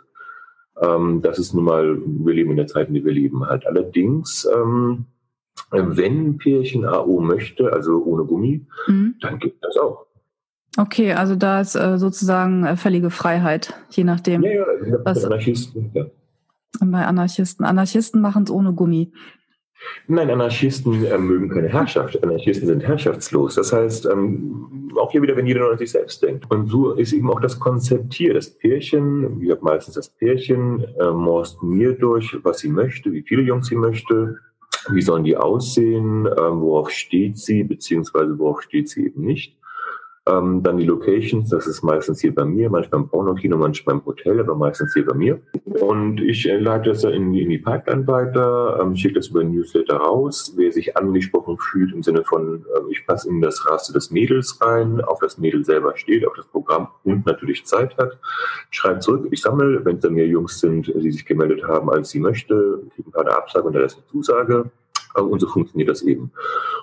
Ähm, 0.81 1.22
das 1.22 1.38
ist 1.38 1.55
nun 1.55 1.64
mal, 1.64 1.98
wir 2.05 2.35
leben 2.35 2.50
in 2.50 2.57
der 2.57 2.66
Zeit, 2.66 2.88
in 2.88 2.94
der 2.94 3.05
wir 3.05 3.12
leben 3.12 3.46
halt. 3.46 3.66
Allerdings, 3.66 4.46
ähm, 4.55 5.07
wenn 5.70 6.29
ein 6.29 6.38
Pärchen 6.38 6.85
AO 6.85 7.20
möchte, 7.20 7.72
also 7.72 8.02
ohne 8.05 8.24
Gummi, 8.24 8.66
mhm. 8.87 9.14
dann 9.20 9.38
gibt 9.38 9.64
das 9.64 9.76
auch. 9.76 10.07
Okay, 10.79 11.14
also 11.14 11.37
da 11.37 11.61
ist 11.62 11.74
äh, 11.74 11.96
sozusagen 11.96 12.64
äh, 12.64 12.76
völlige 12.76 13.11
Freiheit, 13.11 13.72
je 13.90 14.05
nachdem. 14.05 14.42
Ja, 14.42 14.50
ja, 14.50 14.64
was, 15.05 15.24
Anarchisten, 15.24 15.90
ja. 15.94 16.05
Bei 16.81 17.07
Anarchisten. 17.07 17.64
Anarchisten 17.64 18.20
machen 18.20 18.42
es 18.42 18.50
ohne 18.50 18.74
Gummi. 18.74 19.12
Nein, 20.09 20.31
Anarchisten 20.31 21.05
äh, 21.05 21.19
mögen 21.19 21.49
keine 21.49 21.69
Herrschaft. 21.69 22.23
Anarchisten 22.23 22.67
sind 22.67 22.83
herrschaftslos. 22.83 23.57
Das 23.57 23.73
heißt, 23.73 24.07
ähm, 24.07 24.91
auch 24.97 25.11
hier 25.11 25.23
wieder, 25.23 25.37
wenn 25.37 25.47
jeder 25.47 25.61
nur 25.61 25.73
an 25.73 25.79
sich 25.79 25.91
selbst 25.91 26.23
denkt. 26.23 26.51
Und 26.51 26.67
so 26.67 26.93
ist 26.93 27.12
eben 27.12 27.31
auch 27.31 27.41
das 27.41 27.59
Konzept 27.59 28.15
hier. 28.15 28.35
Das 28.35 28.51
Pärchen, 28.51 29.41
wie 29.41 29.53
meistens 29.61 29.95
das 29.95 30.09
Pärchen, 30.09 30.85
äh, 30.99 31.11
morst 31.11 31.62
mir 31.62 31.93
durch, 31.93 32.37
was 32.43 32.59
sie 32.59 32.69
möchte, 32.69 33.12
wie 33.12 33.23
viele 33.23 33.43
Jungs 33.43 33.67
sie 33.67 33.77
möchte, 33.77 34.37
wie 34.91 35.03
sollen 35.03 35.25
die 35.25 35.37
aussehen, 35.37 36.27
äh, 36.27 36.37
worauf 36.37 36.91
steht 36.91 37.39
sie, 37.39 37.65
beziehungsweise 37.65 38.39
worauf 38.39 38.62
steht 38.62 38.89
sie 38.89 39.07
eben 39.07 39.23
nicht. 39.23 39.56
Ähm, 40.29 40.62
dann 40.62 40.77
die 40.77 40.85
Locations, 40.85 41.49
das 41.49 41.69
ist 41.69 41.83
meistens 41.83 42.21
hier 42.21 42.35
bei 42.35 42.45
mir, 42.45 42.69
manchmal 42.69 43.03
im 43.03 43.09
Pornokino, 43.09 43.57
manchmal 43.57 43.97
im 43.97 44.05
Hotel, 44.05 44.41
aber 44.41 44.57
meistens 44.57 44.93
hier 44.93 45.07
bei 45.07 45.15
mir. 45.15 45.41
Und 45.65 46.21
ich 46.21 46.49
äh, 46.49 46.59
leite 46.59 46.91
das 46.91 47.05
in 47.05 47.33
die, 47.33 47.43
in 47.43 47.51
die 47.51 47.59
Pipeline 47.59 48.07
weiter, 48.09 48.79
ähm, 48.81 48.97
schicke 48.97 49.15
das 49.15 49.29
über 49.29 49.41
ein 49.41 49.53
Newsletter 49.53 49.97
raus. 49.97 50.53
Wer 50.57 50.73
sich 50.73 50.97
angesprochen 50.97 51.59
fühlt 51.59 51.93
im 51.93 52.03
Sinne 52.03 52.25
von, 52.25 52.65
äh, 52.75 52.91
ich 52.91 53.07
passe 53.07 53.29
in 53.29 53.41
das 53.41 53.71
Raster 53.71 53.93
des 53.93 54.11
Mädels 54.11 54.61
rein, 54.61 55.01
auf 55.01 55.21
das 55.21 55.39
Mädel 55.39 55.65
selber 55.65 55.97
steht, 55.97 56.27
auf 56.27 56.35
das 56.35 56.47
Programm 56.47 56.89
und 57.05 57.25
natürlich 57.25 57.65
Zeit 57.65 57.97
hat, 57.97 58.19
schreibt 58.71 59.05
zurück. 59.05 59.29
Ich 59.31 59.43
sammle, 59.43 59.85
wenn 59.85 59.97
es 59.97 60.03
dann 60.03 60.15
mehr 60.15 60.27
Jungs 60.27 60.59
sind, 60.59 60.89
die 60.89 61.12
sich 61.12 61.25
gemeldet 61.25 61.62
haben, 61.69 61.89
als 61.89 62.11
sie 62.11 62.19
möchte, 62.19 62.83
kriege 62.95 63.09
ein 63.09 63.12
paar 63.12 63.23
eine 63.23 63.37
Absage 63.37 63.67
und 63.67 63.75
dann 63.75 63.85
ist 63.85 63.97
eine 63.97 64.07
Zusage. 64.07 64.71
Und 65.22 65.40
so 65.40 65.48
funktioniert 65.48 65.88
das 65.88 66.02
eben. 66.02 66.31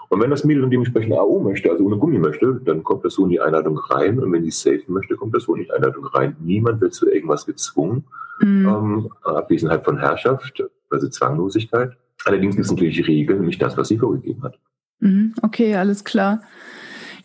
Und 0.10 0.22
wenn 0.22 0.30
das 0.30 0.44
Mädel 0.44 0.62
dann 0.62 0.72
dementsprechend 0.72 1.14
AO 1.14 1.40
möchte, 1.40 1.72
also 1.72 1.84
ohne 1.84 1.98
Gummi 1.98 2.20
möchte, 2.20 2.62
dann 2.66 2.84
kommt 2.84 3.06
das 3.06 3.14
so 3.14 3.24
in 3.24 3.30
die 3.30 3.40
Einladung 3.40 3.78
rein. 3.78 4.20
Und 4.20 4.32
wenn 4.32 4.44
sie 4.44 4.52
safe 4.52 4.84
möchte, 4.88 5.16
kommt 5.16 5.36
das 5.36 5.44
so 5.44 5.56
in 5.56 5.64
die 5.64 5.72
Einladung 5.72 6.06
rein. 6.06 6.36
Niemand 6.40 6.82
wird 6.82 6.94
zu 6.94 7.10
irgendwas 7.10 7.46
gezwungen. 7.46 8.04
Mhm. 8.40 8.68
Ähm, 8.68 9.10
Abwesenheit 9.24 9.86
von 9.86 9.98
Herrschaft, 9.98 10.64
also 10.90 11.08
Zwanglosigkeit. 11.08 11.92
Allerdings 12.26 12.56
gibt 12.56 12.66
es 12.66 12.72
natürlich 12.72 13.08
Regeln, 13.08 13.40
nämlich 13.40 13.58
das, 13.58 13.78
was 13.78 13.88
sie 13.88 13.98
vorgegeben 13.98 14.44
hat. 14.44 14.58
Mhm. 15.00 15.34
Okay, 15.42 15.76
alles 15.76 16.04
klar. 16.04 16.42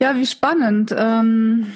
Ja, 0.01 0.15
wie 0.15 0.27
spannend. 0.27 0.95
Ähm 0.97 1.67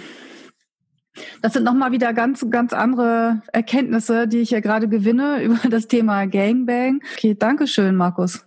das 1.43 1.53
sind 1.53 1.65
nochmal 1.65 1.93
wieder 1.93 2.15
ganz, 2.15 2.47
ganz 2.49 2.73
andere 2.73 3.43
Erkenntnisse, 3.53 4.27
die 4.29 4.39
ich 4.39 4.51
ja 4.51 4.61
gerade 4.61 4.89
gewinne 4.89 5.43
über 5.45 5.69
das 5.69 5.89
Thema 5.89 6.27
Gangbang. 6.27 7.01
Okay, 7.15 7.35
danke 7.39 7.67
schön, 7.67 7.97
Markus. 7.97 8.47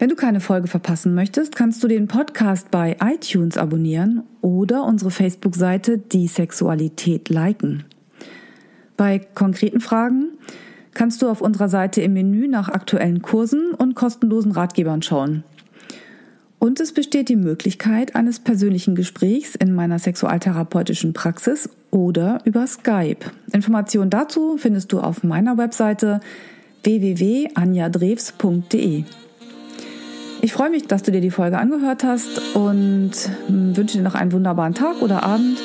Wenn 0.00 0.08
du 0.08 0.16
keine 0.16 0.40
Folge 0.40 0.66
verpassen 0.66 1.14
möchtest, 1.14 1.54
kannst 1.54 1.84
du 1.84 1.88
den 1.88 2.08
Podcast 2.08 2.70
bei 2.70 2.96
iTunes 3.04 3.58
abonnieren 3.58 4.22
oder 4.40 4.84
unsere 4.84 5.10
Facebook-Seite 5.10 5.98
Die 5.98 6.26
Sexualität 6.26 7.28
liken. 7.28 7.84
Bei 8.96 9.18
konkreten 9.18 9.80
Fragen 9.80 10.38
kannst 10.94 11.20
du 11.20 11.28
auf 11.28 11.42
unserer 11.42 11.68
Seite 11.68 12.00
im 12.00 12.14
Menü 12.14 12.48
nach 12.48 12.70
aktuellen 12.70 13.20
Kursen 13.20 13.72
und 13.72 13.94
kostenlosen 13.94 14.52
Ratgebern 14.52 15.02
schauen. 15.02 15.44
Und 16.58 16.80
es 16.80 16.94
besteht 16.94 17.28
die 17.28 17.36
Möglichkeit 17.36 18.16
eines 18.16 18.40
persönlichen 18.40 18.94
Gesprächs 18.94 19.54
in 19.54 19.74
meiner 19.74 19.98
sexualtherapeutischen 19.98 21.12
Praxis 21.12 21.68
oder 21.90 22.40
über 22.46 22.66
Skype. 22.66 23.26
Informationen 23.52 24.08
dazu 24.08 24.56
findest 24.56 24.92
du 24.92 25.00
auf 25.00 25.24
meiner 25.24 25.58
Webseite 25.58 26.22
www.anjadrews.de. 26.84 29.04
Ich 30.42 30.52
freue 30.52 30.70
mich, 30.70 30.86
dass 30.86 31.02
du 31.02 31.12
dir 31.12 31.20
die 31.20 31.30
Folge 31.30 31.58
angehört 31.58 32.02
hast 32.02 32.54
und 32.54 33.12
wünsche 33.48 33.98
dir 33.98 34.02
noch 34.02 34.14
einen 34.14 34.32
wunderbaren 34.32 34.74
Tag 34.74 35.02
oder 35.02 35.22
Abend 35.22 35.58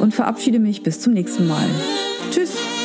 und 0.00 0.14
verabschiede 0.14 0.58
mich 0.58 0.82
bis 0.82 1.00
zum 1.00 1.12
nächsten 1.12 1.46
Mal. 1.46 1.64
Tschüss! 2.30 2.75